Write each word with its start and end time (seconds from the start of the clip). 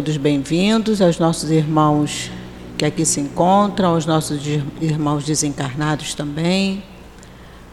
Todos 0.00 0.16
bem-vindos 0.16 1.02
aos 1.02 1.18
nossos 1.18 1.50
irmãos 1.50 2.30
que 2.78 2.86
aqui 2.86 3.04
se 3.04 3.20
encontram, 3.20 3.90
aos 3.90 4.06
nossos 4.06 4.40
irmãos 4.80 5.26
desencarnados 5.26 6.14
também, 6.14 6.82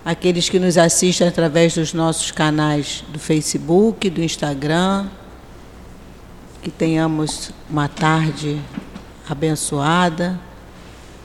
aqueles 0.04 0.50
que 0.50 0.60
nos 0.60 0.78
assistem 0.78 1.26
através 1.26 1.76
dos 1.76 1.94
nossos 1.94 2.30
canais 2.30 3.02
do 3.14 3.18
Facebook, 3.18 4.10
do 4.10 4.22
Instagram. 4.22 5.08
Que 6.62 6.70
tenhamos 6.70 7.52
uma 7.70 7.88
tarde 7.88 8.62
abençoada 9.30 10.38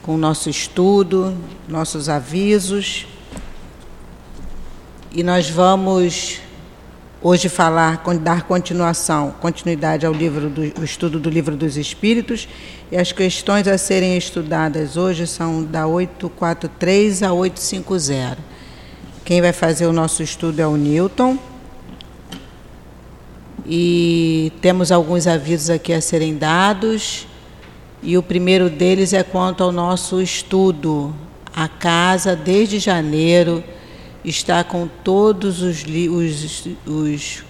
com 0.03 0.15
o 0.15 0.17
nosso 0.17 0.49
estudo, 0.49 1.37
nossos 1.67 2.07
avisos. 2.07 3.05
E 5.11 5.21
nós 5.21 5.49
vamos 5.49 6.39
hoje 7.23 7.47
falar, 7.47 8.03
dar 8.21 8.43
continuação, 8.43 9.33
continuidade 9.39 10.05
ao 10.05 10.11
livro 10.11 10.49
do 10.49 10.83
estudo 10.83 11.17
do 11.17 11.29
livro 11.29 11.55
dos 11.55 11.77
Espíritos. 11.77 12.49
E 12.91 12.97
as 12.97 13.13
questões 13.13 13.65
a 13.65 13.77
serem 13.77 14.17
estudadas 14.17 14.97
hoje 14.97 15.25
são 15.25 15.63
da 15.63 15.87
843 15.87 17.23
a 17.23 17.31
850. 17.31 18.37
Quem 19.23 19.41
vai 19.41 19.53
fazer 19.53 19.85
o 19.85 19.93
nosso 19.93 20.21
estudo 20.21 20.59
é 20.59 20.67
o 20.67 20.75
Newton. 20.75 21.39
E 23.65 24.51
temos 24.61 24.91
alguns 24.91 25.25
avisos 25.25 25.69
aqui 25.69 25.93
a 25.93 26.01
serem 26.01 26.35
dados. 26.35 27.25
E 28.01 28.17
o 28.17 28.21
primeiro 28.21 28.69
deles 28.69 29.13
é 29.13 29.23
quanto 29.23 29.63
ao 29.63 29.71
nosso 29.71 30.21
estudo. 30.21 31.15
A 31.55 31.69
casa, 31.69 32.35
desde 32.35 32.79
janeiro, 32.79 33.63
está 34.23 34.63
com 34.63 34.87
todos 34.87 35.61
os, 35.61 35.83
os, 35.83 36.67
os 36.85 37.43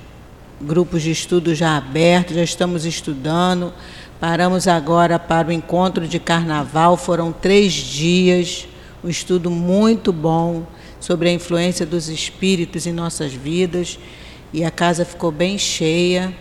grupos 0.60 1.04
de 1.04 1.12
estudo 1.12 1.54
já 1.54 1.78
abertos, 1.78 2.36
já 2.36 2.44
estamos 2.44 2.86
estudando. 2.86 3.72
Paramos 4.20 4.68
agora 4.68 5.20
para 5.20 5.50
o 5.50 5.52
encontro 5.52 6.08
de 6.08 6.20
carnaval, 6.20 6.98
foram 6.98 7.32
três 7.32 7.74
dias, 7.74 8.68
um 9.04 9.10
estudo 9.10 9.52
muito 9.52 10.12
bom 10.12 10.66
sobre 11.00 11.30
a 11.30 11.34
influência 11.34 11.86
dos 11.86 12.10
espíritos 12.10 12.88
em 12.88 12.94
nossas 12.94 13.34
vidas. 13.34 14.00
E 14.54 14.64
a 14.64 14.72
casa 14.72 15.04
ficou 15.04 15.32
bem 15.32 15.58
cheia. 15.58 16.34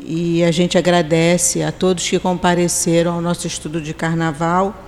E 0.00 0.42
a 0.42 0.50
gente 0.50 0.76
agradece 0.76 1.62
a 1.62 1.70
todos 1.70 2.08
que 2.08 2.18
compareceram 2.18 3.14
ao 3.14 3.20
nosso 3.20 3.46
estudo 3.46 3.80
de 3.80 3.94
carnaval 3.94 4.87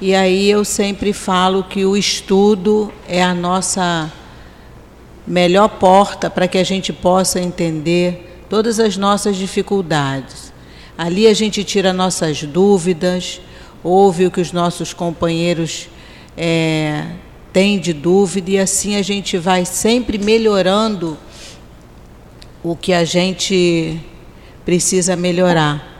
e 0.00 0.14
aí 0.14 0.48
eu 0.48 0.64
sempre 0.64 1.12
falo 1.12 1.62
que 1.62 1.84
o 1.84 1.94
estudo 1.94 2.90
é 3.06 3.22
a 3.22 3.34
nossa 3.34 4.10
melhor 5.26 5.68
porta 5.68 6.30
para 6.30 6.48
que 6.48 6.56
a 6.56 6.64
gente 6.64 6.90
possa 6.90 7.38
entender 7.38 8.44
todas 8.48 8.80
as 8.80 8.96
nossas 8.96 9.36
dificuldades. 9.36 10.54
Ali 10.96 11.26
a 11.26 11.34
gente 11.34 11.62
tira 11.64 11.92
nossas 11.92 12.42
dúvidas, 12.42 13.42
ouve 13.84 14.24
o 14.24 14.30
que 14.30 14.40
os 14.40 14.52
nossos 14.52 14.94
companheiros 14.94 15.86
é, 16.34 17.04
têm 17.52 17.78
de 17.78 17.92
dúvida 17.92 18.52
e 18.52 18.58
assim 18.58 18.96
a 18.96 19.02
gente 19.02 19.36
vai 19.36 19.66
sempre 19.66 20.16
melhorando 20.16 21.18
o 22.62 22.74
que 22.74 22.94
a 22.94 23.04
gente 23.04 24.00
precisa 24.64 25.14
melhorar 25.14 25.99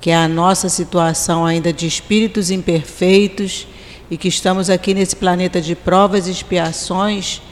que 0.00 0.10
é 0.10 0.16
a 0.16 0.28
nossa 0.28 0.68
situação 0.68 1.44
ainda 1.44 1.72
de 1.72 1.86
espíritos 1.86 2.50
imperfeitos 2.50 3.66
e 4.10 4.16
que 4.16 4.28
estamos 4.28 4.70
aqui 4.70 4.94
nesse 4.94 5.16
planeta 5.16 5.60
de 5.60 5.74
provas 5.74 6.26
e 6.26 6.30
expiações 6.30 7.42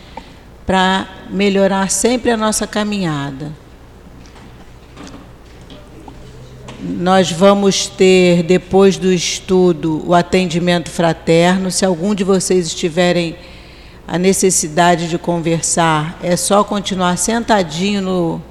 para 0.64 1.06
melhorar 1.30 1.91
sempre 1.91 2.30
a 2.30 2.36
nossa 2.36 2.67
caminhada. 2.67 3.52
Nós 6.80 7.30
vamos 7.33 7.86
ter, 7.86 8.42
depois 8.42 8.97
do 8.97 9.12
estudo, 9.12 10.02
o 10.06 10.14
atendimento 10.14 10.91
fraterno. 10.91 11.70
Se 11.70 11.84
algum 11.84 12.14
de 12.14 12.22
vocês 12.22 12.67
estiverem 12.67 13.36
a 14.06 14.18
necessidade 14.18 15.08
de 15.08 15.18
conversar, 15.18 16.18
é 16.23 16.36
só 16.36 16.62
continuar 16.62 17.17
sentadinho 17.18 18.01
no, 18.01 18.42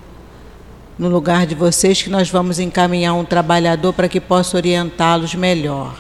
no 0.97 1.09
lugar 1.09 1.45
de 1.45 1.53
vocês 1.53 2.01
que 2.01 2.09
nós 2.09 2.29
vamos 2.29 2.57
encaminhar 2.57 3.13
um 3.13 3.25
trabalhador 3.25 3.91
para 3.91 4.07
que 4.07 4.21
possa 4.21 4.55
orientá-los 4.55 5.35
melhor. 5.35 5.99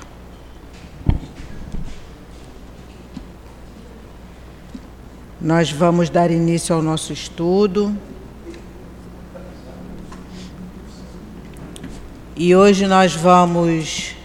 Nós 5.39 5.69
vamos 5.69 6.09
dar 6.09 6.31
início 6.31 6.73
ao 6.73 6.81
nosso 6.81 7.11
estudo. 7.11 7.95
E 12.37 12.55
hoje 12.55 12.87
nós 12.87 13.13
vamos 13.13 14.15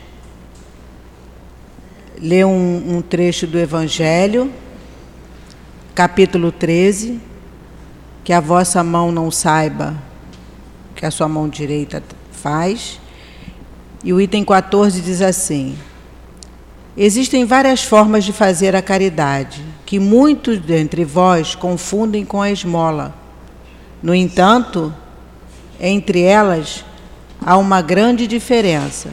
ler 2.19 2.47
um, 2.47 2.97
um 2.97 3.03
trecho 3.03 3.47
do 3.47 3.59
Evangelho, 3.59 4.53
capítulo 5.95 6.53
13, 6.53 7.21
que 8.23 8.33
a 8.33 8.41
vossa 8.41 8.83
mão 8.85 9.11
não 9.11 9.31
saiba 9.31 10.10
que 11.01 11.07
a 11.07 11.11
sua 11.11 11.27
mão 11.27 11.49
direita 11.49 12.03
faz. 12.31 13.01
E 14.05 14.13
o 14.13 14.21
item 14.21 14.45
14 14.45 15.01
diz 15.01 15.23
assim: 15.23 15.75
Existem 16.95 17.47
várias 17.47 17.83
formas 17.83 18.23
de 18.23 18.35
fazer 18.35 18.77
a 18.77 18.83
caridade, 18.83 19.65
que 19.87 19.99
muitos 19.99 20.61
dentre 20.61 21.03
vós 21.03 21.55
confundem 21.55 22.23
com 22.23 22.43
a 22.43 22.51
esmola. 22.51 23.15
No 24.03 24.15
entanto, 24.15 24.95
entre 25.81 26.21
elas 26.21 26.85
há 27.41 27.57
uma 27.57 27.81
grande 27.81 28.27
diferença. 28.27 29.09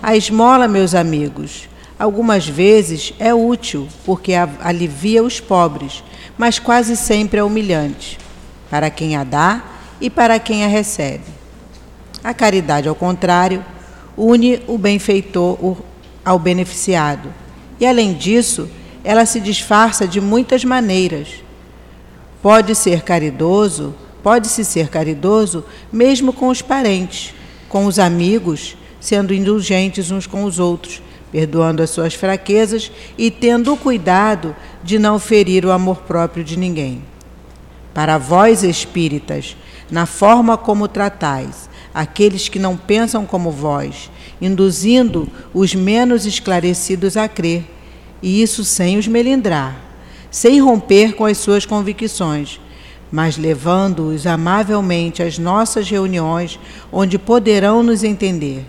A 0.00 0.14
esmola, 0.16 0.68
meus 0.68 0.94
amigos, 0.94 1.68
algumas 1.98 2.46
vezes 2.46 3.12
é 3.18 3.34
útil, 3.34 3.88
porque 4.06 4.34
alivia 4.34 5.20
os 5.20 5.40
pobres, 5.40 6.04
mas 6.38 6.60
quase 6.60 6.96
sempre 6.96 7.40
é 7.40 7.42
humilhante. 7.42 8.18
Para 8.70 8.88
quem 8.88 9.16
a 9.16 9.24
dá, 9.24 9.79
e 10.00 10.08
para 10.08 10.38
quem 10.38 10.64
a 10.64 10.68
recebe. 10.68 11.24
A 12.22 12.34
caridade, 12.34 12.88
ao 12.88 12.94
contrário, 12.94 13.64
une 14.16 14.62
o 14.66 14.76
benfeitor 14.76 15.76
ao 16.24 16.38
beneficiado. 16.38 17.32
E, 17.78 17.86
além 17.86 18.12
disso, 18.12 18.68
ela 19.02 19.24
se 19.24 19.40
disfarça 19.40 20.06
de 20.06 20.20
muitas 20.20 20.64
maneiras. 20.64 21.42
Pode 22.42 22.74
ser 22.74 23.02
caridoso, 23.02 23.94
pode-se 24.22 24.64
ser 24.64 24.88
caridoso 24.88 25.64
mesmo 25.92 26.32
com 26.32 26.48
os 26.48 26.60
parentes, 26.60 27.34
com 27.68 27.86
os 27.86 27.98
amigos, 27.98 28.76
sendo 29.00 29.32
indulgentes 29.32 30.10
uns 30.10 30.26
com 30.26 30.44
os 30.44 30.58
outros, 30.58 31.02
perdoando 31.32 31.82
as 31.82 31.90
suas 31.90 32.14
fraquezas 32.14 32.90
e 33.16 33.30
tendo 33.30 33.72
o 33.72 33.76
cuidado 33.76 34.54
de 34.82 34.98
não 34.98 35.18
ferir 35.18 35.64
o 35.64 35.70
amor 35.70 35.98
próprio 35.98 36.44
de 36.44 36.58
ninguém. 36.58 37.02
Para 37.94 38.18
vós, 38.18 38.62
espíritas, 38.62 39.56
na 39.90 40.06
forma 40.06 40.56
como 40.56 40.88
tratais 40.88 41.68
aqueles 41.92 42.48
que 42.48 42.58
não 42.58 42.76
pensam 42.76 43.26
como 43.26 43.50
vós, 43.50 44.10
induzindo 44.40 45.28
os 45.52 45.74
menos 45.74 46.24
esclarecidos 46.24 47.16
a 47.16 47.28
crer, 47.28 47.64
e 48.22 48.42
isso 48.42 48.64
sem 48.64 48.96
os 48.96 49.08
melindrar, 49.08 49.76
sem 50.30 50.60
romper 50.60 51.14
com 51.14 51.24
as 51.24 51.38
suas 51.38 51.66
convicções, 51.66 52.60
mas 53.10 53.36
levando-os 53.36 54.26
amavelmente 54.26 55.22
às 55.22 55.38
nossas 55.38 55.90
reuniões, 55.90 56.60
onde 56.92 57.18
poderão 57.18 57.82
nos 57.82 58.04
entender 58.04 58.64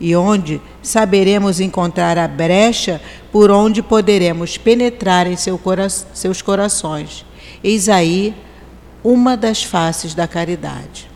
e 0.00 0.16
onde 0.16 0.60
saberemos 0.82 1.60
encontrar 1.60 2.16
a 2.16 2.26
brecha 2.26 3.00
por 3.30 3.50
onde 3.50 3.82
poderemos 3.82 4.56
penetrar 4.56 5.26
em 5.26 5.36
seu 5.36 5.58
cora 5.58 5.88
seus 5.90 6.40
corações. 6.40 7.26
Eis 7.62 7.88
aí 7.88 8.34
uma 9.02 9.36
das 9.36 9.62
faces 9.62 10.14
da 10.14 10.28
caridade. 10.28 11.08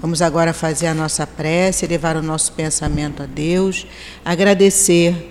Vamos 0.00 0.22
agora 0.22 0.52
fazer 0.54 0.86
a 0.86 0.94
nossa 0.94 1.26
prece, 1.26 1.86
levar 1.86 2.16
o 2.16 2.22
nosso 2.22 2.52
pensamento 2.52 3.22
a 3.22 3.26
Deus, 3.26 3.86
agradecer 4.24 5.30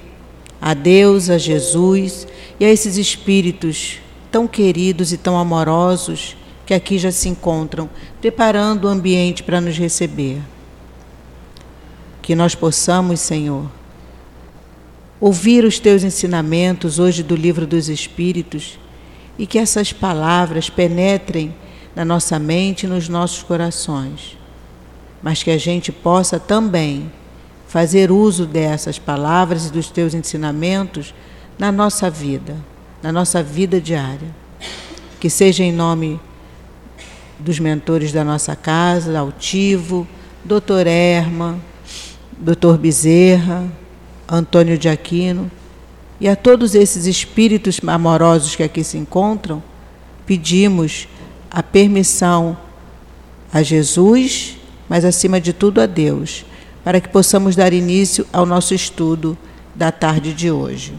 a 0.62 0.74
Deus, 0.74 1.30
a 1.30 1.38
Jesus 1.38 2.28
e 2.60 2.66
a 2.66 2.70
esses 2.70 2.98
espíritos 2.98 4.00
tão 4.32 4.48
queridos 4.48 5.12
e 5.12 5.18
tão 5.18 5.38
amorosos 5.38 6.38
que 6.66 6.74
aqui 6.74 7.00
já 7.00 7.12
se 7.12 7.28
encontram, 7.28 7.90
preparando 8.22 8.86
o 8.86 8.88
ambiente 8.88 9.42
para 9.42 9.60
nos 9.60 9.76
receber. 9.76 10.40
Que 12.22 12.36
nós 12.36 12.54
possamos, 12.54 13.20
Senhor, 13.22 13.72
ouvir 15.20 15.66
os 15.66 15.80
teus 15.80 16.04
ensinamentos 16.04 17.00
hoje 17.00 17.24
do 17.24 17.36
livro 17.36 17.66
dos 17.66 17.90
Espíritos 17.90 18.78
e 19.40 19.48
que 19.48 19.58
essas 19.58 19.94
palavras 19.94 20.70
penetrem 20.70 21.56
na 21.96 22.04
nossa 22.04 22.38
mente 22.38 22.86
e 22.86 22.90
nos 22.90 23.08
nossos 23.08 23.42
corações, 23.42 24.38
mas 25.24 25.42
que 25.42 25.50
a 25.50 25.58
gente 25.58 25.94
possa 25.94 26.38
também 26.38 27.10
fazer 27.66 28.12
uso 28.12 28.46
dessas 28.46 29.00
palavras 29.00 29.68
e 29.68 29.72
dos 29.72 29.90
teus 29.90 30.14
ensinamentos 30.14 31.14
na 31.58 31.72
nossa 31.72 32.10
vida, 32.10 32.58
na 33.02 33.14
nossa 33.14 33.42
vida 33.42 33.80
diária. 33.80 34.28
Que 35.22 35.30
seja 35.30 35.64
em 35.64 35.72
nome 35.72 36.20
dos 37.40 37.60
mentores 37.60 38.12
da 38.12 38.26
nossa 38.26 38.58
casa, 38.58 39.18
Altivo, 39.18 40.06
Dr. 40.44 40.86
Erma, 40.86 41.58
Dr. 42.38 42.78
Bezerra, 42.78 43.66
Antônio 44.28 44.78
de 44.78 44.90
Aquino, 44.90 45.50
e 46.20 46.28
a 46.28 46.36
todos 46.36 46.76
esses 46.76 47.06
espíritos 47.06 47.80
amorosos 47.86 48.56
que 48.56 48.64
aqui 48.64 48.84
se 48.84 48.98
encontram, 48.98 49.64
pedimos 50.26 51.08
a 51.50 51.64
permissão 51.64 52.58
a 53.52 53.64
Jesus, 53.64 54.58
mas 54.88 55.06
acima 55.06 55.40
de 55.40 55.54
tudo 55.54 55.82
a 55.82 55.86
Deus, 55.86 56.46
para 56.84 57.00
que 57.00 57.08
possamos 57.08 57.56
dar 57.56 57.74
início 57.74 58.28
ao 58.32 58.46
nosso 58.46 58.74
estudo 58.74 59.38
da 59.74 59.92
tarde 59.92 60.34
de 60.34 60.52
hoje. 60.52 60.94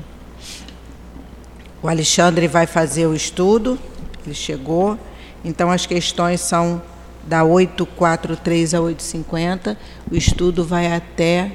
O 1.82 1.88
Alexandre 1.88 2.48
vai 2.48 2.66
fazer 2.66 3.06
o 3.06 3.14
estudo, 3.14 3.78
ele 4.24 4.34
chegou, 4.34 4.98
então 5.44 5.70
as 5.70 5.86
questões 5.86 6.40
são 6.40 6.82
da 7.26 7.44
843 7.44 8.74
a 8.74 8.80
850, 8.80 9.78
o 10.10 10.16
estudo 10.16 10.64
vai 10.64 10.92
até 10.92 11.52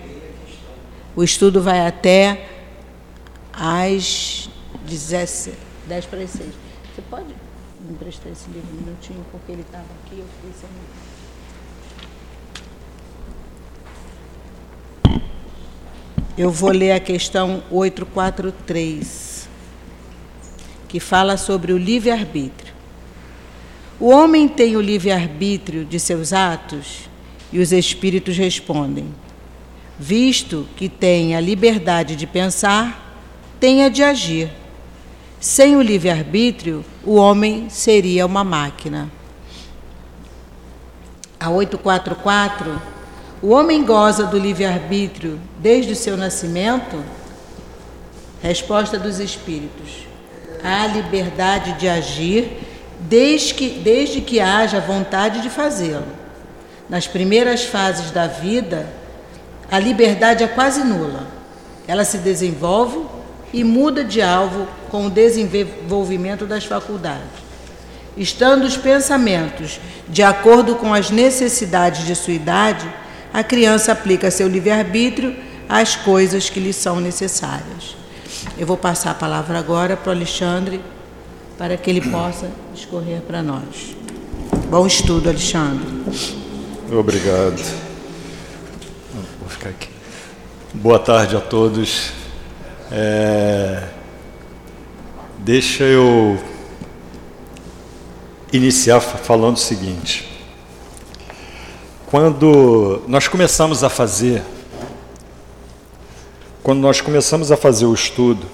o 1.16 1.24
estudo 1.24 1.62
vai 1.62 1.88
até 1.88 2.55
às 3.58 4.50
17, 4.86 5.58
10 5.88 6.06
para 6.06 6.20
as 6.20 6.30
6. 6.32 6.50
Você 6.94 7.02
pode 7.10 7.28
me 7.82 7.94
emprestar 7.94 8.32
esse 8.32 8.50
livro 8.50 8.70
um 8.74 8.82
minutinho, 8.82 9.26
porque 9.32 9.52
ele 9.52 9.62
estava 9.62 9.86
aqui, 10.04 10.20
eu 10.20 10.26
fiquei 10.36 10.52
sem. 10.60 10.70
Eu 16.38 16.52
vou 16.52 16.72
ler 16.72 16.92
a 16.92 17.00
questão 17.00 17.64
843, 17.72 19.48
que 20.90 21.00
fala 21.00 21.38
sobre 21.38 21.72
o 21.72 21.78
livre-arbítrio. 21.78 22.74
O 23.98 24.10
homem 24.10 24.50
tem 24.50 24.76
o 24.76 24.82
livre-arbítrio 24.82 25.86
de 25.86 25.98
seus 25.98 26.34
atos? 26.34 27.10
E 27.54 27.60
os 27.60 27.72
espíritos 27.72 28.36
respondem: 28.36 29.14
Visto 29.98 30.68
que 30.76 30.90
tem 30.90 31.38
a 31.38 31.40
liberdade 31.40 32.18
de 32.18 32.28
pensar, 32.28 33.05
tem 33.60 33.84
a 33.84 33.90
de 33.90 34.04
agir. 34.04 34.52
Sem 35.40 35.76
o 35.76 35.82
livre-arbítrio, 35.82 36.84
o 37.04 37.16
homem 37.16 37.70
seria 37.70 38.26
uma 38.26 38.44
máquina. 38.44 39.12
A 41.40 41.50
844, 41.50 42.82
o 43.42 43.50
homem 43.50 43.84
goza 43.84 44.26
do 44.26 44.38
livre-arbítrio 44.38 45.40
desde 45.60 45.92
o 45.92 45.96
seu 45.96 46.18
nascimento? 46.18 47.04
Resposta 48.42 48.98
dos 48.98 49.20
espíritos: 49.20 50.08
há 50.64 50.88
liberdade 50.88 51.74
de 51.74 51.88
agir 51.88 52.60
desde 53.00 53.54
que, 53.54 53.70
desde 53.70 54.22
que 54.22 54.40
haja 54.40 54.80
vontade 54.80 55.42
de 55.42 55.50
fazê-lo. 55.50 56.08
Nas 56.90 57.08
primeiras 57.08 57.66
fases 57.66 58.12
da 58.12 58.28
vida, 58.28 58.88
a 59.70 59.80
liberdade 59.80 60.44
é 60.44 60.48
quase 60.48 60.84
nula. 60.84 61.28
Ela 61.88 62.06
se 62.06 62.20
desenvolve 62.20 63.15
e 63.56 63.64
muda 63.64 64.04
de 64.04 64.22
alvo 64.22 64.68
com 64.92 65.08
o 65.08 65.10
desenvolvimento 65.10 66.46
das 66.46 66.66
faculdades. 66.66 67.46
Estando 68.18 68.66
os 68.66 68.76
pensamentos 68.76 69.80
de 70.10 70.22
acordo 70.22 70.76
com 70.76 70.94
as 70.94 71.10
necessidades 71.10 72.06
de 72.06 72.18
sua 72.18 72.34
idade, 72.34 72.86
a 73.34 73.42
criança 73.46 73.94
aplica 73.94 74.30
seu 74.30 74.50
livre-arbítrio 74.50 75.34
às 75.70 75.96
coisas 75.96 76.50
que 76.50 76.60
lhe 76.60 76.74
são 76.74 77.00
necessárias. 77.00 77.96
Eu 78.58 78.68
vou 78.68 78.76
passar 78.76 79.12
a 79.12 79.16
palavra 79.16 79.58
agora 79.58 79.96
para 79.96 80.10
o 80.10 80.14
Alexandre, 80.14 80.82
para 81.58 81.78
que 81.78 81.90
ele 81.90 82.02
possa 82.02 82.52
discorrer 82.74 83.22
para 83.22 83.42
nós. 83.42 83.96
Bom 84.70 84.86
estudo, 84.86 85.30
Alexandre. 85.30 85.88
Obrigado. 86.92 87.64
Vou 89.40 89.48
ficar 89.48 89.70
aqui. 89.70 89.88
Boa 90.74 91.00
tarde 91.00 91.38
a 91.38 91.40
todos. 91.40 92.25
É... 92.92 93.84
Deixa 95.40 95.84
eu 95.84 96.40
iniciar 98.52 99.00
falando 99.00 99.58
o 99.58 99.60
seguinte. 99.60 100.28
Quando 102.08 103.04
nós 103.08 103.28
começamos 103.28 103.84
a 103.84 103.90
fazer, 103.90 104.44
quando 106.64 106.80
nós 106.80 107.02
começamos 107.02 107.52
a 107.52 107.58
fazer 107.58 107.86
o 107.86 107.94
estudo, 107.94 108.48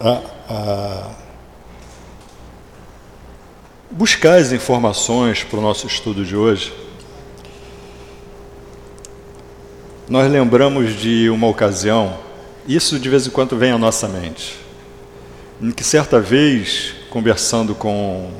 a, 0.00 0.20
a 0.48 1.10
buscar 3.90 4.38
as 4.38 4.52
informações 4.52 5.44
para 5.44 5.58
o 5.58 5.62
nosso 5.62 5.86
estudo 5.86 6.24
de 6.24 6.36
hoje, 6.36 6.72
nós 10.08 10.30
lembramos 10.30 10.94
de 10.98 11.28
uma 11.30 11.46
ocasião, 11.46 12.18
isso 12.68 12.98
de 13.00 13.08
vez 13.08 13.26
em 13.26 13.30
quando 13.30 13.56
vem 13.56 13.72
à 13.72 13.78
nossa 13.78 14.06
mente, 14.06 14.54
em 15.60 15.70
que 15.70 15.82
certa 15.82 16.20
vez, 16.20 16.94
conversando 17.08 17.74
com 17.74 18.30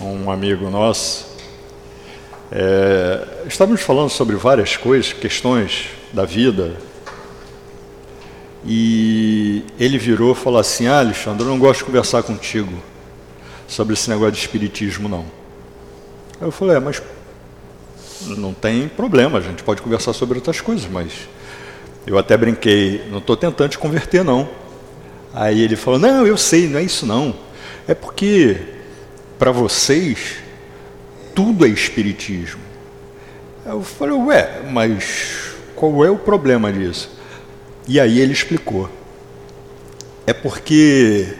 um 0.00 0.30
amigo 0.30 0.70
nosso, 0.70 1.26
é, 2.50 3.44
estávamos 3.46 3.82
falando 3.82 4.08
sobre 4.08 4.36
várias 4.36 4.76
coisas, 4.78 5.12
questões 5.12 5.88
da 6.14 6.24
vida, 6.24 6.74
e 8.64 9.64
ele 9.78 9.98
virou 9.98 10.32
e 10.32 10.34
falou 10.34 10.58
assim: 10.58 10.86
Ah, 10.86 11.00
Alexandre, 11.00 11.44
eu 11.44 11.48
não 11.50 11.58
gosto 11.58 11.80
de 11.80 11.84
conversar 11.84 12.22
contigo 12.22 12.72
sobre 13.68 13.92
esse 13.92 14.08
negócio 14.08 14.32
de 14.32 14.38
espiritismo, 14.38 15.08
não. 15.08 15.26
Eu 16.40 16.50
falei: 16.50 16.76
É, 16.76 16.80
mas 16.80 17.02
não 18.22 18.54
tem 18.54 18.88
problema, 18.88 19.38
a 19.38 19.40
gente 19.42 19.62
pode 19.62 19.82
conversar 19.82 20.14
sobre 20.14 20.38
outras 20.38 20.60
coisas, 20.60 20.90
mas 20.90 21.12
eu 22.06 22.18
até 22.18 22.36
brinquei, 22.36 23.04
não 23.10 23.18
estou 23.18 23.36
tentando 23.36 23.70
te 23.70 23.78
converter, 23.78 24.24
não. 24.24 24.48
Aí 25.32 25.60
ele 25.60 25.76
falou: 25.76 25.98
Não, 25.98 26.26
eu 26.26 26.36
sei, 26.36 26.66
não 26.66 26.78
é 26.78 26.82
isso 26.82 27.06
não. 27.06 27.34
É 27.86 27.94
porque 27.94 28.60
para 29.38 29.52
vocês 29.52 30.36
tudo 31.34 31.64
é 31.64 31.68
espiritismo. 31.68 32.60
Eu 33.64 33.82
falei: 33.82 34.14
Ué, 34.14 34.62
mas 34.70 35.54
qual 35.74 36.04
é 36.04 36.10
o 36.10 36.18
problema 36.18 36.72
disso? 36.72 37.10
E 37.86 38.00
aí 38.00 38.20
ele 38.20 38.32
explicou. 38.32 38.88
É 40.26 40.32
porque 40.32 41.34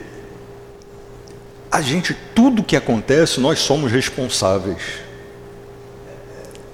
a 1.71 1.81
gente, 1.81 2.15
tudo 2.35 2.63
que 2.63 2.75
acontece, 2.75 3.39
nós 3.39 3.59
somos 3.59 3.91
responsáveis. 3.91 4.81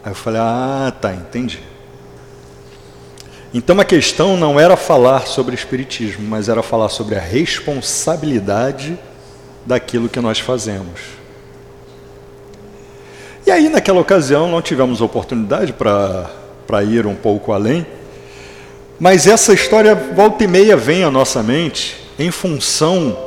Aí 0.04 0.12
eu 0.12 0.16
falei: 0.16 0.42
Ah, 0.42 0.94
tá, 1.00 1.13
entendi. 1.13 1.62
Então 3.54 3.80
a 3.80 3.86
questão 3.86 4.36
não 4.36 4.60
era 4.60 4.75
falar 4.75 5.25
sobre 5.25 5.56
espiritismo, 5.56 6.27
mas 6.27 6.50
era 6.50 6.62
falar 6.62 6.89
sobre 6.89 7.16
a 7.16 7.22
responsabilidade 7.22 8.98
daquilo 9.66 10.10
que 10.10 10.20
nós 10.20 10.39
fazemos. 10.39 11.01
E 13.46 13.51
aí, 13.51 13.70
naquela 13.70 14.01
ocasião, 14.01 14.50
não 14.51 14.62
tivemos 14.62 15.00
oportunidade 15.00 15.74
para 15.74 16.84
ir 16.84 17.08
um 17.08 17.16
pouco 17.16 17.54
além, 17.54 17.88
mas 19.00 19.25
essa 19.25 19.54
história, 19.54 19.96
volta 19.96 20.44
e 20.44 20.48
meia, 20.48 20.75
vem 20.75 21.04
à 21.04 21.10
nossa 21.10 21.42
mente 21.42 21.96
em 22.20 22.30
função 22.30 23.18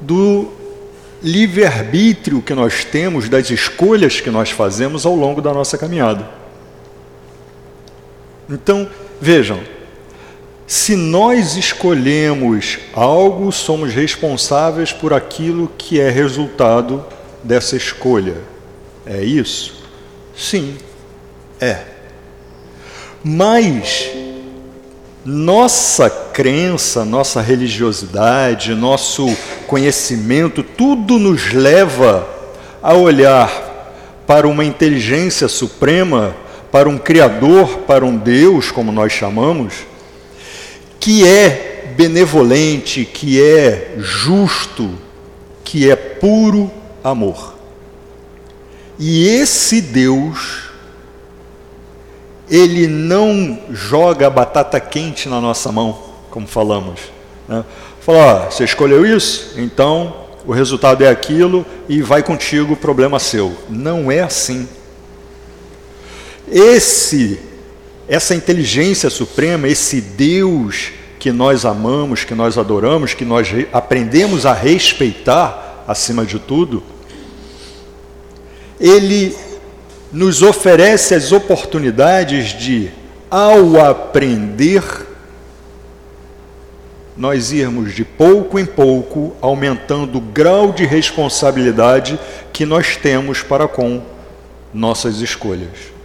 do 0.00 0.52
livre-arbítrio 1.22 2.40
que 2.42 2.54
nós 2.54 2.84
temos, 2.84 3.28
das 3.28 3.50
escolhas 3.50 4.20
que 4.20 4.30
nós 4.30 4.50
fazemos 4.50 5.04
ao 5.04 5.16
longo 5.16 5.42
da 5.42 5.52
nossa 5.52 5.76
caminhada. 5.76 6.28
Então, 8.48 8.88
vejam, 9.20 9.60
se 10.66 10.96
nós 10.96 11.56
escolhemos 11.56 12.78
algo, 12.92 13.52
somos 13.52 13.94
responsáveis 13.94 14.92
por 14.92 15.12
aquilo 15.12 15.70
que 15.78 16.00
é 16.00 16.10
resultado 16.10 17.04
dessa 17.42 17.76
escolha. 17.76 18.36
É 19.06 19.22
isso? 19.22 19.84
Sim, 20.36 20.76
é. 21.60 21.78
Mas 23.22 24.10
nossa 25.24 26.08
crença, 26.08 27.04
nossa 27.04 27.40
religiosidade, 27.40 28.74
nosso 28.74 29.26
conhecimento, 29.66 30.62
tudo 30.62 31.18
nos 31.18 31.52
leva 31.52 32.28
a 32.82 32.94
olhar 32.94 34.22
para 34.26 34.46
uma 34.46 34.64
inteligência 34.64 35.48
suprema, 35.48 36.36
para 36.76 36.90
um 36.90 36.98
Criador, 36.98 37.78
para 37.86 38.04
um 38.04 38.14
Deus, 38.14 38.70
como 38.70 38.92
nós 38.92 39.10
chamamos, 39.10 39.86
que 41.00 41.26
é 41.26 41.94
benevolente, 41.96 43.02
que 43.06 43.42
é 43.42 43.94
justo, 43.96 44.90
que 45.64 45.90
é 45.90 45.96
puro 45.96 46.70
amor. 47.02 47.54
E 48.98 49.26
esse 49.26 49.80
Deus, 49.80 50.64
ele 52.46 52.86
não 52.86 53.58
joga 53.70 54.28
batata 54.28 54.78
quente 54.78 55.30
na 55.30 55.40
nossa 55.40 55.72
mão, 55.72 55.98
como 56.30 56.46
falamos. 56.46 57.00
Né? 57.48 57.64
Fala, 58.02 58.18
ó, 58.18 58.50
você 58.50 58.64
escolheu 58.64 59.06
isso? 59.06 59.54
Então 59.56 60.26
o 60.44 60.52
resultado 60.52 61.02
é 61.02 61.08
aquilo 61.08 61.64
e 61.88 62.02
vai 62.02 62.22
contigo, 62.22 62.76
problema 62.76 63.18
seu. 63.18 63.56
Não 63.66 64.12
é 64.12 64.20
assim. 64.20 64.68
Esse 66.50 67.38
essa 68.08 68.34
inteligência 68.34 69.10
suprema, 69.10 69.66
esse 69.66 70.00
Deus 70.00 70.92
que 71.18 71.32
nós 71.32 71.64
amamos, 71.64 72.24
que 72.24 72.34
nós 72.34 72.56
adoramos, 72.56 73.14
que 73.14 73.24
nós 73.24 73.48
aprendemos 73.72 74.46
a 74.46 74.52
respeitar 74.52 75.84
acima 75.88 76.24
de 76.24 76.38
tudo, 76.38 76.82
ele 78.78 79.34
nos 80.12 80.42
oferece 80.42 81.14
as 81.14 81.32
oportunidades 81.32 82.50
de, 82.50 82.90
ao 83.28 83.80
aprender, 83.84 84.84
nós 87.16 87.50
irmos 87.50 87.94
de 87.94 88.04
pouco 88.04 88.58
em 88.58 88.66
pouco 88.66 89.34
aumentando 89.40 90.18
o 90.18 90.20
grau 90.20 90.70
de 90.70 90.84
responsabilidade 90.84 92.20
que 92.52 92.64
nós 92.64 92.96
temos 92.96 93.42
para 93.42 93.66
com 93.66 94.02
nossas 94.72 95.20
escolhas. 95.20 95.95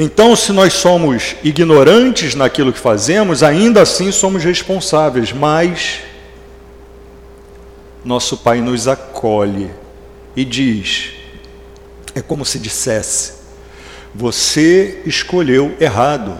Então, 0.00 0.36
se 0.36 0.52
nós 0.52 0.74
somos 0.74 1.34
ignorantes 1.42 2.36
naquilo 2.36 2.72
que 2.72 2.78
fazemos, 2.78 3.42
ainda 3.42 3.82
assim 3.82 4.12
somos 4.12 4.44
responsáveis, 4.44 5.32
mas 5.32 6.02
nosso 8.04 8.36
Pai 8.36 8.60
nos 8.60 8.86
acolhe 8.86 9.68
e 10.36 10.44
diz: 10.44 11.14
é 12.14 12.22
como 12.22 12.44
se 12.44 12.60
dissesse, 12.60 13.32
você 14.14 15.02
escolheu 15.04 15.76
errado, 15.80 16.38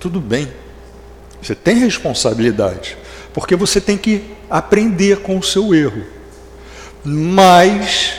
tudo 0.00 0.20
bem, 0.20 0.48
você 1.40 1.54
tem 1.54 1.76
responsabilidade, 1.76 2.98
porque 3.32 3.54
você 3.54 3.80
tem 3.80 3.96
que 3.96 4.34
aprender 4.50 5.18
com 5.18 5.38
o 5.38 5.42
seu 5.44 5.72
erro, 5.72 6.02
mas 7.04 8.14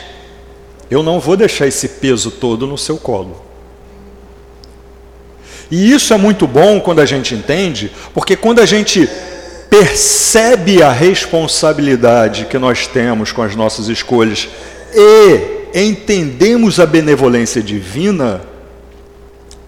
eu 0.90 1.02
não 1.02 1.20
vou 1.20 1.36
deixar 1.36 1.66
esse 1.66 1.86
peso 1.86 2.30
todo 2.30 2.66
no 2.66 2.78
seu 2.78 2.96
colo. 2.96 3.49
E 5.70 5.92
isso 5.92 6.12
é 6.12 6.16
muito 6.16 6.46
bom 6.46 6.80
quando 6.80 7.00
a 7.00 7.06
gente 7.06 7.34
entende, 7.34 7.92
porque 8.12 8.36
quando 8.36 8.60
a 8.60 8.66
gente 8.66 9.08
percebe 9.68 10.82
a 10.82 10.90
responsabilidade 10.90 12.46
que 12.46 12.58
nós 12.58 12.88
temos 12.88 13.30
com 13.30 13.40
as 13.40 13.54
nossas 13.54 13.86
escolhas 13.86 14.48
e 14.92 15.80
entendemos 15.86 16.80
a 16.80 16.86
benevolência 16.86 17.62
divina, 17.62 18.40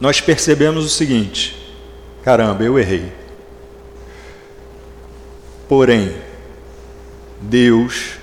nós 0.01 0.21
percebemos 0.21 0.85
o 0.85 0.89
seguinte: 0.89 1.57
caramba, 2.25 2.65
eu 2.65 2.77
errei. 2.77 3.13
Porém, 5.69 6.13
Deus, 7.41 8.15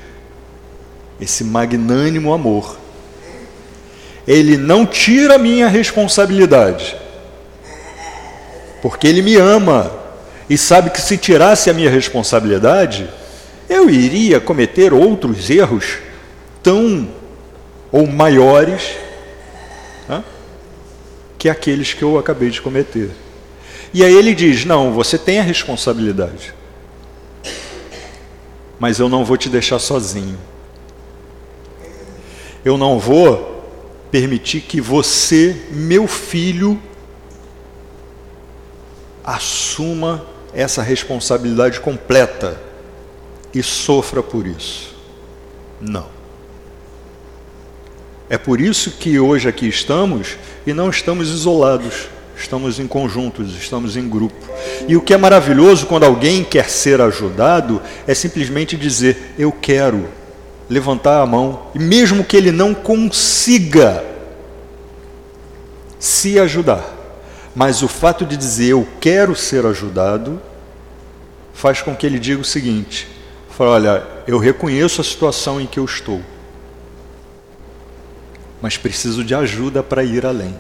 esse 1.22 1.46
magnânimo 1.46 2.34
amor, 2.34 2.78
Ele 4.28 4.58
não 4.58 4.86
tira 4.86 5.36
a 5.36 5.40
minha 5.40 5.70
responsabilidade 5.70 6.98
porque 8.82 9.08
Ele 9.08 9.22
me 9.22 9.36
ama 9.36 9.92
e 10.50 10.58
sabe 10.58 10.90
que 10.90 11.02
se 11.02 11.18
tirasse 11.18 11.70
a 11.70 11.74
minha 11.74 11.90
responsabilidade, 11.90 13.10
eu 13.70 13.90
iria 13.90 14.40
cometer 14.40 14.94
outros 14.94 15.50
erros 15.50 16.00
tão 16.64 17.08
ou 17.92 18.08
maiores 18.08 18.96
né, 20.08 20.24
que 21.38 21.48
aqueles 21.48 21.94
que 21.94 22.04
eu 22.04 22.18
acabei 22.18 22.50
de 22.50 22.62
cometer. 22.62 23.12
E 23.94 24.04
aí 24.04 24.14
ele 24.14 24.34
diz: 24.34 24.66
Não, 24.66 24.92
você 24.92 25.18
tem 25.18 25.40
a 25.40 25.44
responsabilidade, 25.44 26.54
mas 28.80 29.00
eu 29.00 29.08
não 29.08 29.24
vou 29.24 29.38
te 29.38 29.50
deixar 29.50 29.80
sozinho. 29.80 30.38
Eu 32.66 32.78
não 32.78 33.00
vou 33.00 33.64
permitir 34.12 34.62
que 34.62 34.82
você, 34.82 35.56
meu 35.72 36.08
filho, 36.08 36.80
assuma 39.30 40.26
essa 40.54 40.82
responsabilidade 40.82 41.80
completa 41.80 42.60
e 43.54 43.62
sofra 43.62 44.24
por 44.24 44.48
isso. 44.48 44.96
Não. 45.80 46.08
É 48.28 48.38
por 48.38 48.60
isso 48.60 48.92
que 48.92 49.20
hoje 49.20 49.48
aqui 49.48 49.68
estamos 49.68 50.36
e 50.66 50.74
não 50.74 50.90
estamos 50.90 51.30
isolados, 51.30 52.08
estamos 52.36 52.80
em 52.80 52.88
conjuntos, 52.88 53.56
estamos 53.56 53.96
em 53.96 54.10
grupo. 54.10 54.50
E 54.88 54.98
o 54.98 55.02
que 55.02 55.14
é 55.14 55.18
maravilhoso 55.18 55.86
quando 55.86 56.06
alguém 56.06 56.44
quer 56.44 56.68
ser 56.68 57.00
ajudado 57.00 57.80
é 58.08 58.16
simplesmente 58.16 58.76
dizer: 58.76 59.36
Eu 59.38 59.52
quero, 59.52 60.10
levantar 60.68 61.22
a 61.22 61.26
mão, 61.26 61.68
e 61.76 61.80
mesmo 61.80 62.24
que 62.24 62.36
ele 62.36 62.52
não 62.52 62.74
consiga 62.74 64.04
se 66.00 66.40
ajudar, 66.40 66.99
mas 67.56 67.82
o 67.82 67.88
fato 67.88 68.26
de 68.26 68.38
dizer 68.38 68.70
eu 68.70 68.88
quero 69.00 69.36
ser 69.36 69.66
ajudado 69.66 70.42
faz 71.54 71.82
com 71.82 71.96
que 71.96 72.06
ele 72.06 72.20
diga 72.20 72.42
o 72.42 72.46
seguinte: 72.46 73.08
fala, 73.50 73.72
olha, 73.72 74.08
eu 74.28 74.38
reconheço 74.38 75.02
a 75.02 75.04
situação 75.04 75.60
em 75.60 75.66
que 75.66 75.80
eu 75.80 75.86
estou, 75.86 76.22
mas 78.62 78.78
preciso 78.78 79.24
de 79.24 79.34
ajuda 79.34 79.82
para 79.82 80.04
ir 80.04 80.26
além. 80.26 80.56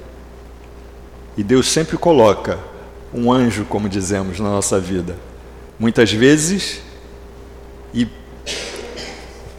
E 1.37 1.43
Deus 1.43 1.67
sempre 1.67 1.97
coloca 1.97 2.59
um 3.13 3.31
anjo, 3.31 3.65
como 3.65 3.87
dizemos 3.87 4.39
na 4.39 4.49
nossa 4.49 4.79
vida, 4.79 5.15
muitas 5.79 6.11
vezes, 6.11 6.81
e 7.93 8.07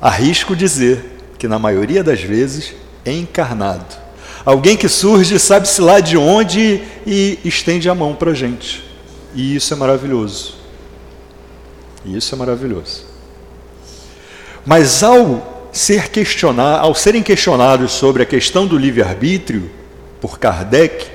arrisco 0.00 0.54
dizer 0.54 1.04
que 1.38 1.48
na 1.48 1.58
maioria 1.58 2.04
das 2.04 2.20
vezes, 2.20 2.74
encarnado 3.06 4.09
Alguém 4.44 4.76
que 4.76 4.88
surge, 4.88 5.38
sabe-se 5.38 5.80
lá 5.80 6.00
de 6.00 6.16
onde, 6.16 6.82
e 7.06 7.38
estende 7.44 7.88
a 7.88 7.94
mão 7.94 8.14
para 8.14 8.30
a 8.30 8.34
gente. 8.34 8.82
E 9.34 9.54
isso 9.54 9.72
é 9.74 9.76
maravilhoso. 9.76 10.54
E 12.04 12.16
isso 12.16 12.34
é 12.34 12.38
maravilhoso. 12.38 13.04
Mas 14.64 15.02
ao 15.02 15.68
ser 15.72 16.08
questionar, 16.08 16.80
ao 16.80 16.94
serem 16.94 17.22
questionados 17.22 17.92
sobre 17.92 18.22
a 18.22 18.26
questão 18.26 18.66
do 18.66 18.76
livre-arbítrio 18.76 19.70
por 20.20 20.38
Kardec, 20.38 21.06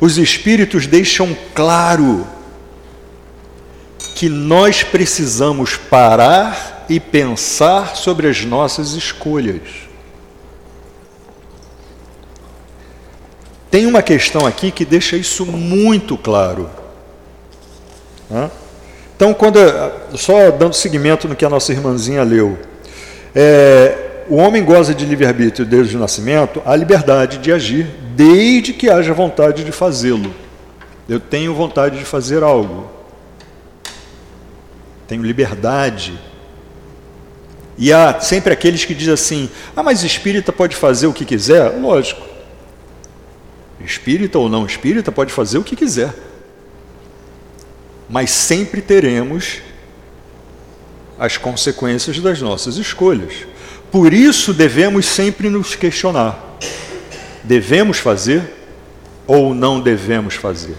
os 0.00 0.18
espíritos 0.18 0.86
deixam 0.86 1.36
claro 1.54 2.26
que 4.16 4.28
nós 4.28 4.82
precisamos 4.82 5.76
parar 5.76 6.86
e 6.88 6.98
pensar 6.98 7.96
sobre 7.96 8.28
as 8.28 8.44
nossas 8.44 8.92
escolhas. 8.92 9.89
Tem 13.70 13.86
uma 13.86 14.02
questão 14.02 14.44
aqui 14.44 14.72
que 14.72 14.84
deixa 14.84 15.16
isso 15.16 15.46
muito 15.46 16.16
claro. 16.16 16.68
Então, 19.14 19.32
quando 19.32 19.58
só 20.16 20.50
dando 20.50 20.74
seguimento 20.74 21.28
no 21.28 21.36
que 21.36 21.44
a 21.44 21.50
nossa 21.50 21.72
irmãzinha 21.72 22.22
leu, 22.24 22.58
é, 23.34 24.24
o 24.28 24.36
homem 24.36 24.64
goza 24.64 24.92
de 24.92 25.04
livre-arbítrio 25.04 25.64
desde 25.64 25.96
o 25.96 26.00
nascimento, 26.00 26.60
a 26.66 26.74
liberdade 26.74 27.38
de 27.38 27.52
agir, 27.52 27.86
desde 28.16 28.72
que 28.72 28.90
haja 28.90 29.14
vontade 29.14 29.62
de 29.62 29.70
fazê-lo. 29.70 30.34
Eu 31.08 31.20
tenho 31.20 31.54
vontade 31.54 31.98
de 31.98 32.04
fazer 32.04 32.42
algo, 32.42 32.90
tenho 35.06 35.22
liberdade. 35.22 36.18
E 37.78 37.92
há 37.92 38.20
sempre 38.20 38.52
aqueles 38.52 38.84
que 38.84 38.94
dizem 38.94 39.14
assim: 39.14 39.50
ah, 39.76 39.82
mas 39.82 40.02
espírita 40.02 40.52
pode 40.52 40.74
fazer 40.74 41.06
o 41.06 41.12
que 41.12 41.24
quiser? 41.24 41.78
Lógico 41.80 42.30
espírita 43.84 44.38
ou 44.38 44.48
não 44.48 44.66
espírita, 44.66 45.10
pode 45.10 45.32
fazer 45.32 45.58
o 45.58 45.64
que 45.64 45.76
quiser. 45.76 46.14
Mas 48.08 48.30
sempre 48.30 48.82
teremos 48.82 49.60
as 51.18 51.36
consequências 51.36 52.18
das 52.18 52.40
nossas 52.40 52.76
escolhas. 52.76 53.46
Por 53.90 54.12
isso 54.12 54.52
devemos 54.52 55.06
sempre 55.06 55.48
nos 55.48 55.74
questionar: 55.74 56.58
devemos 57.42 57.98
fazer 57.98 58.42
ou 59.26 59.54
não 59.54 59.80
devemos 59.80 60.34
fazer? 60.34 60.76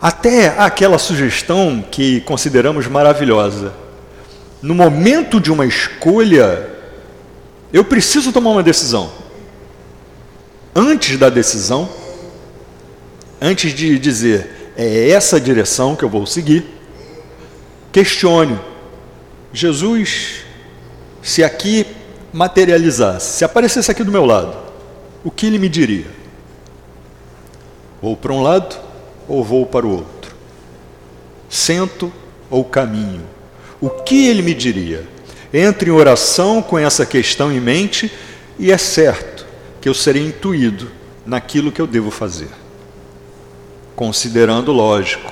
Até 0.00 0.48
aquela 0.58 0.98
sugestão 0.98 1.82
que 1.90 2.20
consideramos 2.22 2.86
maravilhosa. 2.86 3.72
No 4.60 4.74
momento 4.74 5.40
de 5.40 5.50
uma 5.50 5.66
escolha, 5.66 6.70
eu 7.72 7.84
preciso 7.84 8.32
tomar 8.32 8.50
uma 8.50 8.62
decisão 8.62 9.23
antes 10.74 11.18
da 11.18 11.28
decisão, 11.28 11.88
antes 13.40 13.72
de 13.72 13.98
dizer 13.98 14.72
é 14.76 15.10
essa 15.10 15.40
direção 15.40 15.94
que 15.94 16.04
eu 16.04 16.08
vou 16.08 16.26
seguir, 16.26 16.64
questione: 17.92 18.58
Jesus, 19.52 20.44
se 21.22 21.44
aqui 21.44 21.86
materializasse, 22.32 23.38
se 23.38 23.44
aparecesse 23.44 23.90
aqui 23.90 24.02
do 24.02 24.10
meu 24.10 24.24
lado, 24.24 24.56
o 25.22 25.30
que 25.30 25.46
ele 25.46 25.58
me 25.58 25.68
diria? 25.68 26.06
Vou 28.02 28.16
para 28.16 28.32
um 28.32 28.42
lado 28.42 28.76
ou 29.28 29.42
vou 29.42 29.64
para 29.64 29.86
o 29.86 29.90
outro? 29.90 30.34
Sento 31.48 32.12
ou 32.50 32.64
caminho? 32.64 33.34
o 33.84 33.90
que 33.90 34.28
ele 34.28 34.40
me 34.40 34.54
diria. 34.54 35.04
Entre 35.52 35.90
em 35.90 35.92
oração 35.92 36.62
com 36.62 36.78
essa 36.78 37.04
questão 37.04 37.52
em 37.52 37.60
mente 37.60 38.10
e 38.58 38.72
é 38.72 38.78
certo 38.78 39.33
que 39.84 39.88
eu 39.90 39.92
serei 39.92 40.28
intuído 40.28 40.90
naquilo 41.26 41.70
que 41.70 41.78
eu 41.78 41.86
devo 41.86 42.10
fazer. 42.10 42.48
Considerando 43.94 44.72
lógico, 44.72 45.30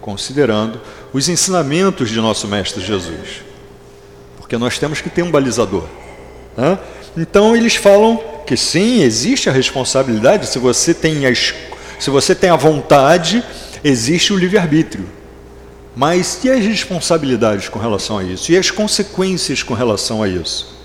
considerando 0.00 0.80
os 1.12 1.28
ensinamentos 1.28 2.08
de 2.08 2.18
nosso 2.18 2.48
Mestre 2.48 2.82
Jesus. 2.82 3.42
Porque 4.38 4.56
nós 4.56 4.78
temos 4.78 5.02
que 5.02 5.10
ter 5.10 5.22
um 5.22 5.30
balizador. 5.30 5.84
Né? 6.56 6.78
Então 7.18 7.54
eles 7.54 7.76
falam 7.76 8.18
que 8.46 8.56
sim, 8.56 9.02
existe 9.02 9.50
a 9.50 9.52
responsabilidade, 9.52 10.46
se 10.46 10.58
você 10.58 10.94
tem 10.94 11.26
a, 11.26 11.34
se 11.34 12.08
você 12.08 12.34
tem 12.34 12.48
a 12.48 12.56
vontade, 12.56 13.44
existe 13.84 14.32
o 14.32 14.38
livre-arbítrio. 14.38 15.06
Mas 15.94 16.42
e 16.42 16.50
as 16.50 16.64
responsabilidades 16.64 17.68
com 17.68 17.78
relação 17.78 18.16
a 18.16 18.24
isso? 18.24 18.50
E 18.50 18.56
as 18.56 18.70
consequências 18.70 19.62
com 19.62 19.74
relação 19.74 20.22
a 20.22 20.28
isso? 20.28 20.75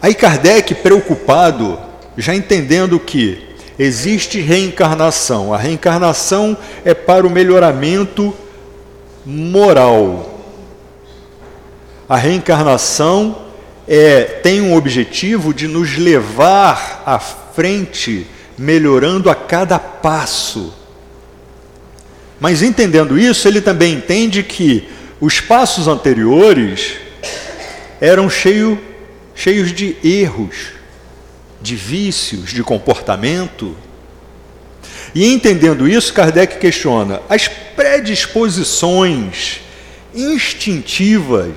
Aí 0.00 0.14
Kardec, 0.14 0.74
preocupado, 0.76 1.78
já 2.16 2.34
entendendo 2.34 2.98
que 3.00 3.44
existe 3.78 4.40
reencarnação, 4.40 5.52
a 5.52 5.58
reencarnação 5.58 6.56
é 6.84 6.94
para 6.94 7.26
o 7.26 7.30
melhoramento 7.30 8.34
moral. 9.24 10.40
A 12.08 12.16
reencarnação 12.16 13.46
é, 13.88 14.22
tem 14.22 14.60
um 14.60 14.76
objetivo 14.76 15.52
de 15.52 15.66
nos 15.66 15.96
levar 15.96 17.02
à 17.04 17.18
frente, 17.18 18.26
melhorando 18.56 19.28
a 19.28 19.34
cada 19.34 19.78
passo. 19.78 20.72
Mas 22.38 22.62
entendendo 22.62 23.18
isso, 23.18 23.48
ele 23.48 23.60
também 23.60 23.94
entende 23.94 24.42
que 24.42 24.88
os 25.20 25.40
passos 25.40 25.88
anteriores 25.88 26.96
eram 28.00 28.28
cheio, 28.28 28.78
cheios 29.36 29.72
de 29.72 29.96
erros, 30.02 30.72
de 31.60 31.76
vícios, 31.76 32.50
de 32.50 32.64
comportamento. 32.64 33.76
E 35.14 35.32
entendendo 35.32 35.86
isso, 35.86 36.12
Kardec 36.12 36.58
questiona 36.58 37.20
as 37.28 37.46
predisposições 37.46 39.60
instintivas, 40.14 41.52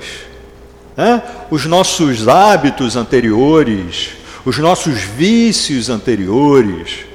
né? 0.95 1.24
os 1.50 1.65
nossos 1.65 2.27
hábitos 2.27 2.98
anteriores, 2.98 4.09
os 4.45 4.57
nossos 4.57 5.00
vícios 5.00 5.89
anteriores, 5.89 7.05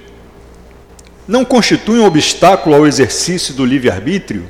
não 1.29 1.45
constituem 1.45 2.01
um 2.01 2.07
obstáculo 2.07 2.75
ao 2.75 2.87
exercício 2.87 3.55
do 3.55 3.65
livre-arbítrio? 3.65 4.45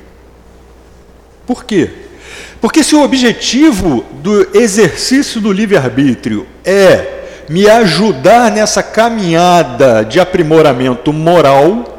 Por 1.45 1.63
quê? 1.63 2.04
Porque 2.61 2.83
se 2.83 2.95
o 2.95 3.03
objetivo 3.03 4.05
do 4.21 4.57
exercício 4.57 5.39
do 5.39 5.51
livre-arbítrio 5.51 6.47
é 6.63 7.15
me 7.49 7.69
ajudar 7.69 8.51
nessa 8.51 8.81
caminhada 8.81 10.03
de 10.03 10.19
aprimoramento 10.19 11.13
moral, 11.13 11.95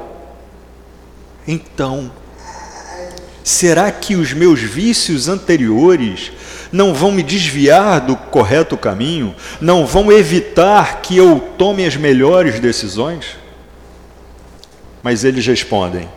então, 1.47 2.11
será 3.45 3.93
que 3.93 4.17
os 4.17 4.33
meus 4.33 4.61
vícios 4.61 5.29
anteriores 5.29 6.33
não 6.73 6.93
vão 6.93 7.13
me 7.13 7.23
desviar 7.23 8.01
do 8.01 8.17
correto 8.17 8.77
caminho? 8.77 9.35
Não 9.61 9.87
vão 9.87 10.11
evitar 10.11 11.01
que 11.01 11.17
eu 11.17 11.39
tome 11.57 11.87
as 11.87 11.97
melhores 11.97 12.59
decisões? 12.59 13.37
Mas 15.03 15.23
eles 15.23 15.47
respondem: 15.47 16.09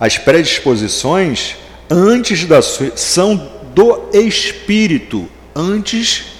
as 0.00 0.16
predisposições 0.16 1.56
antes 1.90 2.46
da 2.46 2.62
são 2.62 3.57
do 3.78 4.08
espírito, 4.12 5.28
antes 5.54 6.32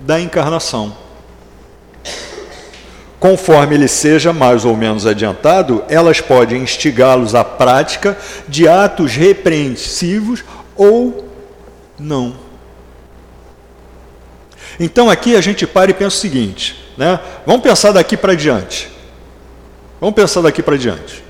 da 0.00 0.20
encarnação. 0.20 0.94
Conforme 3.18 3.74
ele 3.74 3.88
seja 3.88 4.34
mais 4.34 4.66
ou 4.66 4.76
menos 4.76 5.06
adiantado, 5.06 5.82
elas 5.88 6.20
podem 6.20 6.60
instigá-los 6.60 7.34
à 7.34 7.42
prática 7.42 8.18
de 8.46 8.68
atos 8.68 9.16
repreensivos 9.16 10.44
ou 10.76 11.26
não. 11.98 12.36
Então 14.78 15.08
aqui 15.08 15.36
a 15.36 15.40
gente 15.40 15.66
para 15.66 15.90
e 15.90 15.94
pensa 15.94 16.18
o 16.18 16.20
seguinte, 16.20 16.84
né? 16.98 17.18
Vamos 17.46 17.62
pensar 17.62 17.92
daqui 17.92 18.14
para 18.14 18.34
diante. 18.34 18.90
Vamos 19.98 20.14
pensar 20.14 20.42
daqui 20.42 20.62
para 20.62 20.76
diante. 20.76 21.24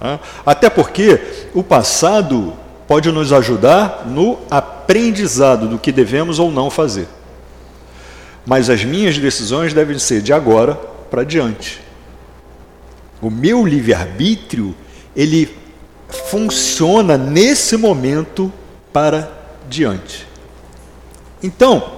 Né? 0.00 0.20
Até 0.46 0.70
porque 0.70 1.20
o 1.52 1.64
passado 1.64 2.56
pode 2.86 3.10
nos 3.10 3.32
ajudar 3.32 4.04
no 4.06 4.38
aprendizado 4.50 5.68
do 5.68 5.78
que 5.78 5.90
devemos 5.90 6.38
ou 6.38 6.50
não 6.50 6.70
fazer. 6.70 7.08
Mas 8.46 8.68
as 8.68 8.84
minhas 8.84 9.18
decisões 9.18 9.72
devem 9.72 9.98
ser 9.98 10.20
de 10.20 10.32
agora 10.32 10.74
para 11.10 11.24
diante. 11.24 11.80
O 13.20 13.30
meu 13.30 13.64
livre-arbítrio, 13.66 14.74
ele 15.16 15.56
funciona 16.28 17.16
nesse 17.16 17.76
momento 17.76 18.52
para 18.92 19.30
diante. 19.68 20.26
Então, 21.42 21.92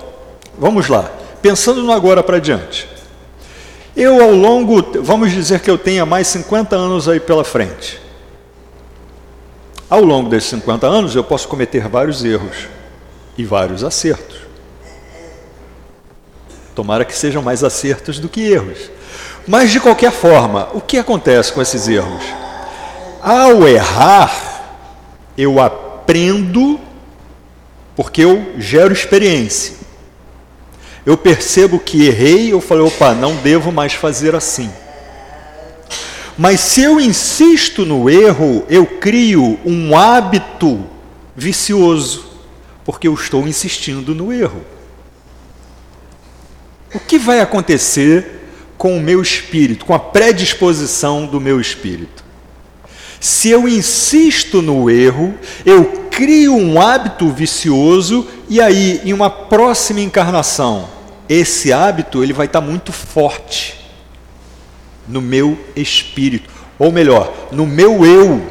vamos 0.59 0.89
lá. 0.89 1.11
Pensando 1.43 1.83
no 1.83 1.93
agora 1.93 2.23
para 2.23 2.39
diante. 2.39 2.89
Eu, 3.97 4.23
ao 4.23 4.33
longo, 4.33 4.85
vamos 5.03 5.33
dizer 5.33 5.61
que 5.61 5.71
eu 5.71 5.79
tenha 5.79 6.05
mais 6.05 6.27
50 6.29 6.77
anos 6.77 7.09
aí 7.09 7.19
pela 7.19 7.45
frente. 7.45 8.06
Ao 9.89 10.03
longo 10.03 10.29
desses 10.29 10.51
50 10.51 10.87
anos, 10.87 11.15
eu 11.15 11.23
posso 11.23 11.47
cometer 11.49 11.89
vários 11.89 12.25
erros 12.25 12.69
e 13.39 13.45
vários 13.45 13.85
acertos. 13.85 14.39
Tomara 16.75 17.05
que 17.05 17.17
sejam 17.17 17.43
mais 17.43 17.63
acertos 17.63 18.19
do 18.19 18.29
que 18.29 18.41
erros. 18.41 18.91
Mas, 19.47 19.71
de 19.71 19.81
qualquer 19.81 20.13
forma, 20.13 20.69
o 20.75 20.81
que 20.81 20.99
acontece 20.99 21.53
com 21.53 21.63
esses 21.63 21.87
erros? 21.89 22.25
Ao 23.23 23.67
errar, 23.67 24.65
eu 25.39 25.61
aprendo 25.61 26.81
porque 27.95 28.23
eu 28.23 28.55
gero 28.59 28.93
experiência 28.93 29.87
eu 31.07 31.17
percebo 31.17 31.79
que 31.79 32.05
errei, 32.09 32.53
eu 32.53 32.61
falei, 32.61 32.83
opa, 32.83 33.15
não 33.15 33.37
devo 33.37 33.71
mais 33.71 33.95
fazer 33.95 34.35
assim. 34.35 34.69
Mas 36.39 36.61
se 36.61 36.83
eu 36.83 37.01
insisto 37.01 37.87
no 37.87 38.11
erro, 38.11 38.65
eu 38.69 38.85
crio 38.85 39.59
um 39.65 39.97
hábito 39.97 40.85
vicioso, 41.35 42.27
porque 42.85 43.09
eu 43.09 43.15
estou 43.15 43.49
insistindo 43.49 44.15
no 44.15 44.31
erro. 44.31 44.63
O 46.95 47.01
que 47.01 47.19
vai 47.19 47.41
acontecer 47.41 48.43
com 48.77 48.97
o 48.97 49.01
meu 49.01 49.23
espírito, 49.23 49.87
com 49.87 49.95
a 49.95 49.99
predisposição 49.99 51.27
do 51.27 51.41
meu 51.41 51.59
espírito? 51.59 52.23
Se 53.19 53.49
eu 53.49 53.67
insisto 53.67 54.61
no 54.61 54.91
erro, 54.91 55.35
eu 55.65 56.07
crio 56.11 56.55
um 56.55 56.79
hábito 56.79 57.31
vicioso 57.31 58.29
e 58.47 58.61
aí, 58.61 59.01
em 59.05 59.13
uma 59.15 59.31
próxima 59.31 60.01
encarnação, 60.01 60.87
esse 61.27 61.73
hábito 61.73 62.23
ele 62.23 62.35
vai 62.35 62.45
estar 62.45 62.61
muito 62.61 62.93
forte 62.93 63.86
no 65.09 65.21
meu 65.21 65.59
espírito, 65.75 66.51
ou 66.79 66.93
melhor, 66.93 67.49
no 67.53 67.67
meu 67.67 68.05
eu, 68.05 68.43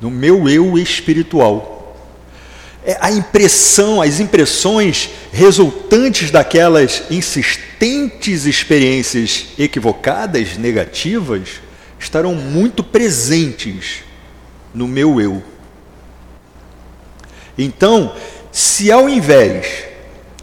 no 0.00 0.10
meu 0.10 0.48
eu 0.48 0.78
espiritual. 0.78 1.96
É 2.84 2.96
a 3.00 3.10
impressão, 3.10 4.00
as 4.00 4.20
impressões 4.20 5.10
resultantes 5.32 6.30
daquelas 6.30 7.02
insistentes 7.10 8.46
experiências 8.46 9.48
equivocadas, 9.58 10.56
negativas, 10.56 11.60
estarão 11.98 12.34
muito 12.34 12.82
presentes 12.82 14.04
no 14.72 14.88
meu 14.88 15.20
eu. 15.20 15.42
Então, 17.56 18.14
se 18.52 18.90
ao 18.90 19.08
invés 19.08 19.84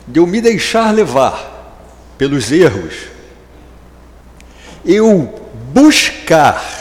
de 0.08 0.20
eu 0.20 0.28
me 0.28 0.42
deixar 0.42 0.94
levar 0.94 2.14
pelos 2.18 2.52
erros, 2.52 3.15
eu 4.86 5.34
buscar 5.74 6.76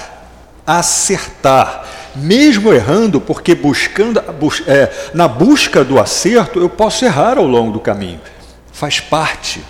acertar, 0.67 1.85
mesmo 2.15 2.73
errando, 2.73 3.21
porque 3.21 3.55
buscando 3.55 4.23
é, 4.67 5.11
na 5.13 5.27
busca 5.27 5.85
do 5.85 5.99
acerto 5.99 6.61
eu 6.61 6.69
posso 6.69 7.05
errar 7.05 7.39
ao 7.39 7.47
longo 7.47 7.73
do 7.73 7.81
caminho. 7.81 8.21
Faz 8.73 9.01
parte. 9.01 9.63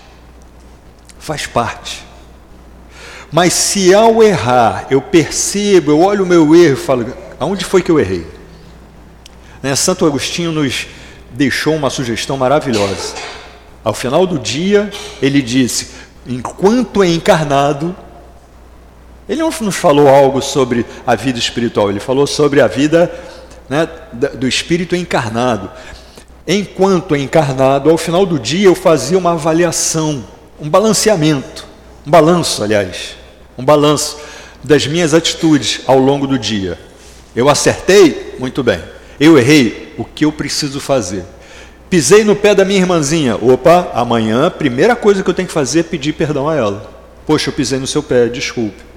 Faz 1.19 1.47
parte. 1.47 2.05
Mas 3.33 3.53
se 3.53 3.95
ao 3.95 4.23
errar 4.23 4.87
eu 4.91 5.01
percebo, 5.01 5.91
eu 5.91 6.01
olho 6.01 6.25
o 6.25 6.27
meu 6.27 6.55
erro 6.55 6.75
e 6.75 6.77
falo, 6.77 7.15
aonde 7.41 7.65
foi 7.65 7.83
que 7.83 7.91
eu 7.91 7.99
errei? 7.99 8.27
Né? 9.63 9.75
Santo 9.75 10.05
Agostinho 10.05 10.53
nos 10.53 10.87
deixou 11.31 11.75
uma 11.75 11.91
sugestão 11.91 12.37
maravilhosa. 12.37 13.15
Ao 13.83 13.93
final 13.93 14.27
do 14.27 14.39
dia, 14.39 14.91
ele 15.21 15.43
disse: 15.43 15.89
enquanto 16.27 17.03
é 17.03 17.09
encarnado, 17.09 17.95
ele 19.29 19.41
não 19.41 19.51
nos 19.61 19.77
falou 19.77 20.09
algo 20.09 20.43
sobre 20.43 20.85
a 21.07 21.15
vida 21.15 21.39
espiritual, 21.39 21.91
ele 21.91 22.01
falou 22.01 22.27
sobre 22.27 22.61
a 22.61 22.67
vida 22.67 23.13
né, 23.69 23.89
do 24.35 24.47
espírito 24.47 24.95
encarnado. 24.95 25.71
Enquanto 26.47 27.17
encarnado, 27.17 27.89
ao 27.89 27.97
final 27.97 28.27
do 28.27 28.39
dia 28.39 28.67
eu 28.67 28.75
fazia 28.75 29.17
uma 29.17 29.33
avaliação, 29.33 30.25
um 30.61 30.69
balanceamento, 30.69 31.67
um 32.07 32.11
balanço, 32.11 32.63
aliás, 32.63 33.17
um 33.57 33.65
balanço 33.65 34.19
das 34.63 34.87
minhas 34.87 35.15
atitudes 35.15 35.81
ao 35.87 35.99
longo 35.99 36.27
do 36.27 36.39
dia. 36.39 36.79
Eu 37.35 37.49
acertei? 37.49 38.37
Muito 38.39 38.63
bem. 38.63 38.81
Eu 39.19 39.39
errei? 39.39 39.95
O 39.97 40.05
que 40.05 40.25
eu 40.25 40.33
preciso 40.33 40.81
fazer? 40.81 41.25
Pisei 41.89 42.25
no 42.25 42.37
pé 42.37 42.55
da 42.55 42.65
minha 42.65 42.81
irmãzinha. 42.81 43.37
Opa, 43.37 43.91
amanhã 43.95 44.51
primeira 44.51 44.95
coisa 44.95 45.23
que 45.23 45.31
eu 45.31 45.35
tenho 45.35 45.49
que 45.49 45.55
fazer 45.55 45.81
é 45.81 45.83
pedir 45.83 46.13
perdão 46.13 46.49
a 46.49 46.55
ela. 46.55 46.91
Poxa, 47.27 47.49
eu 47.49 47.55
pisei 47.55 47.79
no 47.79 47.87
seu 47.87 48.03
pé, 48.03 48.27
desculpe. 48.29 48.94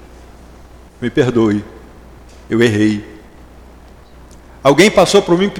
Me 1.00 1.10
perdoe. 1.10 1.64
Eu 2.48 2.62
errei. 2.62 3.04
Alguém 4.62 4.90
passou 4.90 5.22
por 5.22 5.38
mim, 5.38 5.52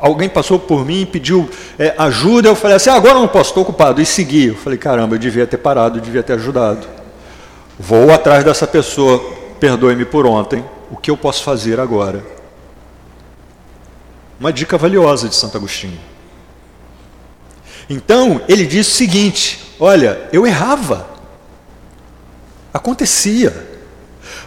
alguém 0.00 0.28
passou 0.28 0.58
por 0.58 0.84
mim 0.84 1.02
e 1.02 1.06
pediu 1.06 1.48
é, 1.78 1.94
ajuda, 1.96 2.48
eu 2.48 2.56
falei 2.56 2.76
assim, 2.76 2.90
ah, 2.90 2.94
agora 2.94 3.14
não 3.14 3.28
posso, 3.28 3.50
estou 3.50 3.62
ocupado, 3.62 4.00
e 4.00 4.06
segui. 4.06 4.48
Eu 4.48 4.56
falei, 4.56 4.78
caramba, 4.78 5.14
eu 5.14 5.18
devia 5.18 5.46
ter 5.46 5.58
parado, 5.58 5.98
eu 5.98 6.02
devia 6.02 6.22
ter 6.22 6.34
ajudado. 6.34 6.86
Vou 7.78 8.12
atrás 8.12 8.44
dessa 8.44 8.66
pessoa, 8.66 9.18
perdoe-me 9.58 10.04
por 10.04 10.26
ontem, 10.26 10.64
o 10.90 10.96
que 10.96 11.10
eu 11.10 11.16
posso 11.16 11.44
fazer 11.44 11.78
agora? 11.78 12.24
Uma 14.38 14.52
dica 14.52 14.76
valiosa 14.76 15.28
de 15.28 15.34
Santo 15.34 15.56
Agostinho. 15.56 16.00
Então, 17.88 18.40
ele 18.48 18.66
disse 18.66 18.90
o 18.90 18.94
seguinte: 18.94 19.74
olha, 19.78 20.28
eu 20.32 20.46
errava, 20.46 21.08
acontecia, 22.72 23.69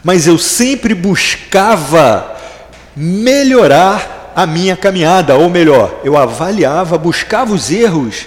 mas 0.03 0.27
eu 0.27 0.37
sempre 0.37 0.93
buscava 0.93 2.35
melhorar 2.95 4.31
a 4.35 4.45
minha 4.45 4.75
caminhada, 4.75 5.35
ou 5.35 5.49
melhor, 5.49 6.01
eu 6.03 6.17
avaliava, 6.17 6.97
buscava 6.97 7.53
os 7.53 7.71
erros 7.71 8.25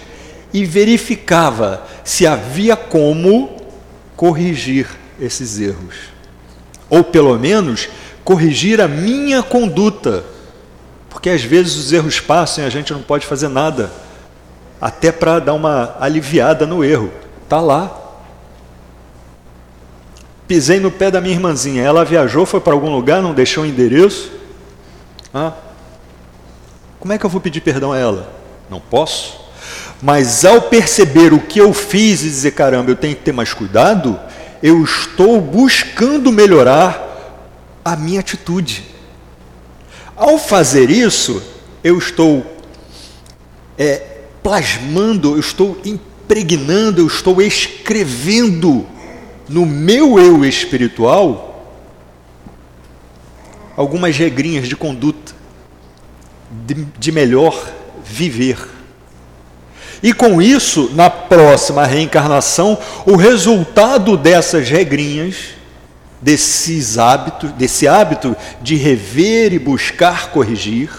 e 0.52 0.64
verificava 0.64 1.82
se 2.02 2.26
havia 2.26 2.76
como 2.76 3.56
corrigir 4.16 4.86
esses 5.20 5.60
erros. 5.60 5.96
Ou 6.88 7.04
pelo 7.04 7.36
menos 7.38 7.88
corrigir 8.24 8.80
a 8.80 8.88
minha 8.88 9.42
conduta. 9.42 10.24
Porque 11.10 11.30
às 11.30 11.42
vezes 11.42 11.76
os 11.76 11.92
erros 11.92 12.20
passam 12.20 12.64
e 12.64 12.66
a 12.66 12.70
gente 12.70 12.92
não 12.92 13.02
pode 13.02 13.26
fazer 13.26 13.48
nada, 13.48 13.90
até 14.80 15.10
para 15.10 15.38
dar 15.38 15.54
uma 15.54 15.96
aliviada 16.00 16.66
no 16.66 16.84
erro. 16.84 17.10
Está 17.42 17.60
lá. 17.60 18.05
Pisei 20.46 20.78
no 20.78 20.90
pé 20.90 21.10
da 21.10 21.20
minha 21.20 21.34
irmãzinha. 21.34 21.82
Ela 21.82 22.04
viajou, 22.04 22.46
foi 22.46 22.60
para 22.60 22.72
algum 22.72 22.90
lugar, 22.90 23.20
não 23.22 23.34
deixou 23.34 23.64
o 23.64 23.66
endereço. 23.66 24.30
Como 26.98 27.12
é 27.12 27.18
que 27.18 27.26
eu 27.26 27.30
vou 27.30 27.40
pedir 27.40 27.60
perdão 27.60 27.92
a 27.92 27.98
ela? 27.98 28.32
Não 28.70 28.80
posso. 28.80 29.40
Mas 30.00 30.44
ao 30.44 30.62
perceber 30.62 31.32
o 31.32 31.40
que 31.40 31.58
eu 31.58 31.72
fiz 31.72 32.22
e 32.22 32.28
dizer, 32.28 32.52
caramba, 32.52 32.90
eu 32.90 32.96
tenho 32.96 33.16
que 33.16 33.22
ter 33.22 33.32
mais 33.32 33.52
cuidado, 33.52 34.18
eu 34.62 34.82
estou 34.82 35.40
buscando 35.40 36.32
melhorar 36.32 37.02
a 37.84 37.96
minha 37.96 38.20
atitude. 38.20 38.84
Ao 40.14 40.38
fazer 40.38 40.90
isso, 40.90 41.42
eu 41.84 41.98
estou 41.98 42.44
é, 43.78 44.02
plasmando, 44.42 45.34
eu 45.34 45.40
estou 45.40 45.78
impregnando, 45.84 47.00
eu 47.00 47.06
estou 47.06 47.40
escrevendo 47.42 48.86
no 49.48 49.64
meu 49.64 50.18
eu 50.18 50.44
espiritual 50.44 51.46
algumas 53.76 54.16
regrinhas 54.16 54.68
de 54.68 54.74
conduta, 54.74 55.32
de, 56.50 56.86
de 56.98 57.12
melhor 57.12 57.70
viver. 58.04 58.58
E 60.02 60.12
com 60.12 60.40
isso, 60.40 60.90
na 60.94 61.10
próxima 61.10 61.84
reencarnação, 61.84 62.78
o 63.04 63.16
resultado 63.16 64.16
dessas 64.16 64.68
regrinhas, 64.68 65.54
desses 66.20 66.98
hábitos, 66.98 67.52
desse 67.52 67.86
hábito 67.86 68.36
de 68.62 68.76
rever 68.76 69.52
e 69.52 69.58
buscar 69.58 70.30
corrigir, 70.30 70.90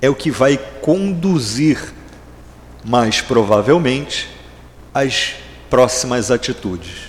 é 0.00 0.08
o 0.08 0.14
que 0.14 0.30
vai 0.30 0.56
conduzir, 0.80 1.92
mais 2.84 3.20
provavelmente, 3.20 4.28
as 4.94 5.34
próximas 5.70 6.30
atitudes. 6.30 7.08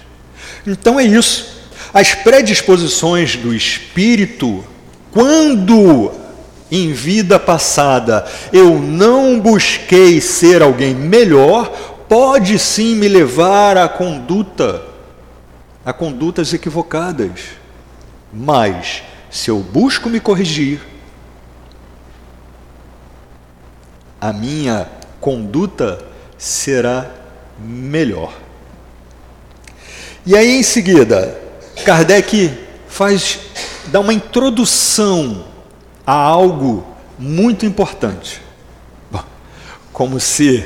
Então 0.66 1.00
é 1.00 1.04
isso. 1.04 1.60
As 1.94 2.14
predisposições 2.14 3.36
do 3.36 3.54
espírito, 3.54 4.64
quando 5.12 6.12
em 6.72 6.94
vida 6.94 7.40
passada 7.40 8.28
eu 8.54 8.78
não 8.80 9.40
busquei 9.40 10.22
ser 10.22 10.62
alguém 10.62 10.94
melhor, 10.94 11.68
pode 12.08 12.60
sim 12.60 12.96
me 12.96 13.08
levar 13.08 13.78
à 13.78 13.88
conduta, 13.88 14.84
a 15.84 15.92
condutas 15.92 16.54
equivocadas. 16.54 17.42
Mas, 18.32 19.02
se 19.32 19.50
eu 19.50 19.60
busco 19.60 20.10
me 20.10 20.20
corrigir, 20.20 20.80
a 24.22 24.32
minha 24.32 24.88
conduta 25.20 26.06
será 26.38 27.10
melhor. 27.60 28.34
E 30.26 30.36
aí, 30.36 30.58
em 30.58 30.64
seguida, 30.64 31.40
Kardec 31.86 32.52
faz, 32.88 33.40
dá 33.88 34.00
uma 34.00 34.14
introdução 34.14 35.46
há 36.06 36.14
algo 36.14 36.86
muito 37.18 37.66
importante. 37.66 38.42
Bom, 39.12 39.24
como 39.92 40.20
se 40.20 40.66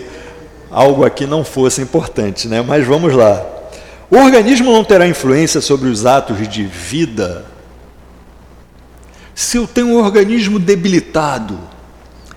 algo 0.69 1.05
aqui 1.05 1.25
não 1.25 1.43
fosse 1.43 1.81
importante, 1.81 2.47
né? 2.47 2.61
Mas 2.61 2.85
vamos 2.85 3.13
lá. 3.13 3.45
O 4.09 4.17
organismo 4.17 4.71
não 4.71 4.83
terá 4.83 5.07
influência 5.07 5.61
sobre 5.61 5.89
os 5.89 6.05
atos 6.05 6.47
de 6.47 6.63
vida 6.63 7.53
se 9.35 9.57
eu 9.57 9.67
tenho 9.67 9.87
um 9.87 9.97
organismo 9.97 10.59
debilitado, 10.59 11.59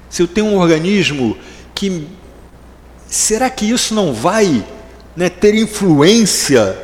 se 0.08 0.22
eu 0.22 0.28
tenho 0.28 0.46
um 0.46 0.58
organismo 0.58 1.36
que. 1.74 2.06
Será 3.08 3.48
que 3.48 3.70
isso 3.70 3.94
não 3.94 4.12
vai 4.12 4.66
né, 5.14 5.28
ter 5.28 5.54
influência 5.54 6.76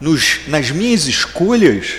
nos, 0.00 0.40
nas 0.46 0.70
minhas 0.70 1.06
escolhas? 1.06 1.94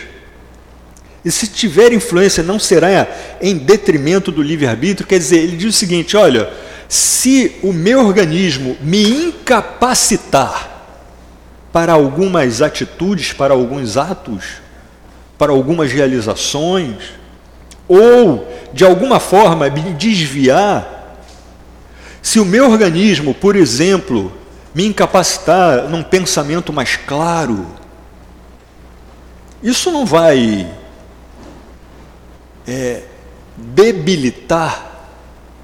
E 1.23 1.31
se 1.31 1.47
tiver 1.47 1.91
influência, 1.91 2.41
não 2.41 2.57
será 2.57 3.07
em 3.41 3.57
detrimento 3.57 4.31
do 4.31 4.41
livre-arbítrio? 4.41 5.07
Quer 5.07 5.19
dizer, 5.19 5.39
ele 5.39 5.57
diz 5.57 5.75
o 5.75 5.77
seguinte: 5.77 6.15
olha, 6.15 6.49
se 6.88 7.57
o 7.62 7.73
meu 7.73 8.05
organismo 8.05 8.77
me 8.81 9.03
incapacitar 9.27 10.83
para 11.71 11.93
algumas 11.93 12.62
atitudes, 12.62 13.33
para 13.33 13.53
alguns 13.53 13.97
atos, 13.97 14.45
para 15.38 15.51
algumas 15.51 15.91
realizações, 15.91 16.95
ou 17.88 18.47
de 18.73 18.85
alguma 18.85 19.19
forma 19.19 19.69
me 19.69 19.93
desviar, 19.93 21.17
se 22.21 22.39
o 22.39 22.45
meu 22.45 22.69
organismo, 22.69 23.33
por 23.33 23.55
exemplo, 23.55 24.31
me 24.73 24.85
incapacitar 24.85 25.89
num 25.89 26.03
pensamento 26.03 26.71
mais 26.71 26.95
claro, 26.95 27.78
isso 29.61 29.91
não 29.91 30.05
vai 30.05 30.71
é, 32.67 33.03
debilitar 33.57 34.89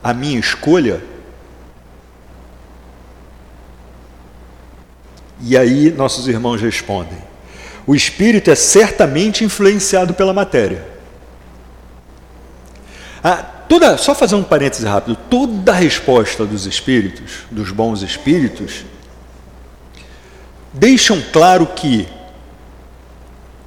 a 0.04 0.14
minha 0.14 0.40
escolha? 0.40 1.02
E 5.42 5.58
aí 5.58 5.92
nossos 5.92 6.28
irmãos 6.28 6.62
respondem: 6.62 7.18
o 7.88 7.96
espírito 7.96 8.50
é 8.50 8.56
certamente 8.56 9.44
influenciado 9.44 10.14
pela 10.14 10.34
matéria. 10.34 10.84
Ah, 13.24 13.38
toda, 13.38 13.98
só 13.98 14.16
fazer 14.16 14.36
um 14.36 14.44
parêntese 14.44 14.86
rápido: 14.86 15.16
toda 15.30 15.72
a 15.72 15.76
resposta 15.76 16.46
dos 16.46 16.66
espíritos, 16.66 17.44
dos 17.52 17.72
bons 17.72 18.02
espíritos, 18.02 18.86
deixam 20.74 21.22
claro 21.32 21.68
que, 21.68 22.08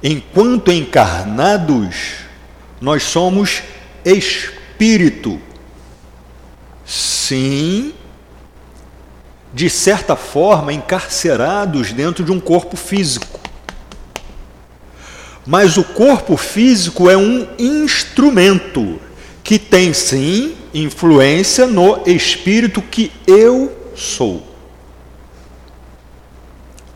enquanto 0.03 0.71
encarnados, 0.71 2.17
nós 2.79 3.03
somos 3.03 3.63
espírito. 4.03 5.39
Sim, 6.85 7.93
de 9.53 9.69
certa 9.69 10.15
forma, 10.15 10.73
encarcerados 10.73 11.91
dentro 11.91 12.23
de 12.23 12.31
um 12.31 12.39
corpo 12.39 12.77
físico. 12.77 13.39
Mas 15.45 15.77
o 15.77 15.83
corpo 15.83 16.37
físico 16.37 17.09
é 17.09 17.17
um 17.17 17.47
instrumento 17.57 18.99
que 19.43 19.57
tem 19.57 19.93
sim 19.93 20.55
influência 20.73 21.65
no 21.65 22.03
espírito 22.05 22.81
que 22.81 23.11
eu 23.25 23.75
sou. 23.95 24.47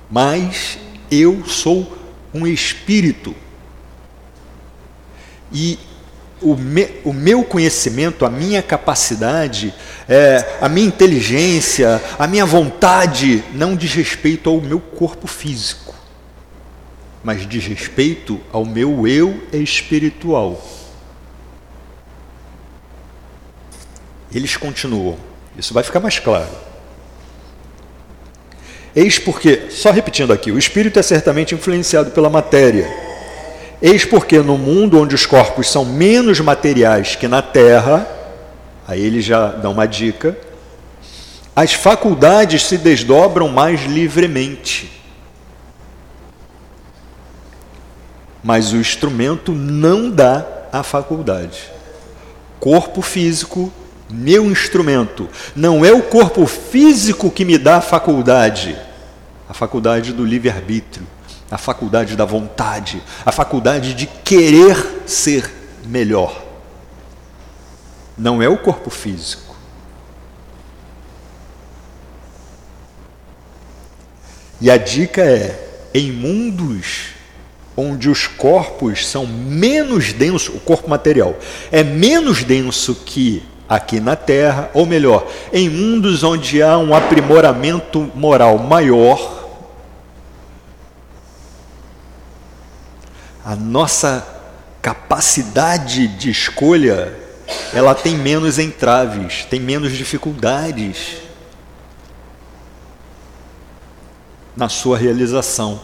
Mas 0.10 0.78
eu 1.10 1.44
sou 1.48 2.03
um 2.34 2.48
espírito. 2.48 3.36
E 5.52 5.78
o, 6.42 6.56
me, 6.56 6.90
o 7.04 7.14
meu 7.14 7.44
conhecimento, 7.44 8.26
a 8.26 8.30
minha 8.30 8.62
capacidade, 8.62 9.74
é, 10.08 10.58
a 10.60 10.68
minha 10.68 10.88
inteligência, 10.88 12.02
a 12.20 12.28
minha 12.28 12.46
vontade 12.46 13.44
não 13.54 13.76
diz 13.76 13.94
respeito 13.94 14.50
ao 14.50 14.60
meu 14.60 14.80
corpo 14.80 15.28
físico, 15.28 15.96
mas 17.24 17.48
diz 17.48 17.66
respeito 17.66 18.40
ao 18.52 18.66
meu 18.66 19.08
eu 19.08 19.42
espiritual. 19.54 20.62
Eles 24.34 24.58
continuam, 24.58 25.18
isso 25.58 25.74
vai 25.74 25.84
ficar 25.84 26.00
mais 26.00 26.20
claro. 26.20 26.73
Eis 28.96 29.18
porque, 29.20 29.64
só 29.70 29.92
repetindo 29.92 30.32
aqui, 30.32 30.52
o 30.52 30.58
espírito 30.58 31.00
é 31.00 31.02
certamente 31.02 31.56
influenciado 31.56 32.12
pela 32.12 32.30
matéria 32.30 33.04
Eis 33.86 34.06
porque 34.06 34.40
no 34.40 34.58
mundo 34.58 34.98
onde 34.98 35.14
os 35.14 35.26
corpos 35.26 35.70
são 35.70 35.84
menos 35.84 36.40
materiais 36.40 37.18
que 37.18 37.28
na 37.28 37.42
terra, 37.42 38.08
aí 38.88 39.02
ele 39.02 39.20
já 39.20 39.48
dá 39.48 39.70
uma 39.70 39.86
dica, 39.86 40.38
as 41.54 41.74
faculdades 41.74 42.64
se 42.64 42.78
desdobram 42.78 43.50
mais 43.50 43.84
livremente. 43.84 44.90
Mas 48.42 48.72
o 48.72 48.78
instrumento 48.78 49.52
não 49.52 50.10
dá 50.10 50.46
a 50.72 50.82
faculdade. 50.82 51.70
Corpo 52.62 53.02
físico, 53.02 53.70
meu 54.14 54.46
instrumento. 54.46 55.28
Não 55.56 55.84
é 55.84 55.92
o 55.92 56.04
corpo 56.04 56.46
físico 56.46 57.32
que 57.32 57.44
me 57.44 57.58
dá 57.58 57.78
a 57.78 57.82
faculdade, 57.82 58.78
a 59.50 59.54
faculdade 59.54 60.14
do 60.14 60.24
livre-arbítrio 60.24 61.06
a 61.54 61.58
faculdade 61.58 62.16
da 62.16 62.26
vontade, 62.26 63.04
a 63.24 63.32
faculdade 63.32 63.94
de 63.94 64.08
querer 64.08 65.04
ser 65.06 65.48
melhor. 65.86 66.44
Não 68.18 68.42
é 68.42 68.50
o 68.50 68.58
corpo 68.58 68.90
físico. 68.90 69.56
E 74.60 74.72
a 74.72 74.78
dica 74.78 75.22
é: 75.22 75.88
em 75.94 76.12
mundos 76.12 77.10
onde 77.78 78.10
os 78.10 78.26
corpos 78.26 79.06
são 79.08 79.28
menos 79.28 80.12
densos, 80.12 80.56
o 80.56 80.60
corpo 80.60 80.90
material 80.90 81.38
é 81.72 81.84
menos 81.84 82.44
denso 82.44 82.96
que 82.96 83.44
aqui 83.76 84.00
na 84.00 84.16
Terra, 84.16 84.70
ou 84.74 84.86
melhor, 84.86 85.28
em 85.52 85.68
mundos 85.68 86.24
onde 86.24 86.62
há 86.62 86.78
um 86.78 86.94
aprimoramento 86.94 88.12
moral 88.14 88.60
maior, 88.60 89.50
a 93.44 93.56
nossa 93.56 94.26
capacidade 94.82 96.08
de 96.08 96.30
escolha 96.30 97.14
ela 97.74 97.96
tem 97.96 98.16
menos 98.16 98.60
entraves, 98.60 99.46
tem 99.50 99.60
menos 99.60 99.92
dificuldades 99.94 101.18
na 104.56 104.70
sua 104.70 104.98
realização. 104.98 105.82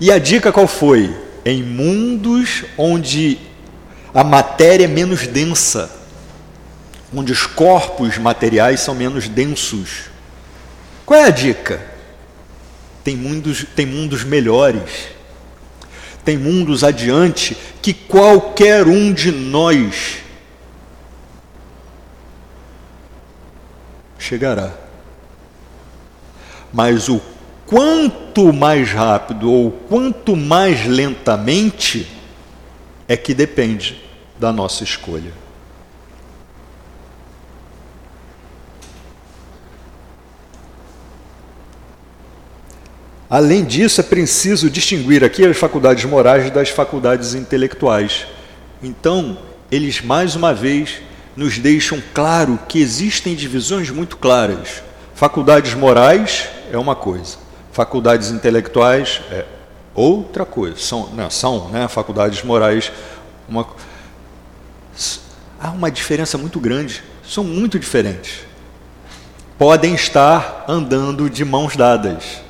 E 0.00 0.10
a 0.10 0.18
dica 0.18 0.52
qual 0.52 0.66
foi? 0.66 1.14
Em 1.44 1.62
mundos 1.62 2.64
onde 2.78 3.38
a 4.14 4.22
matéria 4.22 4.84
é 4.84 4.88
menos 4.88 5.26
densa, 5.26 6.01
onde 7.14 7.32
os 7.32 7.46
corpos 7.46 8.18
materiais 8.18 8.80
são 8.80 8.94
menos 8.94 9.28
densos. 9.28 10.10
Qual 11.04 11.18
é 11.18 11.24
a 11.24 11.30
dica? 11.30 11.84
Tem 13.04 13.16
mundos, 13.16 13.66
tem 13.74 13.84
mundos 13.86 14.24
melhores 14.24 15.12
tem 16.24 16.38
mundos 16.38 16.84
adiante 16.84 17.56
que 17.80 17.92
qualquer 17.92 18.86
um 18.86 19.12
de 19.12 19.32
nós 19.32 20.18
chegará. 24.18 24.72
Mas 26.72 27.08
o 27.08 27.20
quanto 27.66 28.52
mais 28.52 28.90
rápido 28.92 29.50
ou 29.50 29.70
quanto 29.70 30.36
mais 30.36 30.86
lentamente 30.86 32.06
é 33.08 33.16
que 33.16 33.34
depende 33.34 34.00
da 34.38 34.52
nossa 34.52 34.84
escolha. 34.84 35.41
Além 43.32 43.64
disso, 43.64 43.98
é 43.98 44.04
preciso 44.04 44.68
distinguir 44.68 45.24
aqui 45.24 45.46
as 45.46 45.56
faculdades 45.56 46.04
morais 46.04 46.50
das 46.50 46.68
faculdades 46.68 47.32
intelectuais. 47.32 48.26
Então, 48.82 49.38
eles 49.70 50.02
mais 50.02 50.36
uma 50.36 50.52
vez 50.52 51.00
nos 51.34 51.58
deixam 51.58 52.02
claro 52.12 52.58
que 52.68 52.78
existem 52.78 53.34
divisões 53.34 53.88
muito 53.88 54.18
claras. 54.18 54.82
Faculdades 55.14 55.72
morais 55.72 56.46
é 56.70 56.76
uma 56.76 56.94
coisa, 56.94 57.38
faculdades 57.72 58.30
intelectuais 58.30 59.22
é 59.30 59.46
outra 59.94 60.44
coisa. 60.44 60.76
São, 60.76 61.08
não, 61.14 61.30
são 61.30 61.70
né, 61.70 61.88
faculdades 61.88 62.42
morais 62.42 62.92
uma 63.48 63.66
há 65.58 65.70
uma 65.70 65.90
diferença 65.90 66.36
muito 66.36 66.60
grande, 66.60 67.02
são 67.26 67.42
muito 67.44 67.78
diferentes. 67.78 68.40
Podem 69.58 69.94
estar 69.94 70.66
andando 70.68 71.30
de 71.30 71.46
mãos 71.46 71.76
dadas 71.76 72.42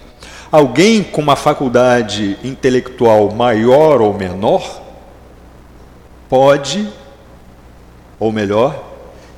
Alguém 0.52 1.02
com 1.02 1.22
uma 1.22 1.34
faculdade 1.34 2.38
intelectual 2.44 3.30
maior 3.30 4.02
ou 4.02 4.12
menor 4.12 4.82
pode, 6.28 6.86
ou 8.20 8.30
melhor, 8.30 8.84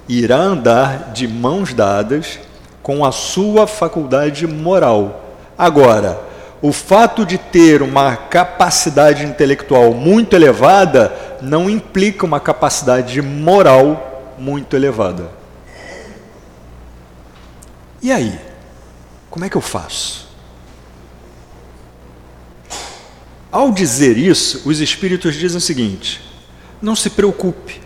irá 0.09 0.39
andar 0.39 1.13
de 1.13 1.29
mãos 1.29 1.73
dadas 1.73 2.41
com 2.83 3.05
a 3.05 3.13
sua 3.13 3.65
faculdade 3.69 4.45
moral. 4.45 5.25
Agora, 5.57 6.21
o 6.61 6.73
fato 6.73 7.25
de 7.25 7.39
ter 7.39 7.81
uma 7.81 8.17
capacidade 8.17 9.25
intelectual 9.25 9.95
muito 9.95 10.35
elevada 10.35 11.15
não 11.41 11.71
implica 11.71 12.27
uma 12.27 12.41
capacidade 12.41 13.23
moral 13.23 14.35
muito 14.37 14.75
elevada. 14.75 15.31
E 18.03 18.11
aí? 18.11 18.37
Como 19.31 19.45
é 19.45 19.49
que 19.49 19.57
eu 19.57 19.61
faço? 19.61 20.24
Ao 23.55 23.71
dizer 23.71 24.19
isso, 24.19 24.69
os 24.69 24.81
espíritos 24.81 25.37
dizem 25.37 25.59
o 25.59 25.61
seguinte: 25.61 26.21
não 26.83 26.97
se 26.97 27.09
preocupe. 27.09 27.81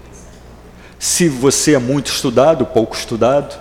Se 0.98 1.28
você 1.28 1.74
é 1.74 1.78
muito 1.78 2.06
estudado, 2.06 2.64
pouco 2.64 2.96
estudado, 2.96 3.54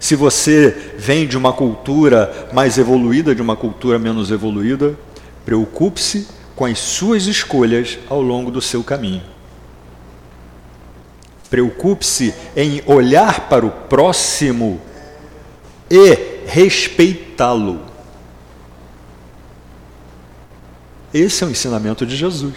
se 0.00 0.16
você 0.16 0.94
vem 0.98 1.24
de 1.28 1.38
uma 1.38 1.52
cultura 1.52 2.48
mais 2.52 2.76
evoluída, 2.76 3.36
de 3.36 3.40
uma 3.40 3.54
cultura 3.54 4.00
menos 4.00 4.32
evoluída, 4.32 4.98
preocupe-se 5.44 6.26
com 6.56 6.64
as 6.64 6.80
suas 6.80 7.26
escolhas 7.26 8.00
ao 8.10 8.20
longo 8.20 8.50
do 8.50 8.60
seu 8.60 8.82
caminho. 8.82 9.22
Preocupe-se 11.48 12.34
em 12.56 12.82
olhar 12.84 13.48
para 13.48 13.64
o 13.64 13.70
próximo 13.70 14.80
e 15.88 16.18
respeitá-lo. 16.48 17.91
Esse 21.12 21.44
é 21.44 21.46
o 21.46 21.50
ensinamento 21.50 22.06
de 22.06 22.16
Jesus. 22.16 22.54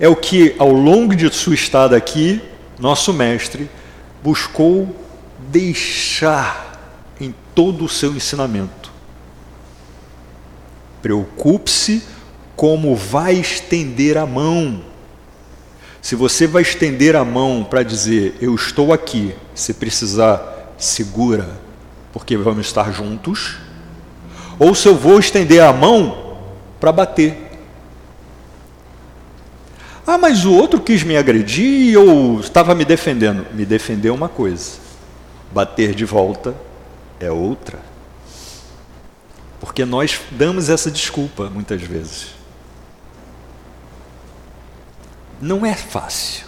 É 0.00 0.08
o 0.08 0.16
que, 0.16 0.54
ao 0.58 0.72
longo 0.72 1.14
de 1.14 1.30
sua 1.34 1.54
estada 1.54 1.96
aqui, 1.96 2.40
nosso 2.78 3.12
Mestre 3.12 3.68
buscou 4.22 4.94
deixar 5.50 7.14
em 7.20 7.34
todo 7.54 7.84
o 7.84 7.88
seu 7.88 8.14
ensinamento. 8.14 8.90
Preocupe-se 11.02 12.02
como 12.54 12.96
vai 12.96 13.34
estender 13.34 14.16
a 14.16 14.26
mão. 14.26 14.82
Se 16.00 16.14
você 16.14 16.46
vai 16.46 16.62
estender 16.62 17.16
a 17.16 17.24
mão 17.24 17.66
para 17.68 17.82
dizer, 17.82 18.36
eu 18.40 18.54
estou 18.54 18.92
aqui, 18.92 19.34
se 19.54 19.74
precisar, 19.74 20.74
segura, 20.78 21.48
porque 22.12 22.36
vamos 22.36 22.66
estar 22.66 22.92
juntos 22.92 23.65
ou 24.58 24.74
se 24.74 24.88
eu 24.88 24.94
vou 24.94 25.18
estender 25.18 25.62
a 25.62 25.72
mão 25.72 26.38
para 26.80 26.92
bater. 26.92 27.46
Ah, 30.06 30.16
mas 30.16 30.44
o 30.44 30.52
outro 30.54 30.80
quis 30.80 31.02
me 31.02 31.16
agredir 31.16 31.98
ou 31.98 32.40
estava 32.40 32.74
me 32.74 32.84
defendendo. 32.84 33.46
Me 33.52 33.64
defender 33.64 34.08
é 34.08 34.12
uma 34.12 34.28
coisa, 34.28 34.78
bater 35.52 35.94
de 35.94 36.04
volta 36.04 36.54
é 37.18 37.30
outra. 37.30 37.78
Porque 39.60 39.84
nós 39.84 40.20
damos 40.30 40.68
essa 40.68 40.90
desculpa 40.90 41.50
muitas 41.50 41.82
vezes. 41.82 42.28
Não 45.40 45.66
é 45.66 45.74
fácil. 45.74 46.46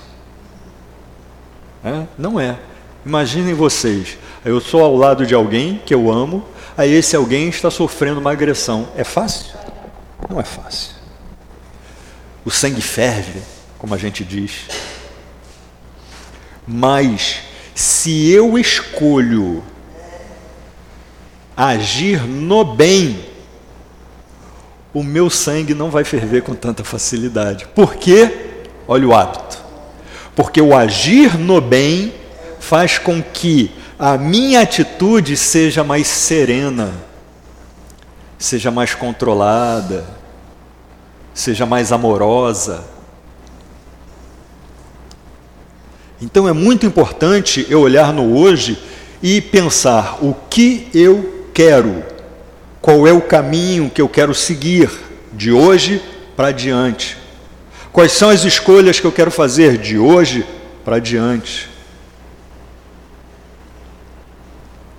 É? 1.85 2.07
Não 2.17 2.39
é. 2.39 2.59
Imaginem 3.05 3.55
vocês, 3.55 4.19
eu 4.45 4.61
sou 4.61 4.83
ao 4.83 4.97
lado 4.97 5.25
de 5.25 5.35
alguém 5.35 5.81
que 5.85 5.95
eu 5.95 6.11
amo, 6.11 6.45
aí 6.79 6.95
esse 6.95 7.17
alguém 7.17 7.49
está 7.49 7.71
sofrendo 7.71 8.21
uma 8.21 8.31
agressão. 8.31 8.89
É 8.97 9.03
fácil? 9.03 9.53
Não 10.31 10.41
é 10.41 10.45
fácil. 10.45 10.93
o 12.45 12.51
sangue 12.51 12.81
ferve, 12.81 13.43
como 13.79 13.95
a 13.95 13.99
gente 13.99 14.25
diz. 14.25 14.69
Mas 16.67 17.41
se 17.75 18.31
eu 18.31 18.59
escolho 18.59 19.63
agir 21.57 22.23
no 22.23 22.65
bem, 22.65 23.27
o 24.95 25.03
meu 25.03 25.29
sangue 25.29 25.75
não 25.75 25.91
vai 25.91 26.05
ferver 26.05 26.43
com 26.43 26.55
tanta 26.55 26.85
facilidade. 26.85 27.67
Por 27.75 27.97
quê? 27.97 28.63
Olha 28.87 29.09
o 29.09 29.15
hábito. 29.15 29.59
Porque 30.35 30.61
o 30.61 30.77
agir 30.77 31.37
no 31.37 31.61
bem 31.61 32.15
faz 32.61 32.99
com 32.99 33.23
que 33.23 33.71
a 33.99 34.17
minha 34.17 34.61
atitude 34.61 35.37
seja 35.37 35.83
mais 35.83 36.07
serena, 36.07 36.95
seja 38.39 38.71
mais 38.71 38.95
controlada, 38.95 40.05
seja 41.35 41.67
mais 41.67 41.91
amorosa. 41.91 42.85
Então 46.23 46.49
é 46.49 46.53
muito 46.53 46.87
importante 46.87 47.67
eu 47.69 47.81
olhar 47.81 48.13
no 48.13 48.37
hoje 48.37 48.79
e 49.21 49.41
pensar 49.41 50.19
o 50.23 50.33
que 50.49 50.89
eu 50.95 51.47
quero, 51.53 52.05
qual 52.81 53.05
é 53.05 53.13
o 53.13 53.21
caminho 53.21 53.91
que 53.91 54.01
eu 54.01 54.09
quero 54.09 54.33
seguir 54.33 54.91
de 55.33 55.51
hoje 55.51 56.01
para 56.37 56.53
diante. 56.53 57.17
Quais 57.93 58.13
são 58.13 58.31
as 58.31 58.45
escolhas 58.45 59.01
que 59.01 59.07
eu 59.07 59.13
quero 59.13 59.31
fazer 59.31 59.77
de 59.77 59.99
hoje 59.99 60.47
para 60.85 61.01
diante? 61.01 61.69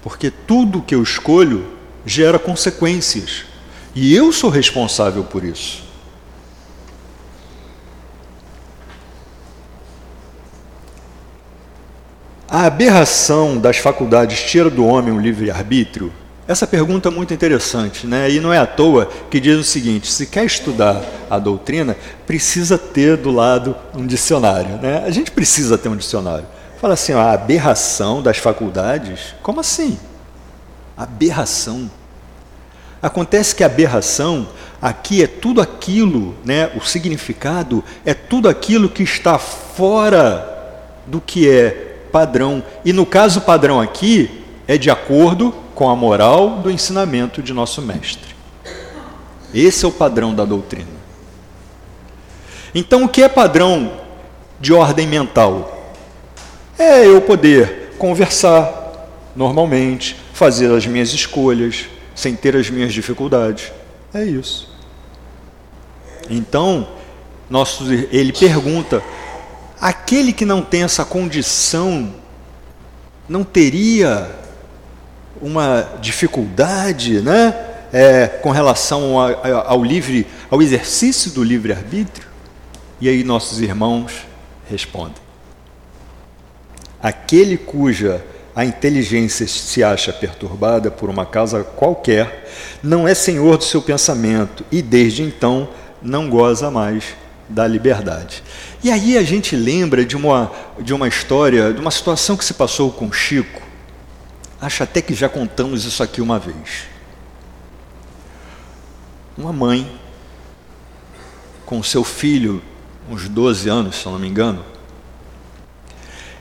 Porque 0.09 0.31
tudo 0.31 0.81
que 0.81 0.95
eu 0.95 1.03
escolho 1.03 1.67
gera 2.03 2.39
consequências. 2.39 3.43
E 3.93 4.15
eu 4.15 4.33
sou 4.33 4.49
responsável 4.49 5.23
por 5.23 5.43
isso. 5.43 5.83
A 12.49 12.65
aberração 12.65 13.59
das 13.59 13.77
faculdades 13.77 14.41
tira 14.41 14.67
do 14.67 14.83
homem 14.83 15.13
o 15.13 15.19
livre-arbítrio? 15.19 16.11
Essa 16.47 16.65
pergunta 16.65 17.09
é 17.09 17.11
muito 17.11 17.31
interessante, 17.31 18.07
né? 18.07 18.31
e 18.31 18.39
não 18.39 18.51
é 18.51 18.57
à 18.57 18.65
toa 18.65 19.07
que 19.29 19.39
diz 19.39 19.59
o 19.59 19.63
seguinte: 19.63 20.11
se 20.11 20.25
quer 20.25 20.43
estudar 20.43 21.03
a 21.29 21.37
doutrina, 21.37 21.95
precisa 22.25 22.79
ter 22.79 23.15
do 23.15 23.29
lado 23.29 23.75
um 23.93 24.07
dicionário. 24.07 24.77
Né? 24.77 25.03
A 25.05 25.11
gente 25.11 25.29
precisa 25.29 25.77
ter 25.77 25.87
um 25.87 25.95
dicionário. 25.95 26.47
Fala 26.79 26.93
assim, 26.93 27.11
a 27.11 27.31
aberração 27.33 28.21
das 28.21 28.37
faculdades? 28.37 29.35
Como 29.43 29.59
assim? 29.59 29.99
Aberração. 30.95 31.91
Acontece 33.01 33.53
que 33.53 33.63
a 33.63 33.67
aberração 33.67 34.47
aqui 34.81 35.21
é 35.21 35.27
tudo 35.27 35.61
aquilo, 35.61 36.35
né? 36.45 36.71
o 36.75 36.81
significado 36.81 37.83
é 38.05 38.13
tudo 38.13 38.47
aquilo 38.47 38.87
que 38.87 39.03
está 39.03 39.37
fora 39.37 40.81
do 41.05 41.19
que 41.19 41.49
é 41.49 41.69
padrão. 42.13 42.63
E 42.85 42.93
no 42.93 43.05
caso 43.05 43.41
padrão 43.41 43.81
aqui, 43.81 44.45
é 44.65 44.77
de 44.77 44.89
acordo 44.89 45.53
com 45.75 45.89
a 45.89 45.95
moral 45.95 46.59
do 46.59 46.71
ensinamento 46.71 47.43
de 47.43 47.51
nosso 47.51 47.81
mestre. 47.81 48.33
Esse 49.53 49.83
é 49.83 49.87
o 49.87 49.91
padrão 49.91 50.33
da 50.33 50.45
doutrina. 50.45 50.87
Então, 52.73 53.03
o 53.03 53.09
que 53.09 53.21
é 53.21 53.27
padrão 53.27 53.91
de 54.61 54.71
ordem 54.71 55.07
mental? 55.07 55.78
É 56.79 57.05
eu 57.05 57.21
poder 57.21 57.93
conversar 57.97 59.09
normalmente, 59.35 60.15
fazer 60.33 60.71
as 60.71 60.87
minhas 60.87 61.09
escolhas, 61.09 61.87
sem 62.15 62.37
ter 62.37 62.55
as 62.55 62.69
minhas 62.69 62.93
dificuldades. 62.93 63.69
É 64.13 64.23
isso. 64.23 64.73
Então, 66.29 66.87
nosso, 67.49 67.83
ele 67.91 68.31
pergunta: 68.31 69.03
aquele 69.81 70.31
que 70.31 70.45
não 70.45 70.61
tem 70.61 70.83
essa 70.83 71.03
condição 71.03 72.15
não 73.27 73.43
teria 73.43 74.31
uma 75.41 75.97
dificuldade 75.99 77.19
né, 77.19 77.53
é, 77.91 78.27
com 78.27 78.51
relação 78.51 79.19
ao 79.19 79.83
livre, 79.83 80.25
ao 80.49 80.61
exercício 80.61 81.31
do 81.31 81.43
livre-arbítrio? 81.43 82.29
E 83.01 83.09
aí 83.09 83.21
nossos 83.21 83.59
irmãos 83.59 84.25
respondem. 84.69 85.28
Aquele 87.01 87.57
cuja 87.57 88.23
a 88.55 88.65
inteligência 88.65 89.47
se 89.47 89.83
acha 89.83 90.11
perturbada 90.11 90.91
por 90.91 91.09
uma 91.09 91.25
causa 91.25 91.63
qualquer, 91.63 92.49
não 92.83 93.07
é 93.07 93.13
senhor 93.13 93.57
do 93.57 93.63
seu 93.63 93.81
pensamento 93.81 94.65
e 94.71 94.81
desde 94.81 95.23
então 95.23 95.69
não 96.01 96.29
goza 96.29 96.69
mais 96.69 97.03
da 97.47 97.65
liberdade. 97.65 98.43
E 98.83 98.91
aí 98.91 99.17
a 99.17 99.23
gente 99.23 99.55
lembra 99.55 100.05
de 100.05 100.17
uma, 100.17 100.51
de 100.79 100.93
uma 100.93 101.07
história, 101.07 101.73
de 101.73 101.79
uma 101.79 101.91
situação 101.91 102.35
que 102.35 102.43
se 102.43 102.53
passou 102.53 102.91
com 102.91 103.11
Chico, 103.11 103.69
Acho 104.61 104.83
até 104.83 105.01
que 105.01 105.13
já 105.13 105.29
contamos 105.29 105.85
isso 105.85 106.03
aqui 106.03 106.21
uma 106.21 106.37
vez. 106.37 106.87
Uma 109.37 109.53
mãe 109.53 109.99
com 111.65 111.81
seu 111.81 112.03
filho, 112.03 112.61
uns 113.09 113.29
12 113.29 113.69
anos, 113.69 113.95
se 113.95 114.05
eu 114.05 114.11
não 114.11 114.19
me 114.19 114.27
engano, 114.27 114.65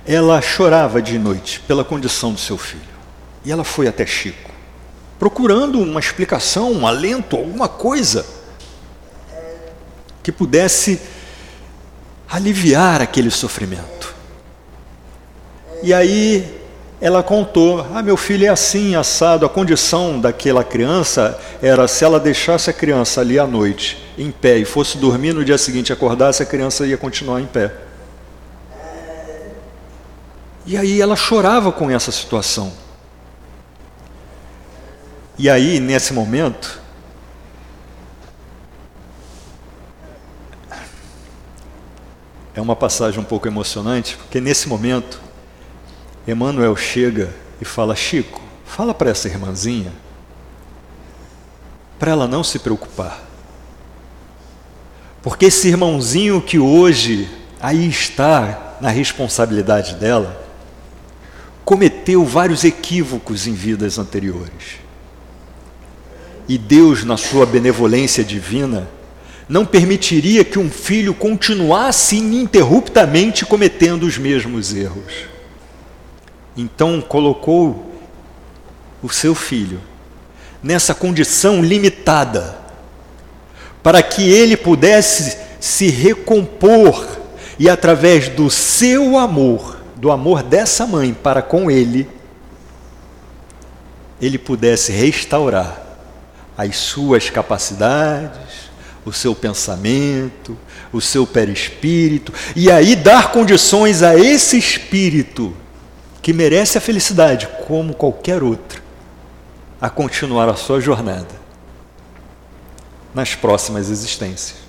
ela 0.08 0.40
chorava 0.40 1.02
de 1.02 1.18
noite 1.18 1.60
pela 1.68 1.84
condição 1.84 2.32
do 2.32 2.40
seu 2.40 2.56
filho. 2.56 2.82
E 3.44 3.52
ela 3.52 3.62
foi 3.62 3.86
até 3.86 4.06
Chico, 4.06 4.50
procurando 5.18 5.78
uma 5.80 6.00
explicação, 6.00 6.72
um 6.72 6.86
alento, 6.86 7.36
alguma 7.36 7.68
coisa 7.68 8.24
que 10.22 10.32
pudesse 10.32 10.98
aliviar 12.26 13.02
aquele 13.02 13.30
sofrimento. 13.30 14.14
E 15.82 15.92
aí 15.92 16.58
ela 17.02 17.22
contou: 17.22 17.86
Ah, 17.94 18.02
meu 18.02 18.16
filho 18.16 18.46
é 18.46 18.48
assim, 18.48 18.96
assado. 18.96 19.44
A 19.44 19.48
condição 19.48 20.18
daquela 20.18 20.64
criança 20.64 21.38
era 21.60 21.86
se 21.86 22.02
ela 22.02 22.18
deixasse 22.18 22.70
a 22.70 22.72
criança 22.72 23.20
ali 23.20 23.38
à 23.38 23.46
noite, 23.46 24.02
em 24.16 24.30
pé, 24.30 24.56
e 24.56 24.64
fosse 24.64 24.96
dormir 24.96 25.34
no 25.34 25.44
dia 25.44 25.58
seguinte 25.58 25.92
acordasse, 25.92 26.42
a 26.42 26.46
criança 26.46 26.86
ia 26.86 26.96
continuar 26.96 27.42
em 27.42 27.46
pé. 27.46 27.87
E 30.68 30.76
aí 30.76 31.00
ela 31.00 31.16
chorava 31.16 31.72
com 31.72 31.90
essa 31.90 32.12
situação. 32.12 32.70
E 35.38 35.48
aí, 35.48 35.80
nesse 35.80 36.12
momento, 36.12 36.78
é 42.54 42.60
uma 42.60 42.76
passagem 42.76 43.18
um 43.18 43.24
pouco 43.24 43.48
emocionante, 43.48 44.18
porque 44.18 44.42
nesse 44.42 44.68
momento 44.68 45.18
Emmanuel 46.26 46.76
chega 46.76 47.34
e 47.62 47.64
fala: 47.64 47.96
Chico, 47.96 48.38
fala 48.66 48.92
para 48.92 49.08
essa 49.08 49.26
irmãzinha, 49.26 49.90
para 51.98 52.10
ela 52.10 52.28
não 52.28 52.44
se 52.44 52.58
preocupar. 52.58 53.22
Porque 55.22 55.46
esse 55.46 55.68
irmãozinho 55.68 56.42
que 56.42 56.58
hoje 56.58 57.26
aí 57.58 57.88
está 57.88 58.76
na 58.82 58.90
responsabilidade 58.90 59.94
dela, 59.94 60.47
cometeu 61.68 62.24
vários 62.24 62.64
equívocos 62.64 63.46
em 63.46 63.52
vidas 63.52 63.98
anteriores. 63.98 64.78
E 66.48 66.56
Deus, 66.56 67.04
na 67.04 67.18
sua 67.18 67.44
benevolência 67.44 68.24
divina, 68.24 68.88
não 69.46 69.66
permitiria 69.66 70.46
que 70.46 70.58
um 70.58 70.70
filho 70.70 71.12
continuasse 71.12 72.16
ininterruptamente 72.16 73.44
cometendo 73.44 74.04
os 74.04 74.16
mesmos 74.16 74.74
erros. 74.74 75.12
Então 76.56 77.02
colocou 77.02 77.92
o 79.02 79.10
seu 79.10 79.34
filho 79.34 79.78
nessa 80.62 80.94
condição 80.94 81.62
limitada, 81.62 82.58
para 83.82 84.02
que 84.02 84.22
ele 84.22 84.56
pudesse 84.56 85.36
se 85.60 85.88
recompor 85.88 87.18
e 87.58 87.68
através 87.68 88.30
do 88.30 88.48
seu 88.48 89.18
amor, 89.18 89.77
do 89.98 90.12
amor 90.12 90.42
dessa 90.42 90.86
mãe 90.86 91.12
para 91.12 91.42
com 91.42 91.70
ele, 91.70 92.08
ele 94.20 94.38
pudesse 94.38 94.92
restaurar 94.92 95.82
as 96.56 96.76
suas 96.76 97.30
capacidades, 97.30 98.70
o 99.04 99.12
seu 99.12 99.34
pensamento, 99.34 100.56
o 100.92 101.00
seu 101.00 101.26
perispírito, 101.26 102.32
e 102.54 102.70
aí 102.70 102.94
dar 102.94 103.32
condições 103.32 104.02
a 104.02 104.16
esse 104.16 104.56
espírito 104.56 105.54
que 106.22 106.32
merece 106.32 106.78
a 106.78 106.80
felicidade, 106.80 107.48
como 107.66 107.94
qualquer 107.94 108.42
outro, 108.42 108.82
a 109.80 109.90
continuar 109.90 110.48
a 110.48 110.54
sua 110.54 110.80
jornada 110.80 111.38
nas 113.14 113.34
próximas 113.34 113.90
existências. 113.90 114.67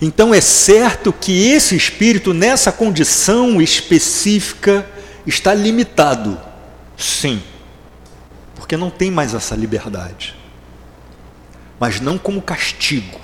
Então 0.00 0.32
é 0.32 0.40
certo 0.40 1.12
que 1.12 1.48
esse 1.48 1.76
espírito, 1.76 2.32
nessa 2.32 2.72
condição 2.72 3.60
específica, 3.60 4.88
está 5.26 5.52
limitado. 5.52 6.40
Sim, 6.96 7.42
porque 8.54 8.76
não 8.76 8.88
tem 8.88 9.10
mais 9.10 9.34
essa 9.34 9.54
liberdade. 9.54 10.34
Mas 11.78 12.00
não 12.00 12.16
como 12.16 12.40
castigo, 12.40 13.20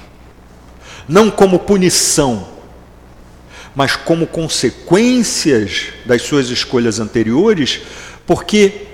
não 1.09 1.31
como 1.31 1.59
punição, 1.59 2.49
mas 3.75 3.97
como 3.97 4.27
consequências 4.27 5.89
das 6.05 6.23
suas 6.23 6.49
escolhas 6.49 6.99
anteriores, 6.99 7.81
porque 8.27 8.87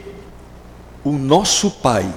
o 1.04 1.12
nosso 1.12 1.70
Pai, 1.70 2.12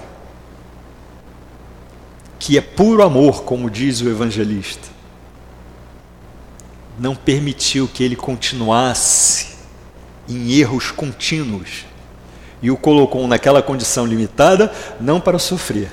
que 2.38 2.58
é 2.58 2.62
puro 2.62 3.04
amor, 3.04 3.44
como 3.44 3.70
diz 3.70 4.02
o 4.02 4.10
evangelista, 4.10 4.95
não 6.98 7.16
permitiu 7.16 7.88
que 7.88 8.04
ele 8.04 8.16
continuasse 8.16 9.56
em 10.28 10.52
erros 10.54 10.92
contínuos 10.92 11.86
e 12.62 12.72
o 12.72 12.78
colocou 12.78 13.28
naquela 13.28 13.62
condição 13.62 14.06
limitada, 14.06 14.74
não 15.00 15.20
para 15.20 15.38
sofrer, 15.38 15.92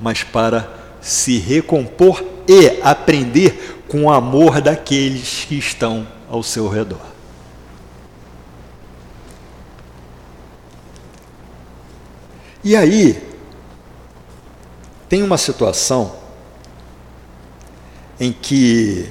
mas 0.00 0.22
para 0.22 0.68
se 1.00 1.38
recompor 1.38 2.24
e 2.48 2.80
aprender 2.82 3.82
com 3.88 4.04
o 4.04 4.10
amor 4.10 4.60
daqueles 4.60 5.44
que 5.44 5.58
estão 5.58 6.06
ao 6.28 6.42
seu 6.42 6.68
redor. 6.68 7.14
E 12.62 12.74
aí, 12.74 13.22
tem 15.06 15.22
uma 15.22 15.36
situação 15.36 16.16
em 18.18 18.32
que, 18.32 19.06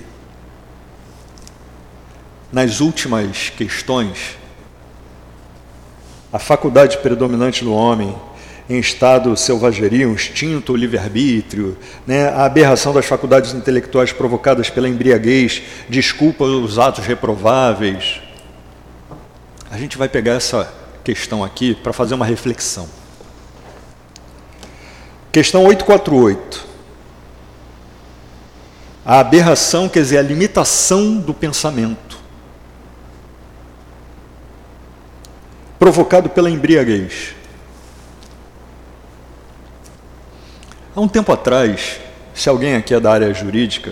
nas 2.53 2.79
últimas 2.79 3.49
questões, 3.49 4.37
a 6.31 6.37
faculdade 6.37 6.99
predominante 6.99 7.63
do 7.63 7.73
homem 7.73 8.15
em 8.69 8.79
estado 8.79 9.35
selvageria, 9.35 10.07
um 10.07 10.13
instinto, 10.13 10.75
livre-arbítrio, 10.75 11.75
né? 12.05 12.29
a 12.29 12.45
aberração 12.45 12.93
das 12.93 13.05
faculdades 13.05 13.53
intelectuais 13.53 14.13
provocadas 14.13 14.69
pela 14.69 14.87
embriaguez, 14.87 15.63
desculpa 15.89 16.43
os 16.43 16.77
atos 16.77 17.05
reprováveis. 17.05 18.21
A 19.69 19.77
gente 19.77 19.97
vai 19.97 20.07
pegar 20.07 20.33
essa 20.33 20.71
questão 21.03 21.43
aqui 21.43 21.73
para 21.73 21.91
fazer 21.91 22.13
uma 22.13 22.25
reflexão. 22.25 22.87
Questão 25.31 25.65
848. 25.65 26.67
A 29.03 29.19
aberração, 29.19 29.89
quer 29.89 30.01
dizer, 30.01 30.19
a 30.19 30.21
limitação 30.21 31.17
do 31.17 31.33
pensamento. 31.33 32.12
Provocado 35.83 36.29
pela 36.29 36.49
embriaguez. 36.49 37.35
Há 40.95 41.01
um 41.01 41.09
tempo 41.09 41.29
atrás, 41.33 41.99
se 42.33 42.47
alguém 42.47 42.75
aqui 42.75 42.93
é 42.93 43.01
da 43.01 43.11
área 43.11 43.33
jurídica, 43.33 43.91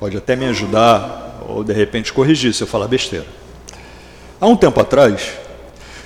pode 0.00 0.16
até 0.16 0.34
me 0.34 0.46
ajudar 0.46 1.44
ou 1.46 1.62
de 1.62 1.72
repente 1.72 2.12
corrigir 2.12 2.52
se 2.52 2.64
eu 2.64 2.66
falar 2.66 2.88
besteira. 2.88 3.28
Há 4.40 4.48
um 4.48 4.56
tempo 4.56 4.80
atrás, 4.80 5.30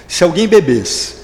se 0.06 0.22
alguém 0.22 0.46
bebesse 0.46 1.16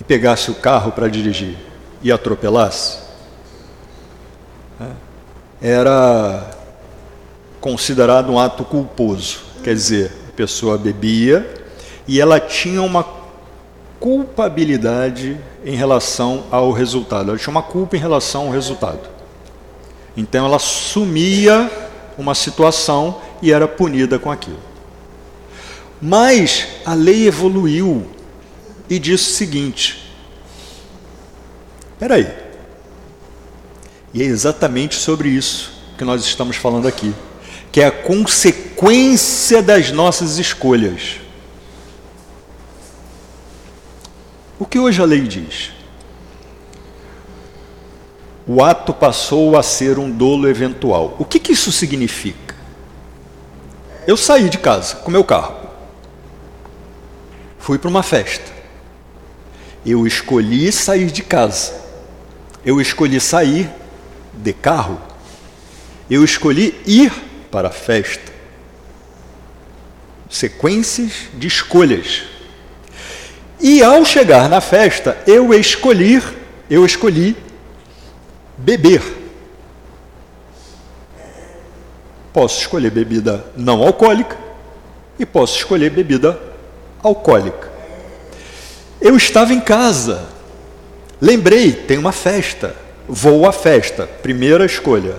e 0.00 0.04
pegasse 0.04 0.50
o 0.50 0.54
carro 0.54 0.92
para 0.92 1.06
dirigir 1.06 1.54
e 2.02 2.10
atropelasse, 2.10 2.98
né, 4.78 4.96
era 5.60 6.50
considerado 7.60 8.32
um 8.32 8.38
ato 8.38 8.64
culposo. 8.64 9.40
Quer 9.62 9.74
dizer, 9.74 10.10
a 10.30 10.32
pessoa 10.32 10.78
bebia 10.78 11.59
e 12.06 12.20
ela 12.20 12.40
tinha 12.40 12.82
uma 12.82 13.04
culpabilidade 13.98 15.38
em 15.64 15.76
relação 15.76 16.44
ao 16.50 16.72
resultado. 16.72 17.30
Ela 17.30 17.38
tinha 17.38 17.50
uma 17.50 17.62
culpa 17.62 17.96
em 17.96 18.00
relação 18.00 18.46
ao 18.46 18.52
resultado. 18.52 19.08
Então 20.16 20.46
ela 20.46 20.56
assumia 20.56 21.70
uma 22.16 22.34
situação 22.34 23.20
e 23.42 23.52
era 23.52 23.68
punida 23.68 24.18
com 24.18 24.30
aquilo. 24.30 24.58
Mas 26.00 26.66
a 26.84 26.94
lei 26.94 27.26
evoluiu 27.26 28.06
e 28.88 28.98
disse 28.98 29.30
o 29.30 29.34
seguinte: 29.34 30.12
espera 31.92 32.14
aí. 32.14 32.28
E 34.12 34.22
é 34.22 34.24
exatamente 34.24 34.96
sobre 34.96 35.28
isso 35.28 35.72
que 35.96 36.04
nós 36.04 36.24
estamos 36.24 36.56
falando 36.56 36.88
aqui, 36.88 37.14
que 37.70 37.80
é 37.80 37.86
a 37.86 37.92
consequência 37.92 39.62
das 39.62 39.92
nossas 39.92 40.38
escolhas. 40.38 41.20
O 44.60 44.66
que 44.66 44.78
hoje 44.78 45.00
a 45.00 45.06
lei 45.06 45.22
diz? 45.22 45.72
O 48.46 48.62
ato 48.62 48.92
passou 48.92 49.56
a 49.56 49.62
ser 49.62 49.98
um 49.98 50.10
dolo 50.10 50.46
eventual. 50.46 51.16
O 51.18 51.24
que, 51.24 51.40
que 51.40 51.52
isso 51.52 51.72
significa? 51.72 52.54
Eu 54.06 54.18
saí 54.18 54.50
de 54.50 54.58
casa 54.58 54.96
com 54.96 55.10
meu 55.10 55.24
carro, 55.24 55.56
fui 57.58 57.78
para 57.78 57.88
uma 57.88 58.02
festa. 58.02 58.52
Eu 59.84 60.06
escolhi 60.06 60.70
sair 60.70 61.10
de 61.10 61.22
casa. 61.22 61.80
Eu 62.62 62.78
escolhi 62.82 63.18
sair 63.18 63.70
de 64.34 64.52
carro. 64.52 65.00
Eu 66.10 66.22
escolhi 66.22 66.78
ir 66.84 67.10
para 67.50 67.68
a 67.68 67.72
festa. 67.72 68.30
Sequências 70.28 71.30
de 71.32 71.46
escolhas. 71.46 72.29
E 73.60 73.82
ao 73.82 74.04
chegar 74.04 74.48
na 74.48 74.60
festa, 74.60 75.18
eu 75.26 75.52
escolhi, 75.52 76.22
eu 76.70 76.84
escolhi 76.84 77.36
beber. 78.56 79.02
Posso 82.32 82.60
escolher 82.60 82.90
bebida 82.90 83.44
não 83.56 83.82
alcoólica 83.82 84.36
e 85.18 85.26
posso 85.26 85.58
escolher 85.58 85.90
bebida 85.90 86.40
alcoólica. 87.02 87.70
Eu 89.00 89.16
estava 89.16 89.52
em 89.52 89.60
casa, 89.60 90.26
lembrei, 91.20 91.72
tem 91.72 91.98
uma 91.98 92.12
festa, 92.12 92.74
vou 93.06 93.46
à 93.46 93.52
festa, 93.52 94.06
primeira 94.06 94.64
escolha. 94.64 95.16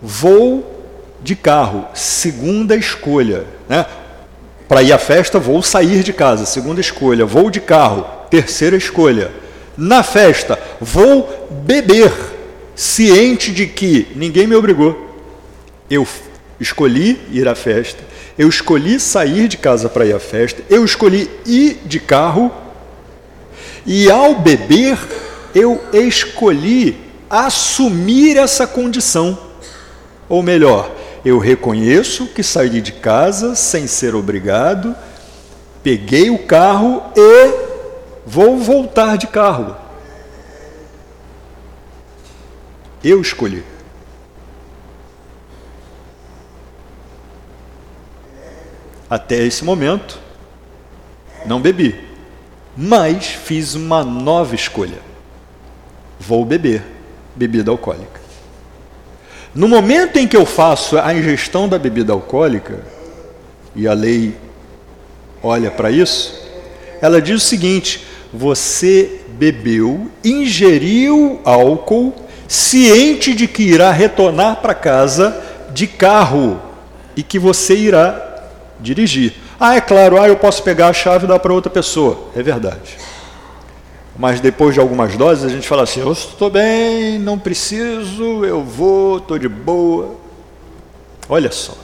Vou 0.00 0.84
de 1.22 1.36
carro, 1.36 1.86
segunda 1.94 2.76
escolha. 2.76 3.44
Né? 3.68 3.86
Para 4.68 4.82
ir 4.82 4.92
à 4.92 4.98
festa, 4.98 5.38
vou 5.38 5.62
sair 5.62 6.02
de 6.02 6.12
casa. 6.12 6.46
Segunda 6.46 6.80
escolha, 6.80 7.24
vou 7.24 7.50
de 7.50 7.60
carro. 7.60 8.06
Terceira 8.30 8.76
escolha. 8.76 9.30
Na 9.76 10.02
festa, 10.02 10.58
vou 10.80 11.48
beber, 11.50 12.12
ciente 12.74 13.52
de 13.52 13.66
que 13.66 14.08
ninguém 14.14 14.46
me 14.46 14.54
obrigou. 14.54 15.08
Eu 15.90 16.06
escolhi 16.60 17.20
ir 17.30 17.48
à 17.48 17.54
festa, 17.54 18.02
eu 18.38 18.48
escolhi 18.48 19.00
sair 19.00 19.48
de 19.48 19.56
casa 19.56 19.88
para 19.88 20.06
ir 20.06 20.14
à 20.14 20.20
festa, 20.20 20.62
eu 20.70 20.84
escolhi 20.84 21.28
ir 21.44 21.80
de 21.84 21.98
carro, 21.98 22.52
e 23.84 24.10
ao 24.10 24.36
beber, 24.36 24.96
eu 25.54 25.80
escolhi 25.92 26.96
assumir 27.28 28.36
essa 28.36 28.66
condição. 28.66 29.36
Ou 30.28 30.42
melhor, 30.42 30.90
eu 31.24 31.38
reconheço 31.38 32.26
que 32.26 32.42
saí 32.42 32.80
de 32.80 32.92
casa 32.92 33.54
sem 33.54 33.86
ser 33.86 34.14
obrigado, 34.14 34.94
peguei 35.82 36.30
o 36.30 36.46
carro 36.46 37.02
e 37.16 37.72
vou 38.26 38.58
voltar 38.58 39.16
de 39.16 39.26
carro. 39.28 39.76
Eu 43.04 43.20
escolhi. 43.20 43.64
Até 49.08 49.44
esse 49.44 49.64
momento, 49.64 50.18
não 51.44 51.60
bebi, 51.60 52.08
mas 52.76 53.26
fiz 53.26 53.74
uma 53.74 54.02
nova 54.02 54.54
escolha. 54.54 55.00
Vou 56.18 56.44
beber 56.44 56.82
bebida 57.36 57.70
alcoólica. 57.70 58.21
No 59.54 59.68
momento 59.68 60.18
em 60.18 60.26
que 60.26 60.36
eu 60.36 60.46
faço 60.46 60.98
a 60.98 61.12
ingestão 61.12 61.68
da 61.68 61.78
bebida 61.78 62.12
alcoólica, 62.12 62.80
e 63.76 63.86
a 63.86 63.92
lei 63.92 64.34
olha 65.42 65.70
para 65.70 65.90
isso, 65.90 66.42
ela 67.00 67.20
diz 67.20 67.42
o 67.42 67.46
seguinte: 67.46 68.06
você 68.32 69.20
bebeu, 69.28 70.10
ingeriu 70.24 71.40
álcool, 71.44 72.14
ciente 72.48 73.34
de 73.34 73.46
que 73.46 73.62
irá 73.62 73.90
retornar 73.90 74.56
para 74.62 74.74
casa 74.74 75.38
de 75.72 75.86
carro 75.86 76.60
e 77.14 77.22
que 77.22 77.38
você 77.38 77.74
irá 77.74 78.48
dirigir. 78.80 79.34
Ah, 79.60 79.76
é 79.76 79.80
claro, 79.80 80.20
ah, 80.20 80.28
eu 80.28 80.36
posso 80.36 80.62
pegar 80.62 80.88
a 80.88 80.92
chave 80.92 81.24
e 81.24 81.28
dar 81.28 81.38
para 81.38 81.52
outra 81.52 81.70
pessoa. 81.70 82.30
É 82.34 82.42
verdade. 82.42 82.98
Mas 84.16 84.40
depois 84.40 84.74
de 84.74 84.80
algumas 84.80 85.16
doses, 85.16 85.44
a 85.44 85.48
gente 85.48 85.66
fala 85.66 85.82
assim: 85.82 86.00
eu 86.00 86.12
estou 86.12 86.50
bem, 86.50 87.18
não 87.18 87.38
preciso, 87.38 88.44
eu 88.44 88.62
vou, 88.62 89.18
estou 89.18 89.38
de 89.38 89.48
boa. 89.48 90.16
Olha 91.28 91.50
só. 91.50 91.74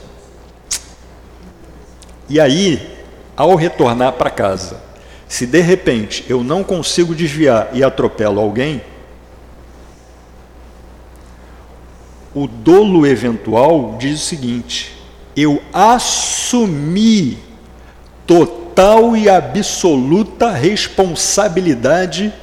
E 2.29 2.39
aí, 2.39 2.97
ao 3.35 3.55
retornar 3.55 4.13
para 4.13 4.29
casa, 4.29 4.81
se 5.27 5.45
de 5.45 5.61
repente 5.61 6.25
eu 6.29 6.43
não 6.43 6.63
consigo 6.63 7.15
desviar 7.15 7.69
e 7.73 7.83
atropelo 7.83 8.39
alguém, 8.39 8.81
O 12.33 12.47
dolo 12.47 13.07
eventual 13.07 13.97
diz 13.99 14.21
o 14.21 14.25
seguinte: 14.25 14.95
eu 15.35 15.61
assumi 15.73 17.37
total 18.27 18.68
e 19.17 19.29
absoluta 19.29 20.51
responsabilidade 20.51 22.33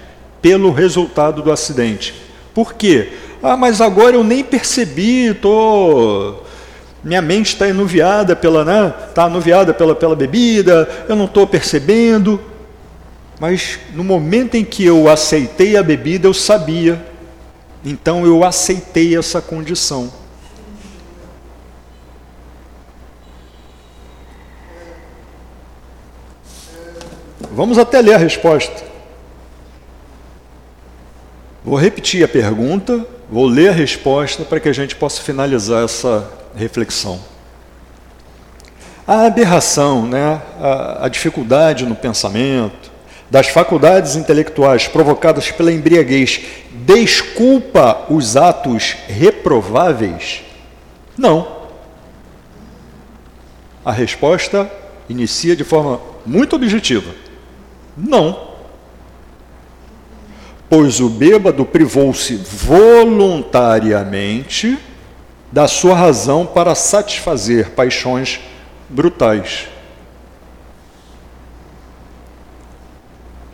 pelo 0.42 0.70
resultado 0.70 1.42
do 1.42 1.50
acidente. 1.50 2.14
Por 2.54 2.74
quê? 2.74 3.12
Ah, 3.42 3.56
mas 3.56 3.80
agora 3.80 4.16
eu 4.16 4.24
nem 4.24 4.44
percebi, 4.44 5.32
tô 5.34 6.34
minha 7.02 7.22
mente 7.22 7.50
está 7.50 7.68
enuviada 7.68 8.34
pela, 8.34 8.64
né? 8.64 8.92
Tá 9.14 9.24
anuviada 9.24 9.72
pela, 9.72 9.94
pela 9.94 10.16
bebida, 10.16 10.88
eu 11.08 11.14
não 11.14 11.26
estou 11.26 11.46
percebendo. 11.46 12.40
Mas 13.38 13.78
no 13.94 14.02
momento 14.02 14.56
em 14.56 14.64
que 14.64 14.84
eu 14.84 15.08
aceitei 15.08 15.76
a 15.76 15.82
bebida, 15.82 16.26
eu 16.26 16.34
sabia. 16.34 17.00
Então 17.84 18.26
eu 18.26 18.42
aceitei 18.42 19.16
essa 19.16 19.40
condição. 19.40 20.10
Vamos 27.56 27.78
até 27.78 28.02
ler 28.02 28.12
a 28.12 28.18
resposta. 28.18 28.84
Vou 31.64 31.74
repetir 31.74 32.22
a 32.22 32.28
pergunta, 32.28 33.06
vou 33.30 33.46
ler 33.46 33.70
a 33.70 33.72
resposta 33.72 34.44
para 34.44 34.60
que 34.60 34.68
a 34.68 34.74
gente 34.74 34.94
possa 34.94 35.22
finalizar 35.22 35.82
essa 35.82 36.30
reflexão. 36.54 37.18
A 39.06 39.24
aberração, 39.24 40.06
né, 40.06 40.42
a, 40.60 41.06
a 41.06 41.08
dificuldade 41.08 41.86
no 41.86 41.94
pensamento, 41.94 42.92
das 43.30 43.48
faculdades 43.48 44.16
intelectuais 44.16 44.86
provocadas 44.86 45.50
pela 45.50 45.72
embriaguez, 45.72 46.42
desculpa 46.70 48.04
os 48.10 48.36
atos 48.36 48.94
reprováveis? 49.08 50.42
Não. 51.16 51.56
A 53.82 53.92
resposta 53.92 54.70
inicia 55.08 55.56
de 55.56 55.64
forma 55.64 56.02
muito 56.26 56.54
objetiva. 56.54 57.24
Não. 57.96 58.56
Pois 60.68 61.00
o 61.00 61.08
bêbado 61.08 61.64
privou-se 61.64 62.36
voluntariamente 62.36 64.78
da 65.50 65.66
sua 65.68 65.94
razão 65.94 66.44
para 66.44 66.74
satisfazer 66.74 67.70
paixões 67.70 68.40
brutais. 68.88 69.68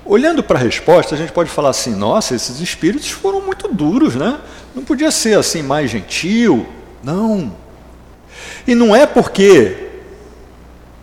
Olhando 0.04 0.42
para 0.42 0.58
a 0.58 0.62
resposta, 0.62 1.14
a 1.14 1.18
gente 1.18 1.32
pode 1.32 1.48
falar 1.48 1.70
assim: 1.70 1.94
nossa, 1.94 2.34
esses 2.34 2.60
espíritos 2.60 3.10
foram 3.10 3.40
muito 3.40 3.68
duros, 3.68 4.16
né? 4.16 4.38
Não 4.74 4.82
podia 4.82 5.10
ser 5.10 5.38
assim 5.38 5.62
mais 5.62 5.90
gentil. 5.90 6.66
Não. 7.02 7.54
E 8.66 8.74
não 8.74 8.96
é 8.96 9.06
porque 9.06 9.90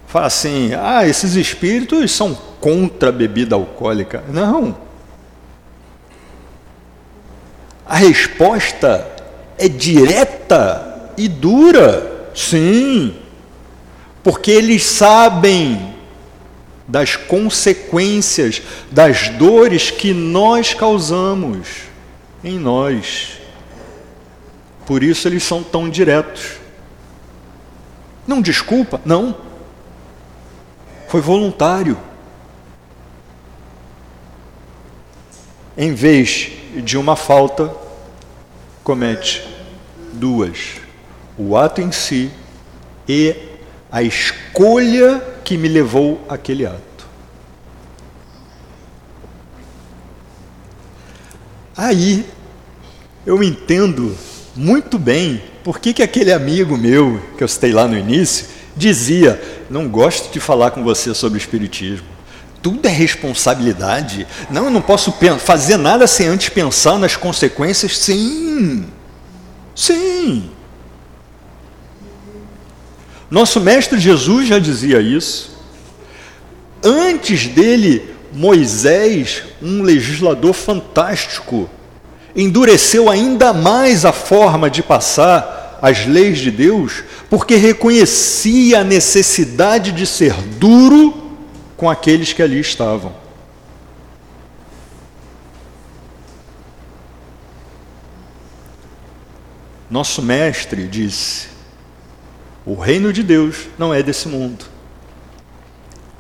fala 0.08 0.26
assim: 0.26 0.74
ah, 0.74 1.08
esses 1.08 1.36
espíritos 1.36 2.12
são 2.12 2.38
contra 2.60 3.10
a 3.10 3.12
bebida 3.12 3.56
alcoólica. 3.56 4.24
Não. 4.30 4.76
A 7.86 7.96
resposta 7.96 9.08
é 9.58 9.68
direta 9.68 11.12
e 11.18 11.28
dura. 11.28 12.30
Sim. 12.36 13.16
Porque 14.24 14.52
eles 14.52 14.84
sabem 14.84 15.96
das 16.88 17.16
consequências, 17.16 18.62
das 18.92 19.30
dores 19.30 19.92
que 19.92 20.14
nós 20.14 20.74
causamos 20.74 21.68
em 22.44 22.58
nós. 22.58 23.40
Por 24.86 25.04
isso 25.04 25.28
eles 25.28 25.44
são 25.44 25.62
tão 25.62 25.90
diretos. 25.90 26.58
Não 28.28 28.42
desculpa, 28.42 29.00
não. 29.06 29.36
Foi 31.08 31.22
voluntário. 31.22 31.98
Em 35.80 35.94
vez 35.94 36.52
de 36.84 36.98
uma 36.98 37.16
falta, 37.16 37.74
comete 38.84 39.48
duas: 40.12 40.76
o 41.38 41.56
ato 41.56 41.80
em 41.80 41.90
si 41.90 42.30
e 43.08 43.34
a 43.90 44.04
escolha 44.04 45.24
que 45.42 45.58
me 45.58 45.70
levou 45.70 46.22
àquele 46.28 46.66
ato. 46.66 47.08
Aí 51.78 52.26
eu 53.26 53.42
entendo 53.42 54.18
muito 54.54 55.00
bem 55.00 55.42
por 55.64 55.80
que, 55.80 55.94
que 55.94 56.04
aquele 56.04 56.34
amigo 56.34 56.78
meu, 56.78 57.22
que 57.38 57.44
eu 57.44 57.48
citei 57.48 57.72
lá 57.72 57.88
no 57.88 57.98
início, 57.98 58.48
dizia: 58.76 59.42
Não 59.70 59.88
gosto 59.88 60.30
de 60.34 60.42
falar 60.42 60.72
com 60.72 60.84
você 60.84 61.14
sobre 61.14 61.40
Espiritismo 61.40 62.19
tudo 62.62 62.88
é 62.88 62.92
responsabilidade. 62.92 64.28
Não, 64.50 64.66
eu 64.66 64.70
não 64.70 64.82
posso 64.82 65.14
fazer 65.40 65.78
nada 65.78 66.08
sem 66.08 66.28
antes 66.28 66.50
pensar 66.50 66.98
nas 66.98 67.16
consequências. 67.16 67.98
Sim, 67.98 68.86
sim. 69.76 70.50
Nosso 73.30 73.60
mestre 73.62 74.00
Jesus 74.00 74.48
já 74.48 74.60
dizia 74.60 75.00
isso. 75.00 75.58
Antes 76.84 77.48
dele, 77.48 78.10
Moisés, 78.34 79.44
um 79.62 79.84
legislador 79.84 80.54
fantástico, 80.54 81.70
endureceu 82.36 83.10
ainda 83.10 83.54
mais 83.54 84.06
a 84.06 84.12
forma 84.12 84.70
de 84.70 84.82
passar 84.82 85.80
as 85.82 86.06
leis 86.06 86.40
de 86.40 86.52
Deus, 86.52 87.04
porque 87.30 87.56
reconhecia 87.56 88.80
a 88.80 88.84
necessidade 88.84 89.92
de 89.92 90.06
ser 90.06 90.34
duro 90.34 91.29
com 91.80 91.90
aqueles 91.90 92.34
que 92.34 92.44
ali 92.44 92.60
estavam. 92.60 93.14
Nosso 99.90 100.22
mestre 100.22 100.90
disse: 100.90 101.48
o 102.66 102.76
reino 102.76 103.14
de 103.14 103.24
Deus 103.24 103.70
não 103.78 103.94
é 103.94 104.04
desse 104.04 104.28
mundo. 104.28 104.66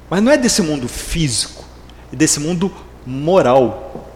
Mas 0.09 0.23
não 0.23 0.31
é 0.31 0.37
desse 0.37 0.61
mundo 0.61 0.87
físico, 0.87 1.65
é 2.11 2.15
desse 2.15 2.39
mundo 2.39 2.73
moral. 3.05 4.09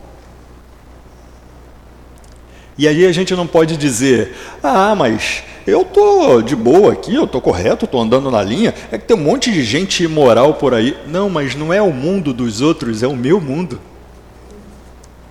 E 2.77 2.87
aí 2.87 3.05
a 3.05 3.11
gente 3.11 3.35
não 3.35 3.45
pode 3.45 3.75
dizer, 3.75 4.33
ah, 4.63 4.95
mas 4.95 5.43
eu 5.65 5.85
tô 5.85 6.41
de 6.41 6.55
boa 6.55 6.93
aqui, 6.93 7.15
eu 7.15 7.25
tô 7.25 7.39
correto, 7.39 7.87
tô 7.87 7.99
andando 7.99 8.29
na 8.29 8.43
linha. 8.43 8.73
É 8.91 8.97
que 8.97 9.05
tem 9.05 9.15
um 9.15 9.21
monte 9.21 9.51
de 9.51 9.63
gente 9.63 10.03
imoral 10.03 10.55
por 10.55 10.73
aí. 10.73 10.97
Não, 11.07 11.29
mas 11.29 11.55
não 11.55 11.71
é 11.71 11.81
o 11.81 11.91
mundo 11.91 12.33
dos 12.33 12.61
outros, 12.61 13.01
é 13.01 13.07
o 13.07 13.15
meu 13.15 13.39
mundo. 13.39 13.79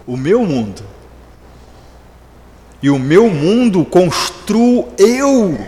O 0.07 0.17
meu 0.17 0.45
mundo. 0.45 0.83
E 2.83 2.91
o 2.91 2.99
meu 2.99 3.29
mundo 3.29 3.85
construo 3.85 4.89
eu. 4.99 5.59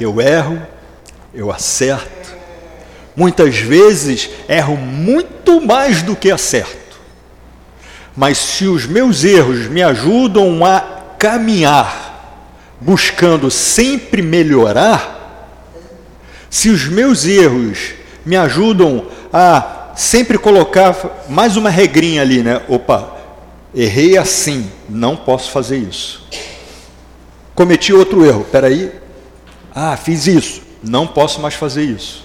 Eu 0.00 0.20
erro, 0.20 0.60
eu 1.32 1.52
acerto. 1.52 2.34
Muitas 3.14 3.56
vezes 3.56 4.30
erro 4.48 4.76
muito 4.76 5.60
mais 5.60 6.02
do 6.02 6.16
que 6.16 6.30
acerto. 6.30 6.83
Mas 8.16 8.38
se 8.38 8.66
os 8.66 8.86
meus 8.86 9.24
erros 9.24 9.66
me 9.66 9.82
ajudam 9.82 10.64
a 10.64 10.80
caminhar, 11.18 12.74
buscando 12.80 13.50
sempre 13.50 14.22
melhorar, 14.22 15.14
se 16.48 16.68
os 16.68 16.84
meus 16.86 17.24
erros 17.24 17.94
me 18.24 18.36
ajudam 18.36 19.06
a 19.32 19.90
sempre 19.96 20.38
colocar 20.38 21.24
mais 21.28 21.56
uma 21.56 21.70
regrinha 21.70 22.22
ali, 22.22 22.42
né? 22.42 22.62
Opa, 22.68 23.16
errei 23.74 24.16
assim, 24.16 24.70
não 24.88 25.16
posso 25.16 25.50
fazer 25.50 25.78
isso. 25.78 26.24
Cometi 27.54 27.92
outro 27.92 28.24
erro, 28.24 28.46
peraí. 28.50 28.92
Ah, 29.74 29.96
fiz 29.96 30.26
isso, 30.28 30.62
não 30.82 31.06
posso 31.06 31.40
mais 31.40 31.54
fazer 31.54 31.82
isso. 31.82 32.24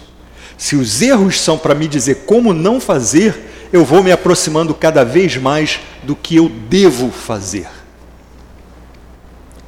Se 0.58 0.76
os 0.76 1.02
erros 1.02 1.40
são 1.40 1.58
para 1.58 1.74
me 1.74 1.88
dizer 1.88 2.24
como 2.26 2.54
não 2.54 2.80
fazer, 2.80 3.49
eu 3.72 3.86
vou 3.86 4.04
me 4.04 4.12
aproximando 4.12 4.74
cada 4.74 5.04
vez 5.04 5.38
mais 5.38 5.80
do 6.04 6.16
que 6.16 6.36
eu 6.36 6.50
devo 6.50 7.12
fazer. 7.12 7.68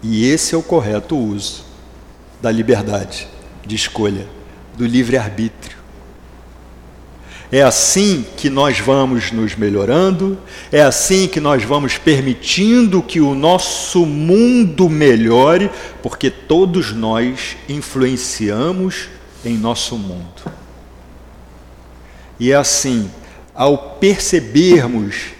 E 0.02 0.26
esse 0.26 0.56
é 0.56 0.58
o 0.58 0.64
correto 0.64 1.16
uso 1.16 1.64
da 2.42 2.52
liberdade 2.52 3.28
de 3.66 3.76
escolha, 3.76 4.28
do 4.76 4.86
livre-arbítrio. 4.86 5.78
É 7.52 7.62
assim 7.62 8.26
que 8.38 8.50
nós 8.50 8.80
vamos 8.80 9.32
nos 9.32 9.56
melhorando, 9.56 10.40
é 10.72 10.82
assim 10.82 11.28
que 11.28 11.42
nós 11.42 11.64
vamos 11.64 11.98
permitindo 11.98 13.04
que 13.04 13.20
o 13.20 13.36
nosso 13.36 14.06
mundo 14.06 14.90
melhore, 14.90 15.70
porque 16.02 16.32
todos 16.32 16.94
nós 16.94 17.58
influenciamos 17.68 19.10
em 19.44 19.58
nosso 19.58 19.98
mundo. 19.98 20.50
E 22.40 22.52
é 22.52 22.56
assim 22.56 23.12
ao 23.62 23.78
percebermos 23.78 25.34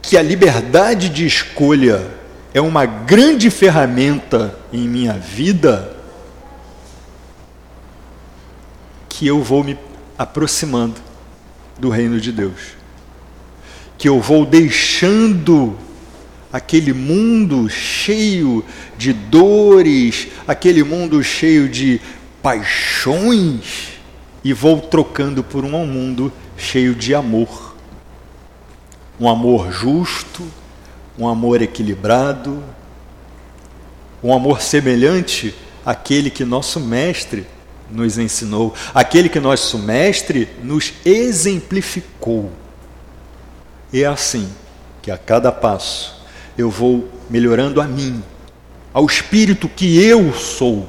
que 0.00 0.16
a 0.16 0.22
liberdade 0.22 1.08
de 1.08 1.26
escolha 1.26 2.08
é 2.54 2.60
uma 2.60 2.86
grande 2.86 3.50
ferramenta 3.50 4.56
em 4.72 4.86
minha 4.86 5.14
vida, 5.14 5.96
que 9.08 9.26
eu 9.26 9.42
vou 9.42 9.64
me 9.64 9.76
aproximando 10.16 11.00
do 11.76 11.90
reino 11.90 12.20
de 12.20 12.30
Deus. 12.30 12.76
Que 13.98 14.08
eu 14.08 14.20
vou 14.20 14.46
deixando 14.46 15.76
aquele 16.52 16.92
mundo 16.92 17.68
cheio 17.68 18.64
de 18.96 19.12
dores, 19.12 20.28
aquele 20.46 20.84
mundo 20.84 21.20
cheio 21.24 21.68
de 21.68 22.00
paixões, 22.40 23.91
e 24.44 24.52
vou 24.52 24.80
trocando 24.80 25.42
por 25.42 25.64
um 25.64 25.86
mundo 25.86 26.32
cheio 26.56 26.94
de 26.94 27.14
amor. 27.14 27.76
Um 29.20 29.28
amor 29.28 29.72
justo, 29.72 30.42
um 31.18 31.28
amor 31.28 31.62
equilibrado, 31.62 32.62
um 34.22 34.32
amor 34.32 34.60
semelhante 34.60 35.54
àquele 35.84 36.30
que 36.30 36.44
nosso 36.44 36.80
mestre 36.80 37.46
nos 37.90 38.18
ensinou, 38.18 38.74
aquele 38.94 39.28
que 39.28 39.38
nosso 39.38 39.78
mestre 39.78 40.48
nos 40.62 40.92
exemplificou. 41.04 42.50
E 43.92 44.02
é 44.02 44.06
assim 44.06 44.48
que 45.02 45.10
a 45.10 45.18
cada 45.18 45.52
passo 45.52 46.22
eu 46.56 46.70
vou 46.70 47.08
melhorando 47.28 47.80
a 47.80 47.84
mim, 47.84 48.22
ao 48.92 49.06
espírito 49.06 49.68
que 49.68 50.02
eu 50.02 50.32
sou, 50.32 50.88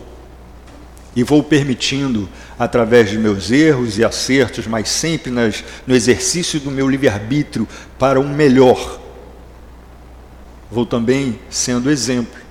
e 1.15 1.23
vou 1.23 1.43
permitindo, 1.43 2.27
através 2.57 3.09
de 3.09 3.17
meus 3.17 3.51
erros 3.51 3.97
e 3.97 4.03
acertos, 4.03 4.67
mas 4.67 4.89
sempre 4.89 5.31
nas, 5.31 5.63
no 5.85 5.95
exercício 5.95 6.59
do 6.59 6.71
meu 6.71 6.89
livre-arbítrio 6.89 7.67
para 7.97 8.19
um 8.19 8.29
melhor, 8.29 8.99
vou 10.71 10.85
também 10.85 11.39
sendo 11.49 11.89
exemplo 11.89 12.41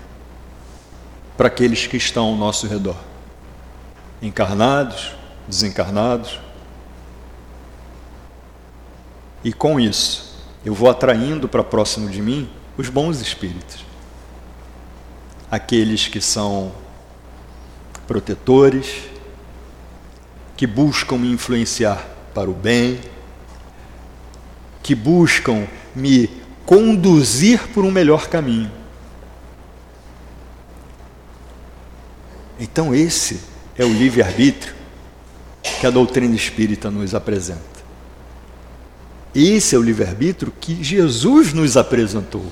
para 1.36 1.48
aqueles 1.48 1.86
que 1.86 1.96
estão 1.96 2.26
ao 2.26 2.36
nosso 2.36 2.66
redor 2.66 2.96
encarnados, 4.22 5.16
desencarnados. 5.48 6.38
E 9.42 9.52
com 9.52 9.80
isso, 9.80 10.38
eu 10.64 10.72
vou 10.72 10.88
atraindo 10.88 11.48
para 11.48 11.64
próximo 11.64 12.08
de 12.08 12.22
mim 12.22 12.48
os 12.78 12.88
bons 12.88 13.20
espíritos. 13.20 13.84
Aqueles 15.50 16.06
que 16.06 16.20
são 16.20 16.72
protetores, 18.06 19.11
que 20.62 20.66
buscam 20.68 21.18
me 21.18 21.28
influenciar 21.28 22.08
para 22.32 22.48
o 22.48 22.54
bem, 22.54 23.00
que 24.80 24.94
buscam 24.94 25.66
me 25.92 26.30
conduzir 26.64 27.66
por 27.74 27.84
um 27.84 27.90
melhor 27.90 28.28
caminho. 28.28 28.70
Então, 32.60 32.94
esse 32.94 33.40
é 33.76 33.84
o 33.84 33.92
livre-arbítrio 33.92 34.72
que 35.80 35.84
a 35.84 35.90
doutrina 35.90 36.36
espírita 36.36 36.92
nos 36.92 37.12
apresenta. 37.12 37.82
Esse 39.34 39.74
é 39.74 39.78
o 39.80 39.82
livre-arbítrio 39.82 40.52
que 40.60 40.80
Jesus 40.80 41.52
nos 41.52 41.76
apresentou, 41.76 42.46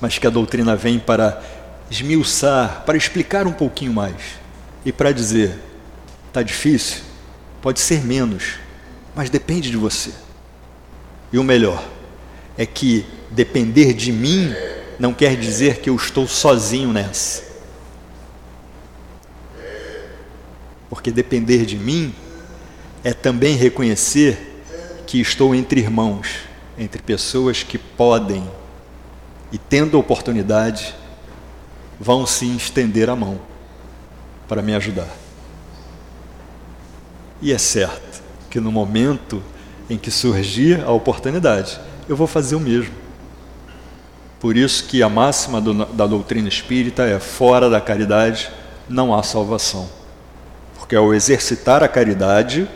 mas 0.00 0.18
que 0.18 0.26
a 0.26 0.30
doutrina 0.30 0.74
vem 0.74 0.98
para 0.98 1.40
esmiuçar, 1.88 2.82
para 2.84 2.96
explicar 2.96 3.46
um 3.46 3.52
pouquinho 3.52 3.92
mais 3.92 4.16
e 4.84 4.90
para 4.90 5.12
dizer: 5.12 5.69
está 6.30 6.42
difícil, 6.42 7.02
pode 7.60 7.80
ser 7.80 8.04
menos, 8.04 8.54
mas 9.14 9.28
depende 9.28 9.70
de 9.70 9.76
você. 9.76 10.12
E 11.32 11.38
o 11.38 11.44
melhor 11.44 11.84
é 12.56 12.64
que 12.64 13.04
depender 13.30 13.92
de 13.92 14.12
mim 14.12 14.54
não 14.98 15.12
quer 15.12 15.36
dizer 15.36 15.80
que 15.80 15.90
eu 15.90 15.96
estou 15.96 16.26
sozinho 16.26 16.92
nessa. 16.92 17.42
Porque 20.88 21.10
depender 21.10 21.66
de 21.66 21.76
mim 21.76 22.14
é 23.02 23.12
também 23.12 23.56
reconhecer 23.56 24.62
que 25.06 25.20
estou 25.20 25.54
entre 25.54 25.80
irmãos, 25.80 26.40
entre 26.78 27.02
pessoas 27.02 27.62
que 27.62 27.76
podem 27.78 28.48
e 29.50 29.58
tendo 29.58 29.98
oportunidade 29.98 30.94
vão 31.98 32.24
se 32.24 32.46
estender 32.56 33.10
a 33.10 33.16
mão 33.16 33.40
para 34.46 34.62
me 34.62 34.74
ajudar. 34.74 35.19
E 37.40 37.52
é 37.52 37.58
certo 37.58 38.22
que 38.48 38.60
no 38.60 38.70
momento 38.70 39.42
em 39.88 39.96
que 39.96 40.10
surgir 40.10 40.82
a 40.84 40.90
oportunidade, 40.90 41.80
eu 42.08 42.16
vou 42.16 42.26
fazer 42.26 42.56
o 42.56 42.60
mesmo. 42.60 42.94
Por 44.38 44.56
isso 44.56 44.84
que 44.84 45.02
a 45.02 45.08
máxima 45.08 45.60
do, 45.60 45.84
da 45.86 46.06
doutrina 46.06 46.48
espírita 46.48 47.04
é 47.04 47.18
fora 47.18 47.68
da 47.68 47.80
caridade 47.80 48.50
não 48.88 49.14
há 49.14 49.22
salvação 49.22 50.00
porque 50.90 50.96
ao 50.96 51.14
exercitar 51.14 51.84
a 51.84 51.88
caridade, 51.88 52.68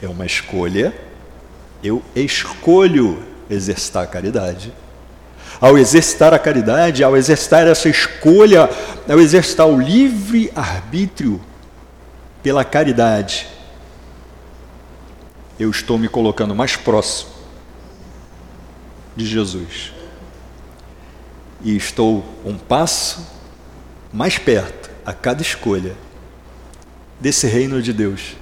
é 0.00 0.08
uma 0.08 0.24
escolha, 0.24 0.94
eu 1.84 2.02
escolho 2.16 3.22
exercitar 3.50 4.04
a 4.04 4.06
caridade. 4.06 4.72
Ao 5.60 5.76
exercitar 5.76 6.32
a 6.32 6.38
caridade, 6.38 7.04
ao 7.04 7.14
exercitar 7.18 7.66
essa 7.66 7.86
escolha, 7.86 8.66
ao 9.06 9.20
exercitar 9.20 9.66
o 9.66 9.78
livre 9.78 10.50
arbítrio 10.56 11.38
pela 12.42 12.64
caridade, 12.64 13.46
eu 15.60 15.70
estou 15.70 15.98
me 15.98 16.08
colocando 16.08 16.54
mais 16.54 16.74
próximo 16.74 17.32
de 19.14 19.26
Jesus. 19.26 19.92
E 21.62 21.76
estou 21.76 22.24
um 22.46 22.56
passo 22.56 23.26
mais 24.10 24.38
perto 24.38 24.90
a 25.04 25.12
cada 25.12 25.42
escolha 25.42 25.94
desse 27.20 27.46
reino 27.46 27.82
de 27.82 27.92
Deus, 27.92 28.38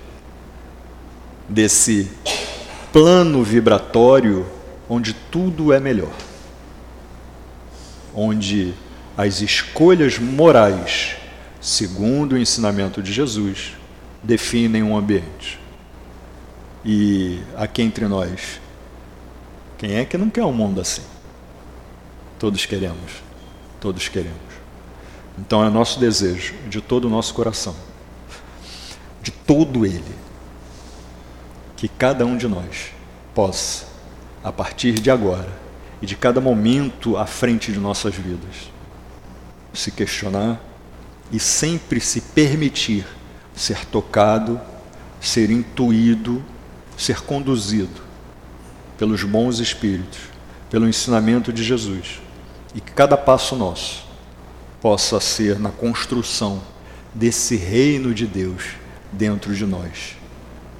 desse 1.49 2.09
plano 2.93 3.43
vibratório 3.43 4.47
onde 4.89 5.13
tudo 5.13 5.73
é 5.73 5.81
melhor, 5.81 6.15
onde 8.15 8.73
as 9.17 9.41
escolhas 9.41 10.21
morais, 10.21 11.17
segundo 11.61 12.35
o 12.35 12.39
ensinamento 12.39 13.03
de 13.03 13.13
Jesus, 13.13 13.73
definem 14.23 14.85
um 14.85 14.97
ambiente. 14.97 15.59
E 16.85 17.41
aqui 17.57 17.83
entre 17.83 18.07
nós, 18.07 18.61
quem 19.77 19.97
é 19.97 20.05
que 20.05 20.17
não 20.17 20.31
quer 20.31 20.45
um 20.45 20.53
mundo 20.53 20.81
assim? 20.81 21.03
Todos 22.39 22.65
queremos, 22.67 23.13
todos 23.81 24.09
queremos. 24.09 24.39
Então 25.39 25.65
é 25.65 25.71
nosso 25.71 26.01
desejo, 26.01 26.55
de 26.69 26.81
todo 26.81 27.07
o 27.07 27.11
nosso 27.11 27.35
coração, 27.35 27.75
de 29.23 29.31
todo 29.31 29.87
ele. 29.87 30.17
Que 31.77 31.89
cada 31.89 32.27
um 32.27 32.37
de 32.37 32.49
nós 32.49 32.93
possa, 33.35 33.87
a 34.43 34.51
partir 34.51 34.95
de 34.95 35.11
agora 35.11 35.53
e 36.03 36.07
de 36.07 36.17
cada 36.17 36.41
momento 36.41 37.17
à 37.17 37.27
frente 37.27 37.73
de 37.73 37.79
nossas 37.79 38.15
vidas, 38.15 38.71
se 39.73 39.91
questionar 39.93 40.61
e 41.31 41.39
sempre 41.39 42.01
se 42.01 42.21
permitir 42.21 43.07
ser 43.55 43.85
tocado, 43.87 44.61
ser 45.21 45.51
intuído, 45.51 46.43
ser 46.99 47.23
conduzido 47.23 48.03
pelos 48.99 49.23
bons 49.23 49.61
espíritos, 49.61 50.19
pelo 50.69 50.89
ensinamento 50.89 51.53
de 51.53 51.63
Jesus. 51.63 52.21
E 52.75 52.81
que 52.81 52.93
cada 52.93 53.17
passo 53.17 53.57
nosso 53.57 54.05
possa 54.81 55.19
ser 55.21 55.59
na 55.59 55.71
construção 55.71 56.61
desse 57.15 57.57
reino 57.57 58.13
de 58.13 58.27
Deus 58.27 58.65
dentro 59.13 59.55
de 59.55 59.65
nós. 59.65 60.17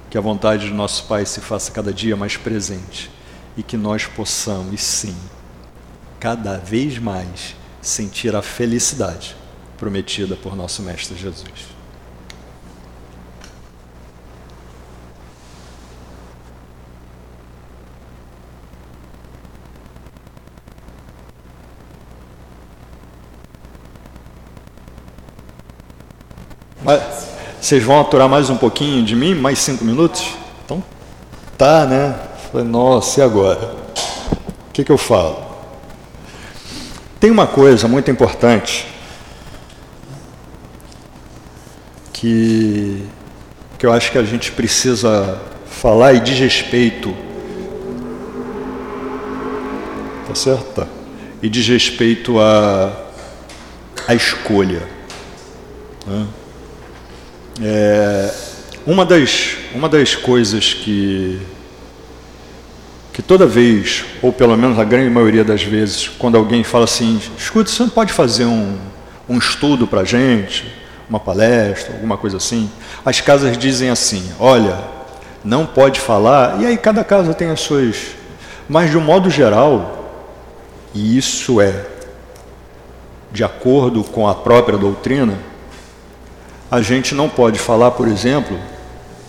Que 0.09 0.17
a 0.17 0.21
vontade 0.21 0.67
de 0.67 0.73
nosso 0.73 1.05
Pai 1.05 1.25
se 1.25 1.39
faça 1.39 1.71
cada 1.71 1.93
dia 1.93 2.15
mais 2.15 2.37
presente 2.37 3.09
e 3.57 3.63
que 3.63 3.77
nós 3.77 4.05
possamos, 4.05 4.81
sim, 4.81 5.15
cada 6.19 6.57
vez 6.57 6.99
mais 6.99 7.55
sentir 7.81 8.35
a 8.35 8.41
felicidade 8.41 9.35
prometida 9.77 10.35
por 10.35 10.55
nosso 10.55 10.81
Mestre 10.81 11.17
Jesus. 11.17 11.78
Vocês 27.59 27.83
vão 27.83 27.99
aturar 27.99 28.29
mais 28.29 28.49
um 28.49 28.57
pouquinho 28.57 29.03
de 29.03 29.15
mim? 29.15 29.35
Mais 29.35 29.59
cinco 29.59 29.83
minutos? 29.83 30.35
Então, 30.65 30.83
tá, 31.57 31.85
né? 31.85 32.15
Falei, 32.51 32.67
nossa, 32.67 33.19
e 33.19 33.23
agora? 33.23 33.75
O 34.69 34.71
que, 34.71 34.83
que 34.83 34.91
eu 34.91 34.97
falo? 34.97 35.37
Tem 37.19 37.29
uma 37.29 37.47
coisa 37.47 37.87
muito 37.87 38.09
importante 38.09 38.87
que, 42.13 43.05
que 43.77 43.85
eu 43.85 43.91
acho 43.91 44.11
que 44.11 44.17
a 44.17 44.23
gente 44.23 44.51
precisa 44.51 45.39
falar 45.65 46.13
e 46.13 46.19
diz 46.19 46.39
respeito 46.39 47.13
Tá 50.29 50.35
certo? 50.35 50.73
Tá. 50.75 50.87
E 51.41 51.49
diz 51.49 51.67
respeito 51.67 52.39
à 52.39 52.93
a, 54.07 54.11
a 54.11 54.13
escolha. 54.13 54.87
Né? 56.05 56.27
É, 57.61 58.31
uma, 58.85 59.05
das, 59.05 59.57
uma 59.75 59.89
das 59.89 60.15
coisas 60.15 60.73
que, 60.73 61.41
que 63.11 63.21
toda 63.21 63.45
vez, 63.45 64.05
ou 64.21 64.31
pelo 64.31 64.55
menos 64.55 64.79
a 64.79 64.83
grande 64.85 65.09
maioria 65.09 65.43
das 65.43 65.61
vezes, 65.61 66.07
quando 66.07 66.37
alguém 66.37 66.63
fala 66.63 66.85
assim, 66.85 67.21
escuta, 67.37 67.69
você 67.69 67.83
não 67.83 67.89
pode 67.89 68.13
fazer 68.13 68.45
um, 68.45 68.77
um 69.27 69.37
estudo 69.37 69.85
para 69.85 70.01
a 70.01 70.05
gente, 70.05 70.73
uma 71.09 71.19
palestra, 71.19 71.93
alguma 71.93 72.17
coisa 72.17 72.37
assim, 72.37 72.69
as 73.05 73.19
casas 73.19 73.57
dizem 73.57 73.89
assim, 73.89 74.31
olha, 74.39 74.79
não 75.43 75.65
pode 75.65 75.99
falar, 75.99 76.61
e 76.61 76.65
aí 76.65 76.77
cada 76.77 77.03
casa 77.03 77.33
tem 77.33 77.49
as 77.49 77.59
suas. 77.59 78.11
Mas 78.69 78.89
de 78.89 78.97
um 78.97 79.01
modo 79.01 79.29
geral, 79.29 80.09
e 80.93 81.17
isso 81.17 81.59
é 81.59 81.85
de 83.31 83.43
acordo 83.43 84.03
com 84.03 84.27
a 84.27 84.33
própria 84.33 84.77
doutrina, 84.77 85.48
a 86.71 86.81
gente 86.81 87.15
não 87.15 87.27
pode 87.27 87.57
falar, 87.57 87.91
por 87.91 88.07
exemplo, 88.07 88.59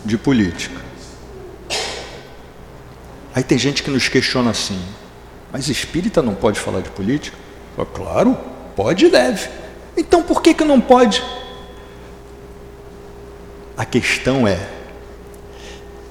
de 0.05 0.19
política. 0.19 0.81
Aí 3.35 3.43
tem 3.43 3.57
gente 3.57 3.83
que 3.83 3.91
nos 3.91 4.09
questiona 4.09 4.51
assim, 4.51 4.81
mas 5.53 5.69
espírita 5.69 6.21
não 6.21 6.35
pode 6.35 6.59
falar 6.61 6.81
de 6.81 6.91
política? 6.91 7.37
claro, 7.95 8.37
pode 8.77 9.07
e 9.07 9.09
deve. 9.09 9.49
Então 9.97 10.23
por 10.23 10.43
que, 10.43 10.53
que 10.53 10.65
não 10.65 10.79
pode? 10.79 11.23
A 13.75 13.87
questão 13.87 14.47
é, 14.47 14.69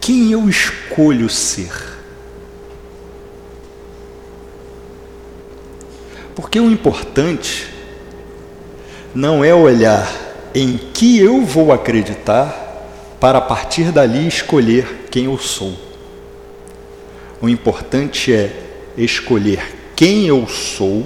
quem 0.01 0.32
eu 0.32 0.49
escolho 0.49 1.30
ser? 1.30 1.71
Porque 6.34 6.59
o 6.59 6.71
importante 6.71 7.67
não 9.13 9.43
é 9.43 9.53
olhar 9.53 10.28
em 10.53 10.77
que 10.77 11.19
eu 11.19 11.41
vou 11.41 11.71
acreditar 11.71 12.67
para 13.19 13.37
a 13.37 13.41
partir 13.41 13.91
dali 13.91 14.27
escolher 14.27 15.07
quem 15.11 15.25
eu 15.25 15.37
sou. 15.37 15.73
O 17.41 17.47
importante 17.47 18.33
é 18.33 18.51
escolher 18.97 19.75
quem 19.95 20.27
eu 20.27 20.47
sou, 20.47 21.05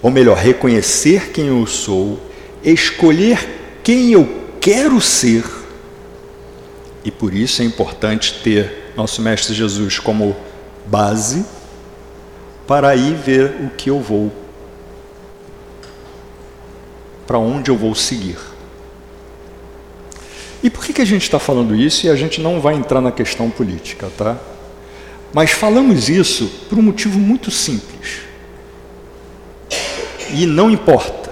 ou 0.00 0.10
melhor, 0.10 0.36
reconhecer 0.36 1.30
quem 1.30 1.46
eu 1.46 1.66
sou, 1.66 2.18
escolher 2.64 3.80
quem 3.82 4.12
eu 4.12 4.42
quero 4.60 5.00
ser 5.00 5.44
e 7.04 7.10
por 7.10 7.34
isso 7.34 7.62
é 7.62 7.64
importante 7.64 8.40
ter 8.42 8.92
nosso 8.96 9.20
Mestre 9.20 9.54
Jesus 9.54 9.98
como 9.98 10.36
base 10.86 11.44
para 12.66 12.88
aí 12.88 13.12
ver 13.12 13.56
o 13.60 13.70
que 13.70 13.90
eu 13.90 14.00
vou, 14.00 14.30
para 17.26 17.38
onde 17.38 17.70
eu 17.70 17.76
vou 17.76 17.94
seguir. 17.94 18.38
E 20.62 20.70
por 20.70 20.84
que, 20.84 20.92
que 20.92 21.02
a 21.02 21.06
gente 21.06 21.22
está 21.22 21.38
falando 21.38 21.74
isso 21.74 22.06
e 22.06 22.10
a 22.10 22.14
gente 22.14 22.40
não 22.40 22.60
vai 22.60 22.74
entrar 22.74 23.00
na 23.00 23.10
questão 23.10 23.50
política, 23.50 24.10
tá? 24.16 24.36
Mas 25.32 25.50
falamos 25.50 26.08
isso 26.08 26.46
por 26.68 26.78
um 26.78 26.82
motivo 26.82 27.18
muito 27.18 27.50
simples. 27.50 28.20
E 30.32 30.46
não 30.46 30.70
importa 30.70 31.30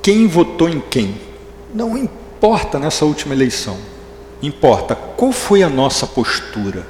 quem 0.00 0.26
votou 0.26 0.68
em 0.68 0.80
quem, 0.80 1.20
não 1.74 1.96
importa 1.96 2.78
nessa 2.78 3.04
última 3.04 3.34
eleição. 3.34 3.76
Importa 4.42 4.94
qual 4.94 5.32
foi 5.32 5.62
a 5.62 5.68
nossa 5.68 6.06
postura. 6.06 6.86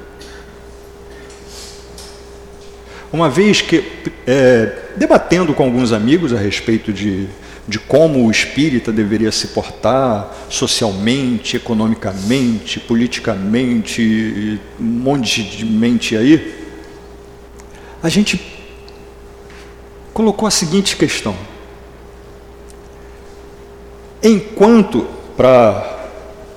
Uma 3.11 3.29
vez 3.29 3.59
que, 3.59 3.83
é, 4.25 4.83
debatendo 4.95 5.53
com 5.53 5.63
alguns 5.63 5.91
amigos 5.91 6.31
a 6.31 6.37
respeito 6.37 6.93
de, 6.93 7.27
de 7.69 7.77
como 7.77 8.25
o 8.25 8.31
espírita 8.31 8.91
deveria 8.91 9.31
se 9.31 9.49
portar 9.49 10.35
socialmente, 10.49 11.55
economicamente, 11.55 12.79
politicamente, 12.79 14.59
um 14.79 14.83
monte 14.83 15.43
de 15.43 15.63
mente 15.65 16.17
aí, 16.17 16.67
a 18.01 18.09
gente 18.09 18.41
colocou 20.11 20.47
a 20.47 20.51
seguinte 20.51 20.95
questão. 20.95 21.35
Enquanto, 24.23 25.07
para 25.37 26.07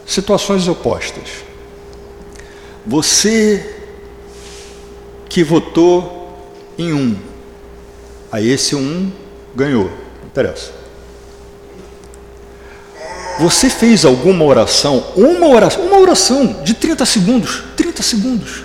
situações 0.07 0.67
opostas. 0.67 1.45
Você 2.87 3.77
que 5.29 5.45
votou 5.45 6.43
em 6.79 6.95
um, 6.95 7.17
aí 8.31 8.49
esse 8.49 8.75
um 8.75 9.13
ganhou, 9.55 9.91
não 10.21 10.27
interessa. 10.27 10.82
Você 13.43 13.69
fez 13.69 14.05
alguma 14.05 14.45
oração, 14.45 15.05
uma 15.17 15.49
oração, 15.49 15.83
uma 15.83 15.99
oração 15.99 16.63
de 16.63 16.75
30 16.75 17.05
segundos, 17.05 17.65
30 17.77 18.01
segundos, 18.01 18.63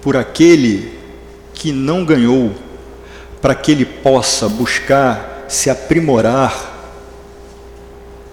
por 0.00 0.16
aquele 0.16 0.96
que 1.52 1.72
não 1.72 2.04
ganhou, 2.04 2.54
para 3.42 3.52
que 3.52 3.72
ele 3.72 3.84
possa 3.84 4.48
buscar 4.48 5.44
se 5.48 5.68
aprimorar 5.68 6.94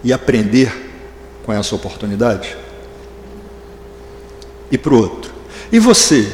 e 0.03 0.13
aprender 0.13 0.71
com 1.43 1.51
essa 1.51 1.73
oportunidade? 1.73 2.55
E 4.69 4.77
para 4.77 4.93
o 4.93 4.97
outro. 4.99 5.33
E 5.71 5.79
você, 5.79 6.31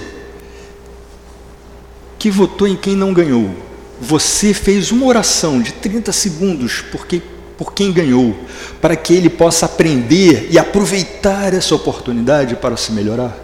que 2.19 2.29
votou 2.29 2.67
em 2.67 2.75
quem 2.75 2.93
não 2.93 3.13
ganhou, 3.13 3.55
você 4.01 4.53
fez 4.53 4.91
uma 4.91 5.05
oração 5.05 5.61
de 5.61 5.71
30 5.71 6.11
segundos 6.11 6.81
porque, 6.91 7.21
por 7.57 7.73
quem 7.73 7.91
ganhou, 7.91 8.35
para 8.81 8.95
que 8.95 9.13
ele 9.13 9.29
possa 9.29 9.65
aprender 9.65 10.47
e 10.51 10.59
aproveitar 10.59 11.53
essa 11.53 11.73
oportunidade 11.73 12.55
para 12.55 12.77
se 12.77 12.91
melhorar? 12.91 13.35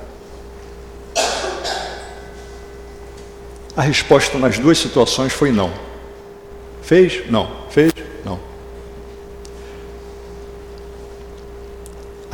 A 3.76 3.82
resposta 3.82 4.38
nas 4.38 4.60
duas 4.60 4.78
situações 4.78 5.34
foi 5.34 5.52
não. 5.52 5.74
Fez? 6.82 7.30
Não. 7.30 7.50
Fez? 7.70 7.92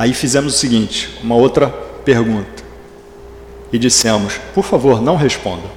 Aí 0.00 0.14
fizemos 0.14 0.54
o 0.54 0.56
seguinte, 0.56 1.18
uma 1.22 1.34
outra 1.34 1.68
pergunta. 2.06 2.64
E 3.70 3.78
dissemos, 3.78 4.40
por 4.54 4.64
favor, 4.64 5.02
não 5.02 5.14
responda. 5.14 5.68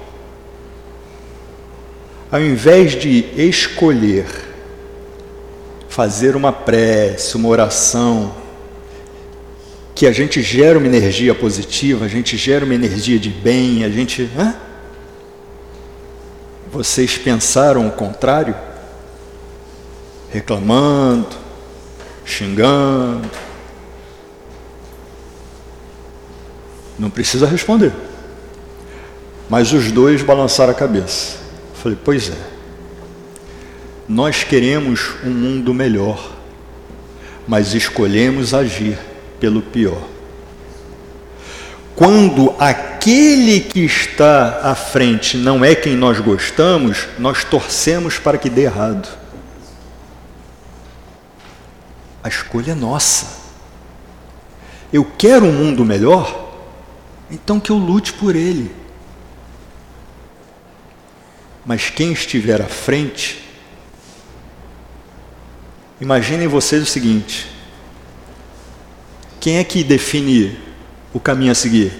Ao 2.32 2.40
invés 2.40 2.92
de 2.92 3.26
escolher 3.36 4.53
fazer 5.94 6.34
uma 6.34 6.52
prece, 6.52 7.36
uma 7.36 7.48
oração, 7.48 8.34
que 9.94 10.08
a 10.08 10.12
gente 10.12 10.42
gera 10.42 10.76
uma 10.76 10.88
energia 10.88 11.32
positiva, 11.32 12.04
a 12.04 12.08
gente 12.08 12.36
gera 12.36 12.64
uma 12.64 12.74
energia 12.74 13.16
de 13.16 13.30
bem, 13.30 13.84
a 13.84 13.88
gente. 13.88 14.28
Hã? 14.36 14.56
Vocês 16.72 17.16
pensaram 17.16 17.86
o 17.86 17.92
contrário? 17.92 18.56
Reclamando, 20.32 21.28
xingando, 22.24 23.30
Não 26.96 27.10
precisa 27.10 27.46
responder. 27.46 27.92
Mas 29.48 29.72
os 29.72 29.90
dois 29.90 30.22
balançaram 30.22 30.70
a 30.70 30.74
cabeça. 30.74 31.36
falei, 31.74 31.98
pois 32.02 32.30
é. 32.30 32.53
Nós 34.08 34.44
queremos 34.44 35.14
um 35.24 35.30
mundo 35.30 35.72
melhor, 35.72 36.32
mas 37.48 37.74
escolhemos 37.74 38.52
agir 38.52 38.98
pelo 39.40 39.62
pior. 39.62 40.08
Quando 41.96 42.54
aquele 42.58 43.60
que 43.60 43.80
está 43.80 44.60
à 44.62 44.74
frente 44.74 45.36
não 45.36 45.64
é 45.64 45.74
quem 45.74 45.94
nós 45.94 46.18
gostamos, 46.18 47.06
nós 47.18 47.44
torcemos 47.44 48.18
para 48.18 48.36
que 48.36 48.50
dê 48.50 48.62
errado. 48.62 49.08
A 52.22 52.28
escolha 52.28 52.72
é 52.72 52.74
nossa. 52.74 53.44
Eu 54.92 55.04
quero 55.04 55.46
um 55.46 55.52
mundo 55.52 55.84
melhor, 55.84 56.52
então 57.30 57.60
que 57.60 57.70
eu 57.70 57.76
lute 57.76 58.12
por 58.12 58.34
ele. 58.34 58.74
Mas 61.64 61.90
quem 61.90 62.12
estiver 62.12 62.60
à 62.60 62.66
frente, 62.66 63.43
imaginem 66.04 66.46
vocês 66.46 66.82
o 66.82 66.86
seguinte: 66.86 67.50
quem 69.40 69.56
é 69.56 69.64
que 69.64 69.82
define 69.82 70.56
o 71.12 71.18
caminho 71.18 71.50
a 71.50 71.54
seguir 71.54 71.92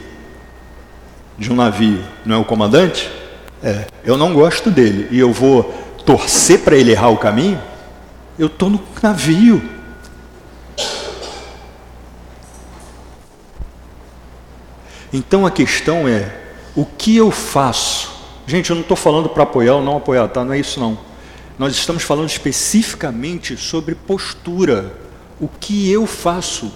de 1.39 1.51
um 1.51 1.57
navio? 1.57 2.05
Não 2.25 2.37
é 2.37 2.39
o 2.39 2.45
comandante? 2.45 3.11
É, 3.63 3.87
eu 4.05 4.19
não 4.19 4.35
gosto 4.35 4.71
dele 4.71 5.09
e 5.11 5.19
eu 5.19 5.33
vou 5.33 5.65
torcer 6.05 6.61
para 6.61 6.77
ele 6.77 6.93
errar 6.93 7.09
o 7.09 7.17
caminho? 7.17 7.61
Eu 8.39 8.49
estou 8.49 8.69
no 8.69 8.83
navio. 9.03 9.71
Então 15.13 15.47
a 15.47 15.51
questão 15.51 16.09
é 16.09 16.41
O 16.77 16.85
que 16.85 17.17
eu 17.17 17.31
faço? 17.31 18.13
Gente, 18.47 18.69
eu 18.69 18.75
não 18.75 18.83
estou 18.83 18.97
falando 18.97 19.29
para 19.29 19.45
apoiar 19.45 19.77
ou 19.77 19.83
não 19.83 19.97
apoiar, 19.97 20.29
tá? 20.29 20.45
Não 20.45 20.53
é 20.53 20.59
isso 20.59 20.79
não. 20.79 20.99
Nós 21.59 21.75
estamos 21.75 22.03
falando 22.03 22.29
especificamente 22.29 23.57
sobre 23.57 23.95
postura. 23.95 24.93
O 25.41 25.49
que 25.49 25.91
eu 25.91 26.07
faço 26.07 26.73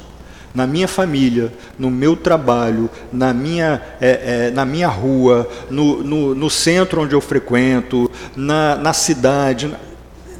na 0.54 0.66
minha 0.66 0.88
família, 0.88 1.52
no 1.78 1.90
meu 1.90 2.16
trabalho, 2.16 2.88
na 3.12 3.34
minha, 3.34 3.82
é, 4.00 4.46
é, 4.46 4.50
na 4.50 4.64
minha 4.64 4.88
rua, 4.88 5.48
no, 5.68 6.02
no, 6.02 6.34
no, 6.34 6.50
centro 6.50 7.02
onde 7.02 7.14
eu 7.14 7.20
frequento, 7.20 8.10
na, 8.36 8.76
na 8.76 8.92
cidade. 8.92 9.72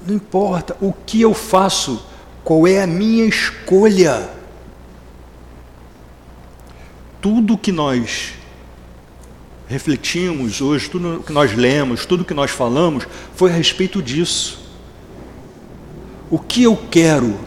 Não 0.06 0.14
importa 0.14 0.76
o 0.80 0.92
que 0.92 1.20
eu 1.20 1.34
faço, 1.34 2.04
qual 2.44 2.66
é 2.66 2.82
a 2.82 2.86
minha 2.86 3.24
escolha. 3.24 4.30
Tudo 7.20 7.58
que 7.58 7.72
nós 7.72 8.37
refletimos 9.68 10.60
hoje, 10.60 10.88
tudo 10.88 11.22
que 11.22 11.32
nós 11.32 11.54
lemos, 11.54 12.06
tudo 12.06 12.24
que 12.24 12.34
nós 12.34 12.50
falamos, 12.50 13.06
foi 13.34 13.50
a 13.50 13.54
respeito 13.54 14.02
disso. 14.02 14.66
O 16.30 16.38
que 16.38 16.62
eu 16.62 16.76
quero? 16.90 17.38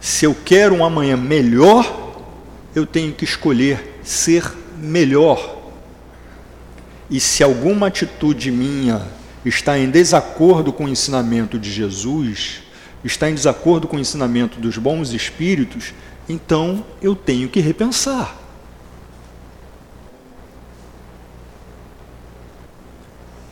Se 0.00 0.24
eu 0.24 0.36
quero 0.44 0.74
um 0.74 0.84
amanhã 0.84 1.16
melhor, 1.16 2.24
eu 2.74 2.84
tenho 2.84 3.12
que 3.12 3.24
escolher 3.24 4.00
ser 4.02 4.52
melhor. 4.76 5.56
E 7.08 7.20
se 7.20 7.42
alguma 7.42 7.86
atitude 7.86 8.50
minha 8.50 9.06
está 9.44 9.78
em 9.78 9.88
desacordo 9.88 10.72
com 10.72 10.86
o 10.86 10.88
ensinamento 10.88 11.58
de 11.58 11.70
Jesus, 11.70 12.62
está 13.04 13.30
em 13.30 13.34
desacordo 13.34 13.86
com 13.86 13.96
o 13.96 14.00
ensinamento 14.00 14.60
dos 14.60 14.76
bons 14.76 15.12
espíritos, 15.12 15.94
então 16.28 16.84
eu 17.00 17.14
tenho 17.14 17.48
que 17.48 17.60
repensar. 17.60 18.45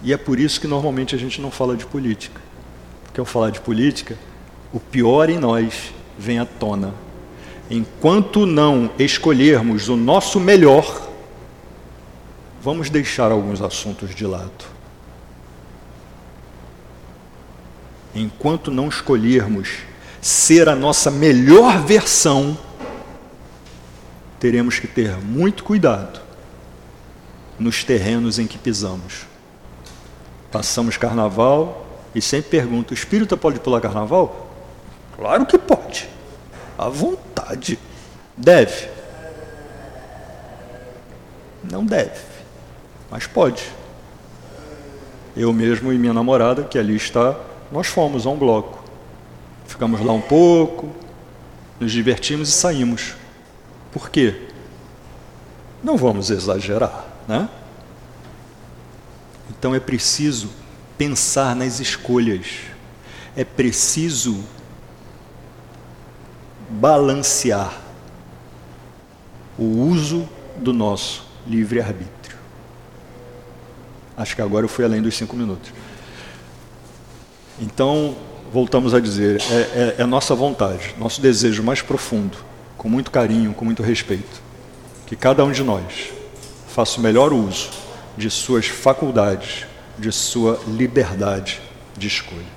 E 0.04 0.12
é 0.12 0.18
por 0.18 0.38
isso 0.38 0.60
que 0.60 0.66
normalmente 0.66 1.14
a 1.14 1.18
gente 1.18 1.40
não 1.40 1.50
fala 1.50 1.74
de 1.74 1.86
política. 1.86 2.38
Porque 3.04 3.18
ao 3.18 3.24
falar 3.24 3.50
de 3.50 3.60
política, 3.60 4.18
o 4.70 4.78
pior 4.78 5.30
em 5.30 5.38
nós 5.38 5.94
vem 6.18 6.38
à 6.38 6.44
tona. 6.44 6.94
Enquanto 7.70 8.44
não 8.44 8.90
escolhermos 8.98 9.88
o 9.88 9.96
nosso 9.96 10.38
melhor, 10.38 11.08
vamos 12.62 12.90
deixar 12.90 13.32
alguns 13.32 13.62
assuntos 13.62 14.14
de 14.14 14.26
lado. 14.26 14.74
Enquanto 18.14 18.70
não 18.70 18.88
escolhermos 18.88 19.78
ser 20.20 20.68
a 20.68 20.76
nossa 20.76 21.10
melhor 21.10 21.82
versão, 21.82 22.58
teremos 24.38 24.78
que 24.78 24.86
ter 24.86 25.16
muito 25.16 25.64
cuidado 25.64 26.20
nos 27.58 27.82
terrenos 27.82 28.38
em 28.38 28.46
que 28.46 28.58
pisamos. 28.58 29.33
Passamos 30.54 30.96
carnaval 30.96 31.84
e 32.14 32.22
sempre 32.22 32.48
pergunto: 32.48 32.92
o 32.92 32.94
espírita 32.94 33.36
pode 33.36 33.58
pular 33.58 33.80
carnaval? 33.80 34.52
Claro 35.16 35.44
que 35.46 35.58
pode. 35.58 36.08
À 36.78 36.88
vontade. 36.88 37.76
Deve. 38.36 38.88
Não 41.64 41.84
deve, 41.84 42.20
mas 43.10 43.26
pode. 43.26 43.64
Eu 45.36 45.52
mesmo 45.52 45.92
e 45.92 45.98
minha 45.98 46.12
namorada, 46.12 46.62
que 46.62 46.78
ali 46.78 46.94
está, 46.94 47.34
nós 47.72 47.88
fomos 47.88 48.24
a 48.24 48.30
um 48.30 48.36
bloco. 48.36 48.78
Ficamos 49.66 50.00
lá 50.02 50.12
um 50.12 50.20
pouco, 50.20 50.88
nos 51.80 51.90
divertimos 51.90 52.48
e 52.48 52.52
saímos. 52.52 53.16
Por 53.90 54.08
quê? 54.08 54.50
Não 55.82 55.96
vamos 55.96 56.30
exagerar, 56.30 57.06
né? 57.26 57.48
Então 59.64 59.74
é 59.74 59.80
preciso 59.80 60.50
pensar 60.98 61.56
nas 61.56 61.80
escolhas, 61.80 62.46
é 63.34 63.46
preciso 63.46 64.44
balancear 66.68 67.80
o 69.58 69.64
uso 69.64 70.28
do 70.58 70.74
nosso 70.74 71.26
livre-arbítrio. 71.46 72.36
Acho 74.14 74.36
que 74.36 74.42
agora 74.42 74.66
eu 74.66 74.68
fui 74.68 74.84
além 74.84 75.00
dos 75.00 75.16
cinco 75.16 75.34
minutos. 75.34 75.72
Então, 77.58 78.14
voltamos 78.52 78.92
a 78.92 79.00
dizer, 79.00 79.40
é, 79.50 79.54
é, 79.54 79.94
é 80.00 80.04
nossa 80.04 80.34
vontade, 80.34 80.94
nosso 80.98 81.22
desejo 81.22 81.62
mais 81.62 81.80
profundo, 81.80 82.36
com 82.76 82.90
muito 82.90 83.10
carinho, 83.10 83.54
com 83.54 83.64
muito 83.64 83.82
respeito, 83.82 84.42
que 85.06 85.16
cada 85.16 85.42
um 85.42 85.52
de 85.52 85.62
nós 85.62 86.12
faça 86.68 87.00
o 87.00 87.02
melhor 87.02 87.32
uso 87.32 87.83
de 88.16 88.30
suas 88.30 88.66
faculdades, 88.66 89.66
de 89.98 90.10
sua 90.12 90.60
liberdade 90.66 91.60
de 91.96 92.06
escolha. 92.06 92.54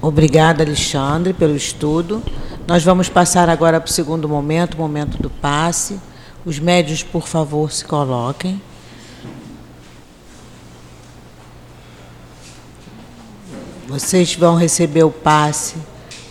Obrigada, 0.00 0.62
Alexandre, 0.62 1.32
pelo 1.32 1.56
estudo. 1.56 2.22
Nós 2.66 2.84
vamos 2.84 3.08
passar 3.08 3.48
agora 3.48 3.80
para 3.80 3.88
o 3.88 3.92
segundo 3.92 4.28
momento, 4.28 4.74
o 4.74 4.78
momento 4.78 5.20
do 5.20 5.28
passe. 5.28 6.00
Os 6.44 6.58
médios, 6.58 7.02
por 7.02 7.26
favor, 7.26 7.72
se 7.72 7.84
coloquem. 7.84 8.60
Vocês 13.88 14.34
vão 14.34 14.56
receber 14.56 15.04
o 15.04 15.10
passe. 15.10 15.76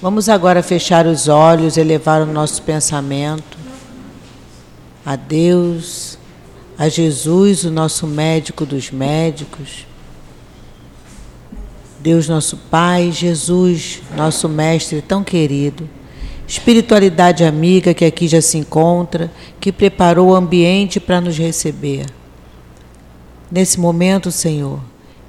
Vamos 0.02 0.30
agora 0.30 0.62
fechar 0.62 1.06
os 1.06 1.28
olhos, 1.28 1.78
elevar 1.78 2.22
o 2.22 2.26
nosso 2.26 2.62
pensamento 2.62 3.55
a 5.06 5.16
Deus, 5.16 6.18
a 6.78 6.90
Jesus, 6.90 7.64
o 7.64 7.72
nosso 7.72 8.08
médico 8.08 8.66
dos 8.66 8.90
médicos. 8.90 9.86
Deus, 12.00 12.28
nosso 12.28 12.58
Pai, 12.70 13.12
Jesus, 13.12 14.02
nosso 14.16 14.50
Mestre 14.50 15.02
tão 15.02 15.24
querido, 15.24 15.90
espiritualidade 16.48 17.44
amiga 17.44 17.94
que 17.94 18.06
aqui 18.06 18.28
já 18.28 18.42
se 18.42 18.58
encontra, 18.58 19.32
que 19.60 19.72
preparou 19.72 20.30
o 20.30 20.36
ambiente 20.36 21.00
para 21.00 21.22
nos 21.22 21.38
receber. 21.38 22.06
Nesse 23.52 23.80
momento, 23.80 24.32
Senhor, 24.32 24.80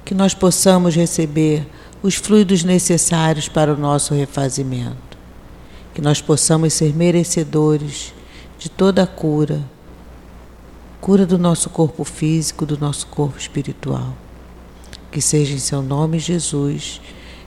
que 0.03 0.13
nós 0.13 0.33
possamos 0.33 0.95
receber 0.95 1.65
os 2.03 2.15
fluidos 2.15 2.63
necessários 2.63 3.47
para 3.47 3.73
o 3.73 3.77
nosso 3.77 4.13
refazimento, 4.13 5.17
que 5.93 6.01
nós 6.01 6.21
possamos 6.21 6.73
ser 6.73 6.95
merecedores 6.95 8.13
de 8.57 8.69
toda 8.69 9.03
a 9.03 9.07
cura, 9.07 9.61
cura 10.99 11.25
do 11.25 11.37
nosso 11.37 11.69
corpo 11.69 12.03
físico, 12.03 12.65
do 12.65 12.77
nosso 12.77 13.07
corpo 13.07 13.37
espiritual. 13.37 14.15
Que 15.11 15.21
seja 15.21 15.53
em 15.53 15.59
seu 15.59 15.81
nome, 15.81 16.19
Jesus, 16.19 16.99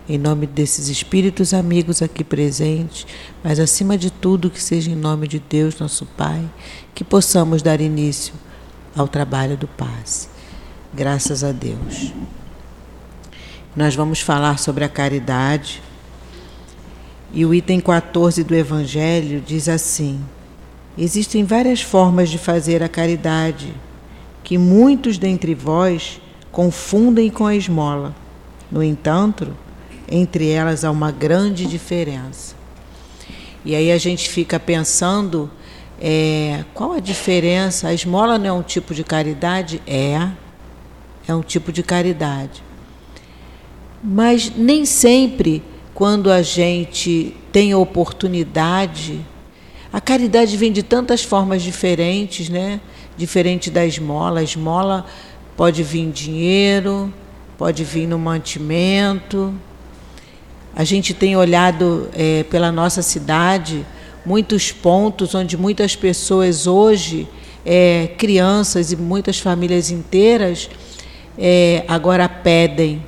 em 0.09 0.19
nome 0.19 0.47
desses 0.47 0.89
espíritos 0.89 1.53
amigos 1.53 2.03
aqui 2.03 2.25
presentes, 2.25 3.07
mas 3.45 3.61
acima 3.61 3.99
de 3.99 4.11
tudo, 4.11 4.51
que 4.51 4.63
seja 4.63 4.91
em 4.91 4.97
nome 4.97 5.29
de 5.29 5.39
Deus, 5.39 5.79
nosso 5.79 6.07
Pai, 6.07 6.49
que 6.95 7.05
possamos 7.05 7.63
dar 7.63 7.81
início 7.81 8.35
ao 8.97 9.07
trabalho 9.07 9.57
do 9.57 9.69
passe. 9.69 10.29
Graças 10.93 11.45
a 11.45 11.53
Deus. 11.53 12.13
Nós 13.77 13.95
vamos 13.95 14.21
falar 14.21 14.59
sobre 14.59 14.85
a 14.85 14.89
caridade. 14.89 15.81
E 17.33 17.47
o 17.47 17.55
item 17.55 17.79
14 17.79 18.43
do 18.43 18.55
Evangelho 18.55 19.41
diz 19.41 19.69
assim: 19.69 20.21
Existem 21.03 21.45
várias 21.45 21.81
formas 21.81 22.29
de 22.29 22.37
fazer 22.37 22.83
a 22.83 22.89
caridade, 22.89 23.73
que 24.45 24.59
muitos 24.59 25.17
dentre 25.17 25.55
vós 25.55 26.21
confundem 26.53 27.31
com 27.31 27.47
a 27.47 27.57
esmola. 27.57 28.15
No 28.71 28.83
entanto, 28.83 29.57
entre 30.11 30.51
elas 30.51 30.85
há 30.85 30.91
uma 30.91 31.11
grande 31.11 31.65
diferença. 31.65 32.55
E 33.65 33.75
aí 33.75 33.91
a 33.91 33.97
gente 33.97 34.29
fica 34.29 34.61
pensando 34.61 35.51
é, 35.99 36.67
qual 36.75 36.93
a 36.93 37.01
diferença? 37.01 37.89
A 37.89 37.95
esmola 37.95 38.37
não 38.37 38.47
é 38.47 38.53
um 38.53 38.63
tipo 38.63 38.93
de 38.95 39.03
caridade? 39.03 39.81
É, 39.87 40.29
é 41.27 41.35
um 41.35 41.41
tipo 41.41 41.73
de 41.73 41.83
caridade. 41.83 42.63
Mas 44.05 44.53
nem 44.55 44.85
sempre, 44.85 45.63
quando 45.95 46.31
a 46.31 46.43
gente 46.43 47.35
tem 47.51 47.73
a 47.73 47.79
oportunidade 47.79 49.25
a 49.93 50.01
caridade 50.01 50.57
vem 50.57 50.71
de 50.71 50.83
tantas 50.83 51.25
formas 51.25 51.63
diferentes, 51.63 52.49
né? 52.49 52.81
Diferente 53.17 53.71
da 53.71 53.85
esmola. 53.85 54.41
A 54.41 54.43
esmola 54.43 55.05
pode 55.57 55.83
vir 55.83 56.01
em 56.01 56.11
dinheiro, 56.11 57.13
pode 57.59 57.83
vir 57.83 58.07
no 58.07 58.19
mantimento. 58.19 59.53
A 60.77 60.85
gente 60.85 61.13
tem 61.13 61.37
olhado 61.37 62.09
é, 62.15 62.45
pela 62.45 62.71
nossa 62.71 63.03
cidade 63.03 63.85
muitos 64.25 64.71
pontos 64.71 65.35
onde 65.35 65.57
muitas 65.57 65.97
pessoas 65.97 66.67
hoje, 66.67 67.27
é, 67.65 68.11
crianças 68.19 68.93
e 68.93 68.97
muitas 68.97 69.39
famílias 69.39 69.91
inteiras, 69.91 70.71
é, 71.39 71.85
agora 71.89 72.29
pedem. 72.29 73.03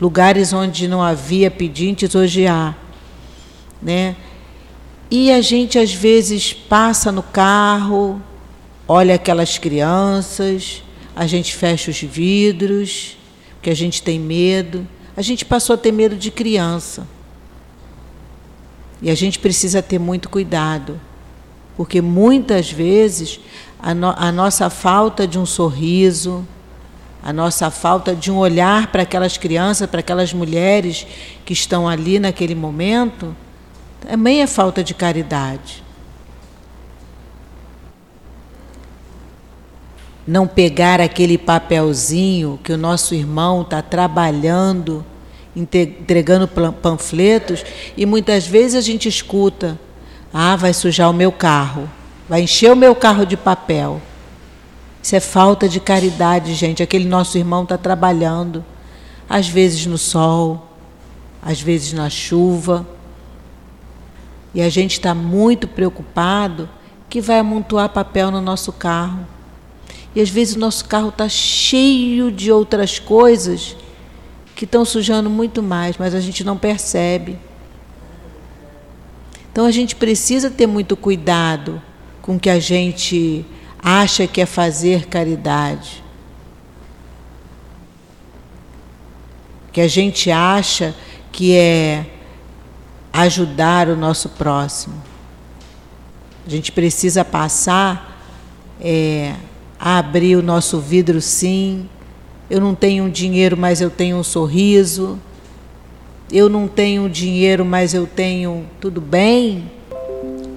Lugares 0.00 0.52
onde 0.52 0.88
não 0.88 1.02
havia 1.02 1.50
pedintes, 1.50 2.14
hoje 2.14 2.46
há. 2.46 2.74
Né? 3.82 4.16
E 5.10 5.32
a 5.32 5.40
gente 5.40 5.78
às 5.78 5.92
vezes 5.92 6.52
passa 6.52 7.10
no 7.10 7.22
carro, 7.22 8.22
olha 8.86 9.16
aquelas 9.16 9.58
crianças, 9.58 10.84
a 11.16 11.26
gente 11.26 11.54
fecha 11.54 11.90
os 11.90 12.00
vidros, 12.00 13.18
porque 13.54 13.70
a 13.70 13.74
gente 13.74 14.02
tem 14.02 14.20
medo. 14.20 14.86
A 15.16 15.22
gente 15.22 15.44
passou 15.44 15.74
a 15.74 15.76
ter 15.76 15.92
medo 15.92 16.16
de 16.16 16.30
criança. 16.30 17.06
E 19.02 19.10
a 19.10 19.14
gente 19.14 19.38
precisa 19.38 19.82
ter 19.82 19.98
muito 19.98 20.28
cuidado, 20.28 21.00
porque 21.76 22.00
muitas 22.00 22.70
vezes 22.70 23.40
a, 23.78 23.94
no, 23.94 24.14
a 24.16 24.30
nossa 24.30 24.70
falta 24.70 25.26
de 25.26 25.38
um 25.38 25.46
sorriso, 25.46 26.46
a 27.22 27.32
nossa 27.32 27.70
falta 27.70 28.14
de 28.14 28.30
um 28.30 28.36
olhar 28.36 28.88
para 28.88 29.02
aquelas 29.02 29.36
crianças, 29.36 29.88
para 29.88 30.00
aquelas 30.00 30.32
mulheres 30.32 31.06
que 31.44 31.52
estão 31.52 31.88
ali 31.88 32.18
naquele 32.18 32.54
momento, 32.54 33.34
também 34.00 34.40
é 34.42 34.46
falta 34.46 34.82
de 34.82 34.94
caridade. 34.94 35.82
Não 40.26 40.46
pegar 40.46 41.00
aquele 41.00 41.36
papelzinho 41.36 42.58
que 42.62 42.72
o 42.72 42.78
nosso 42.78 43.14
irmão 43.14 43.62
está 43.62 43.82
trabalhando, 43.82 45.04
entregando 45.54 46.48
panfletos, 46.48 47.64
e 47.96 48.06
muitas 48.06 48.46
vezes 48.46 48.76
a 48.76 48.80
gente 48.80 49.08
escuta: 49.08 49.78
ah, 50.32 50.56
vai 50.56 50.72
sujar 50.72 51.10
o 51.10 51.14
meu 51.14 51.32
carro, 51.32 51.88
vai 52.28 52.42
encher 52.42 52.72
o 52.72 52.76
meu 52.76 52.94
carro 52.94 53.26
de 53.26 53.36
papel. 53.36 54.00
Isso 55.02 55.16
é 55.16 55.20
falta 55.20 55.68
de 55.68 55.80
caridade, 55.80 56.54
gente. 56.54 56.82
Aquele 56.82 57.06
nosso 57.06 57.36
irmão 57.38 57.64
está 57.64 57.78
trabalhando, 57.78 58.64
às 59.28 59.48
vezes 59.48 59.86
no 59.86 59.98
sol, 59.98 60.68
às 61.42 61.60
vezes 61.60 61.92
na 61.92 62.10
chuva. 62.10 62.86
E 64.54 64.60
a 64.60 64.68
gente 64.68 64.92
está 64.92 65.14
muito 65.14 65.68
preocupado 65.68 66.68
que 67.08 67.20
vai 67.20 67.38
amontoar 67.38 67.88
papel 67.88 68.30
no 68.30 68.40
nosso 68.40 68.72
carro. 68.72 69.26
E 70.14 70.20
às 70.20 70.28
vezes 70.28 70.56
o 70.56 70.58
nosso 70.58 70.84
carro 70.86 71.08
está 71.08 71.28
cheio 71.28 72.30
de 72.32 72.50
outras 72.50 72.98
coisas 72.98 73.76
que 74.54 74.64
estão 74.64 74.84
sujando 74.84 75.30
muito 75.30 75.62
mais, 75.62 75.96
mas 75.96 76.14
a 76.14 76.20
gente 76.20 76.44
não 76.44 76.56
percebe. 76.56 77.38
Então 79.52 79.66
a 79.66 79.70
gente 79.70 79.96
precisa 79.96 80.50
ter 80.50 80.66
muito 80.66 80.96
cuidado 80.96 81.80
com 82.22 82.36
o 82.36 82.40
que 82.40 82.50
a 82.50 82.60
gente 82.60 83.44
acha 83.82 84.26
que 84.26 84.40
é 84.40 84.46
fazer 84.46 85.06
caridade. 85.06 86.02
Que 89.72 89.80
a 89.80 89.88
gente 89.88 90.30
acha 90.30 90.94
que 91.32 91.56
é 91.56 92.06
ajudar 93.12 93.88
o 93.88 93.96
nosso 93.96 94.28
próximo. 94.30 94.94
A 96.46 96.50
gente 96.50 96.72
precisa 96.72 97.24
passar 97.24 98.22
é, 98.80 99.34
a 99.78 99.98
abrir 99.98 100.36
o 100.36 100.42
nosso 100.42 100.80
vidro, 100.80 101.20
sim. 101.20 101.88
Eu 102.48 102.60
não 102.60 102.74
tenho 102.74 103.08
dinheiro, 103.10 103.56
mas 103.56 103.80
eu 103.80 103.90
tenho 103.90 104.16
um 104.16 104.22
sorriso. 104.22 105.18
Eu 106.32 106.48
não 106.48 106.68
tenho 106.68 107.08
dinheiro, 107.08 107.64
mas 107.64 107.94
eu 107.94 108.06
tenho 108.06 108.66
tudo 108.80 109.00
bem. 109.00 109.70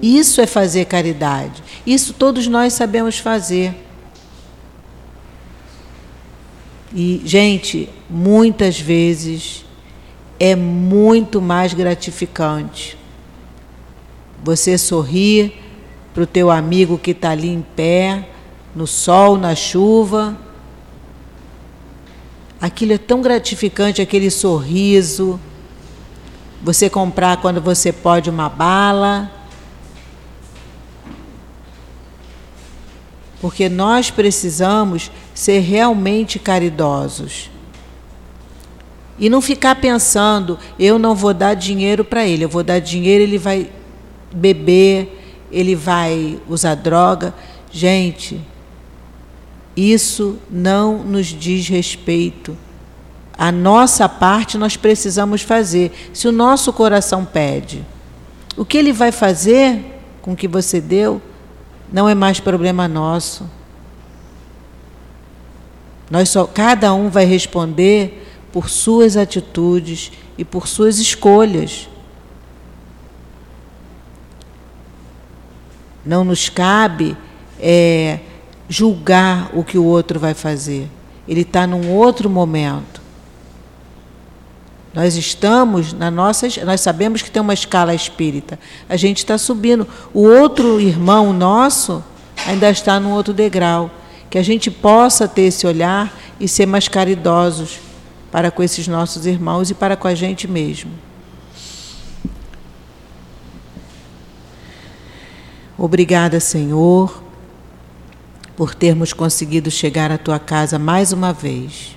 Isso 0.02 0.40
é 0.40 0.46
fazer 0.46 0.84
caridade. 0.84 1.62
Isso 1.86 2.12
todos 2.12 2.46
nós 2.46 2.72
sabemos 2.72 3.18
fazer. 3.18 3.74
E, 6.94 7.22
gente, 7.24 7.88
muitas 8.08 8.78
vezes 8.78 9.63
é 10.46 10.54
muito 10.54 11.40
mais 11.40 11.72
gratificante 11.72 12.98
você 14.42 14.76
sorrir 14.76 15.54
para 16.12 16.24
o 16.24 16.26
teu 16.26 16.50
amigo 16.50 16.98
que 16.98 17.12
está 17.12 17.30
ali 17.30 17.48
em 17.48 17.62
pé, 17.62 18.28
no 18.74 18.86
sol, 18.86 19.38
na 19.38 19.54
chuva. 19.54 20.36
Aquilo 22.60 22.92
é 22.92 22.98
tão 22.98 23.22
gratificante, 23.22 24.02
aquele 24.02 24.30
sorriso. 24.30 25.40
Você 26.62 26.90
comprar 26.90 27.38
quando 27.38 27.58
você 27.62 27.90
pode 27.90 28.28
uma 28.28 28.50
bala 28.50 29.30
porque 33.40 33.70
nós 33.70 34.10
precisamos 34.10 35.10
ser 35.34 35.60
realmente 35.60 36.38
caridosos. 36.38 37.50
E 39.18 39.28
não 39.28 39.40
ficar 39.40 39.76
pensando, 39.76 40.58
eu 40.78 40.98
não 40.98 41.14
vou 41.14 41.32
dar 41.32 41.54
dinheiro 41.54 42.04
para 42.04 42.26
ele, 42.26 42.44
eu 42.44 42.48
vou 42.48 42.62
dar 42.62 42.80
dinheiro, 42.80 43.22
ele 43.22 43.38
vai 43.38 43.70
beber, 44.32 45.46
ele 45.50 45.74
vai 45.74 46.38
usar 46.48 46.74
droga. 46.74 47.32
Gente, 47.70 48.40
isso 49.76 50.38
não 50.50 50.98
nos 50.98 51.26
diz 51.26 51.68
respeito. 51.68 52.56
A 53.36 53.50
nossa 53.50 54.08
parte 54.08 54.58
nós 54.58 54.76
precisamos 54.76 55.42
fazer. 55.42 55.92
Se 56.12 56.26
o 56.26 56.32
nosso 56.32 56.72
coração 56.72 57.24
pede, 57.24 57.84
o 58.56 58.64
que 58.64 58.78
ele 58.78 58.92
vai 58.92 59.12
fazer 59.12 60.00
com 60.22 60.32
o 60.32 60.36
que 60.36 60.48
você 60.48 60.80
deu? 60.80 61.20
não 61.94 62.08
é 62.08 62.14
mais 62.14 62.40
problema 62.40 62.88
nosso. 62.88 63.48
Nós 66.10 66.28
só, 66.28 66.44
cada 66.44 66.92
um 66.92 67.08
vai 67.08 67.24
responder 67.24 68.23
por 68.54 68.70
suas 68.70 69.16
atitudes 69.16 70.12
e 70.38 70.44
por 70.44 70.68
suas 70.68 71.00
escolhas. 71.00 71.88
Não 76.06 76.22
nos 76.22 76.48
cabe 76.48 77.16
é, 77.58 78.20
julgar 78.68 79.50
o 79.54 79.64
que 79.64 79.76
o 79.76 79.84
outro 79.84 80.20
vai 80.20 80.34
fazer. 80.34 80.88
Ele 81.26 81.40
está 81.40 81.66
num 81.66 81.90
outro 81.90 82.30
momento. 82.30 83.02
Nós 84.94 85.16
estamos 85.16 85.92
na 85.92 86.08
nossa, 86.08 86.46
nós 86.64 86.80
sabemos 86.80 87.22
que 87.22 87.32
tem 87.32 87.42
uma 87.42 87.54
escala 87.54 87.92
espírita. 87.92 88.56
A 88.88 88.96
gente 88.96 89.18
está 89.18 89.36
subindo. 89.36 89.84
O 90.12 90.22
outro 90.28 90.80
irmão 90.80 91.32
nosso 91.32 92.04
ainda 92.46 92.70
está 92.70 93.00
num 93.00 93.10
outro 93.14 93.34
degrau. 93.34 93.90
Que 94.30 94.38
a 94.38 94.44
gente 94.44 94.70
possa 94.70 95.26
ter 95.26 95.42
esse 95.42 95.66
olhar 95.66 96.16
e 96.38 96.46
ser 96.46 96.66
mais 96.66 96.86
caridosos 96.86 97.80
para 98.34 98.50
com 98.50 98.64
esses 98.64 98.88
nossos 98.88 99.26
irmãos 99.26 99.70
e 99.70 99.74
para 99.74 99.96
com 99.96 100.08
a 100.08 100.14
gente 100.16 100.48
mesmo. 100.48 100.90
Obrigada, 105.78 106.40
Senhor, 106.40 107.22
por 108.56 108.74
termos 108.74 109.12
conseguido 109.12 109.70
chegar 109.70 110.10
à 110.10 110.18
tua 110.18 110.40
casa 110.40 110.80
mais 110.80 111.12
uma 111.12 111.32
vez. 111.32 111.96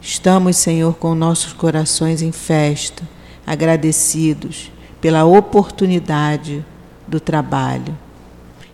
Estamos, 0.00 0.56
Senhor, 0.56 0.96
com 0.96 1.14
nossos 1.14 1.52
corações 1.52 2.22
em 2.22 2.32
festa, 2.32 3.08
agradecidos 3.46 4.72
pela 5.00 5.24
oportunidade 5.24 6.66
do 7.06 7.20
trabalho. 7.20 7.96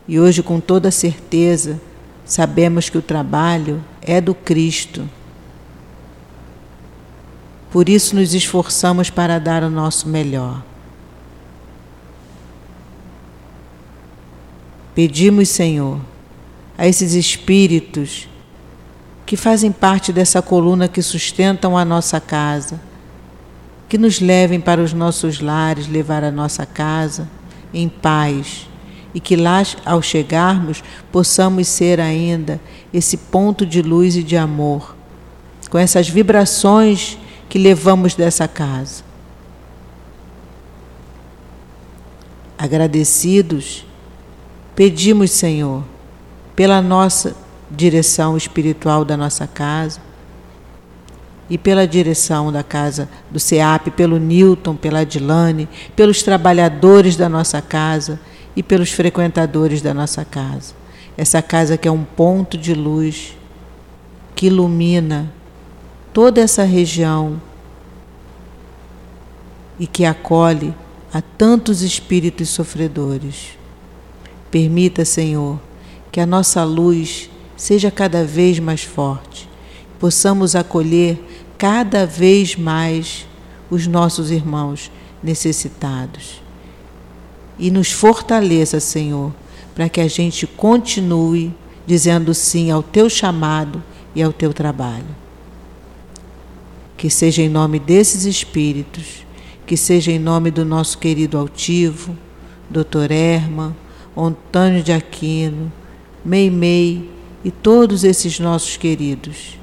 E 0.09 0.18
hoje, 0.18 0.43
com 0.43 0.59
toda 0.59 0.91
certeza, 0.91 1.79
sabemos 2.24 2.89
que 2.89 2.97
o 2.97 3.03
trabalho 3.03 3.85
é 4.01 4.22
do 4.22 4.35
Cristo. 4.35 5.07
Por 7.71 7.89
isso, 7.89 8.16
nos 8.16 8.35
esforçamos 8.35 9.11
para 9.11 9.39
dar 9.39 9.62
o 9.62 9.71
nosso 9.71 10.09
melhor. 10.09 10.62
Pedimos, 14.95 15.49
Senhor, 15.51 16.01
a 16.77 16.87
esses 16.87 17.14
espíritos 17.14 18.29
que 19.25 19.37
fazem 19.37 19.71
parte 19.71 20.12
dessa 20.12 20.41
coluna 20.41 20.89
que 20.89 21.03
sustentam 21.03 21.77
a 21.77 21.85
nossa 21.85 22.19
casa, 22.21 22.81
que 23.89 23.99
nos 23.99 24.21
levem 24.21 24.61
para 24.61 24.83
os 24.83 24.93
nossos 24.93 25.41
lares, 25.41 25.87
levar 25.87 26.25
a 26.25 26.31
nossa 26.31 26.64
casa 26.64 27.29
em 27.73 27.89
paz 27.89 28.66
e 29.14 29.21
que 29.21 29.37
lá, 29.37 29.62
ao 29.85 30.03
chegarmos, 30.03 30.83
possamos 31.12 31.69
ser 31.69 32.01
ainda 32.01 32.61
esse 32.93 33.16
ponto 33.16 33.64
de 33.66 33.83
luz 33.83 34.16
e 34.16 34.23
de 34.23 34.37
amor, 34.37 34.97
com 35.71 35.79
essas 35.79 36.09
vibrações 36.09 37.19
que 37.49 37.59
levamos 37.59 38.15
dessa 38.15 38.47
casa. 38.47 39.03
Agradecidos, 42.57 43.87
pedimos, 44.75 45.31
Senhor, 45.31 45.85
pela 46.55 46.83
nossa 46.83 47.37
direção 47.71 48.37
espiritual 48.37 49.05
da 49.05 49.17
nossa 49.17 49.47
casa 49.47 50.01
e 51.49 51.57
pela 51.57 51.87
direção 51.87 52.53
da 52.53 52.63
casa 52.63 53.09
do 53.31 53.41
SEAP, 53.41 53.91
pelo 53.93 54.19
Newton, 54.19 54.77
pela 54.77 55.01
Adilane, 55.01 55.69
pelos 55.97 56.23
trabalhadores 56.23 57.17
da 57.17 57.29
nossa 57.29 57.63
casa 57.63 58.21
e 58.55 58.63
pelos 58.63 58.91
frequentadores 58.91 59.81
da 59.81 59.95
nossa 59.95 60.25
casa. 60.25 60.75
Essa 61.17 61.41
casa 61.41 61.77
que 61.77 61.89
é 61.89 61.91
um 61.91 62.05
ponto 62.05 62.59
de 62.59 62.75
luz 62.75 63.37
que 64.35 64.47
ilumina 64.47 65.33
toda 66.13 66.41
essa 66.41 66.65
região 66.65 67.41
e 69.79 69.87
que 69.87 70.05
acolhe 70.05 70.75
a 71.13 71.21
tantos 71.21 71.83
espíritos 71.83 72.49
sofredores. 72.49 73.57
Permita, 74.51 75.05
Senhor, 75.05 75.61
que 76.11 76.21
a 76.21 76.27
nossa 76.27 76.65
luz 76.65 77.31
seja 77.57 77.91
cada 77.91 78.25
vez 78.25 78.59
mais 78.59 78.83
forte, 78.83 79.49
possamos 79.99 80.55
acolher 80.55 81.23
cada 81.57 82.07
vez 82.07 82.57
mais 82.57 83.27
os 83.71 83.87
nossos 83.87 84.31
irmãos 84.31 84.91
necessitados. 85.23 86.41
E 87.59 87.71
nos 87.71 87.91
fortaleça, 87.91 88.79
Senhor, 88.79 89.33
para 89.75 89.89
que 89.89 90.01
a 90.01 90.09
gente 90.09 90.47
continue 90.47 91.53
dizendo 91.87 92.33
sim 92.33 92.71
ao 92.71 92.83
teu 92.83 93.11
chamado 93.11 93.83
e 94.15 94.23
ao 94.23 94.33
teu 94.33 94.53
trabalho. 94.53 95.28
Que 96.99 97.09
seja 97.09 97.41
em 97.41 97.49
nome 97.49 97.79
desses 97.79 98.27
espíritos, 98.27 99.25
que 99.67 99.77
seja 99.77 100.13
em 100.13 100.19
nome 100.19 100.51
do 100.51 100.67
nosso 100.67 100.99
querido 100.99 101.39
altivo, 101.39 102.15
Dr. 102.69 103.11
Erma, 103.11 103.75
Antônio 104.15 104.83
de 104.83 104.93
Aquino, 104.93 105.73
Meimei 106.23 107.09
e 107.43 107.51
todos 107.51 108.05
esses 108.05 108.39
nossos 108.39 108.77
queridos. 108.77 109.59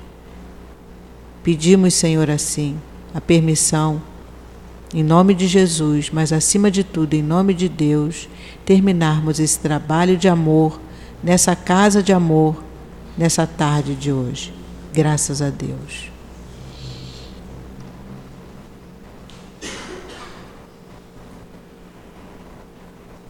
Pedimos, 1.44 1.94
Senhor, 1.94 2.32
assim, 2.32 2.76
a 3.14 3.22
permissão, 3.22 4.02
em 4.94 5.04
nome 5.04 5.36
de 5.36 5.46
Jesus, 5.46 6.10
mas 6.10 6.34
acima 6.34 6.72
de 6.72 6.84
tudo, 6.84 7.14
em 7.14 7.22
nome 7.22 7.54
de 7.54 7.70
Deus, 7.70 8.28
terminarmos 8.66 9.40
esse 9.40 9.60
trabalho 9.60 10.18
de 10.18 10.28
amor 10.28 10.80
nessa 11.22 11.56
casa 11.56 12.02
de 12.02 12.14
amor, 12.14 12.64
nessa 13.18 13.46
tarde 13.46 13.96
de 13.96 14.12
hoje. 14.12 14.54
Graças 14.94 15.42
a 15.42 15.50
Deus. 15.50 16.14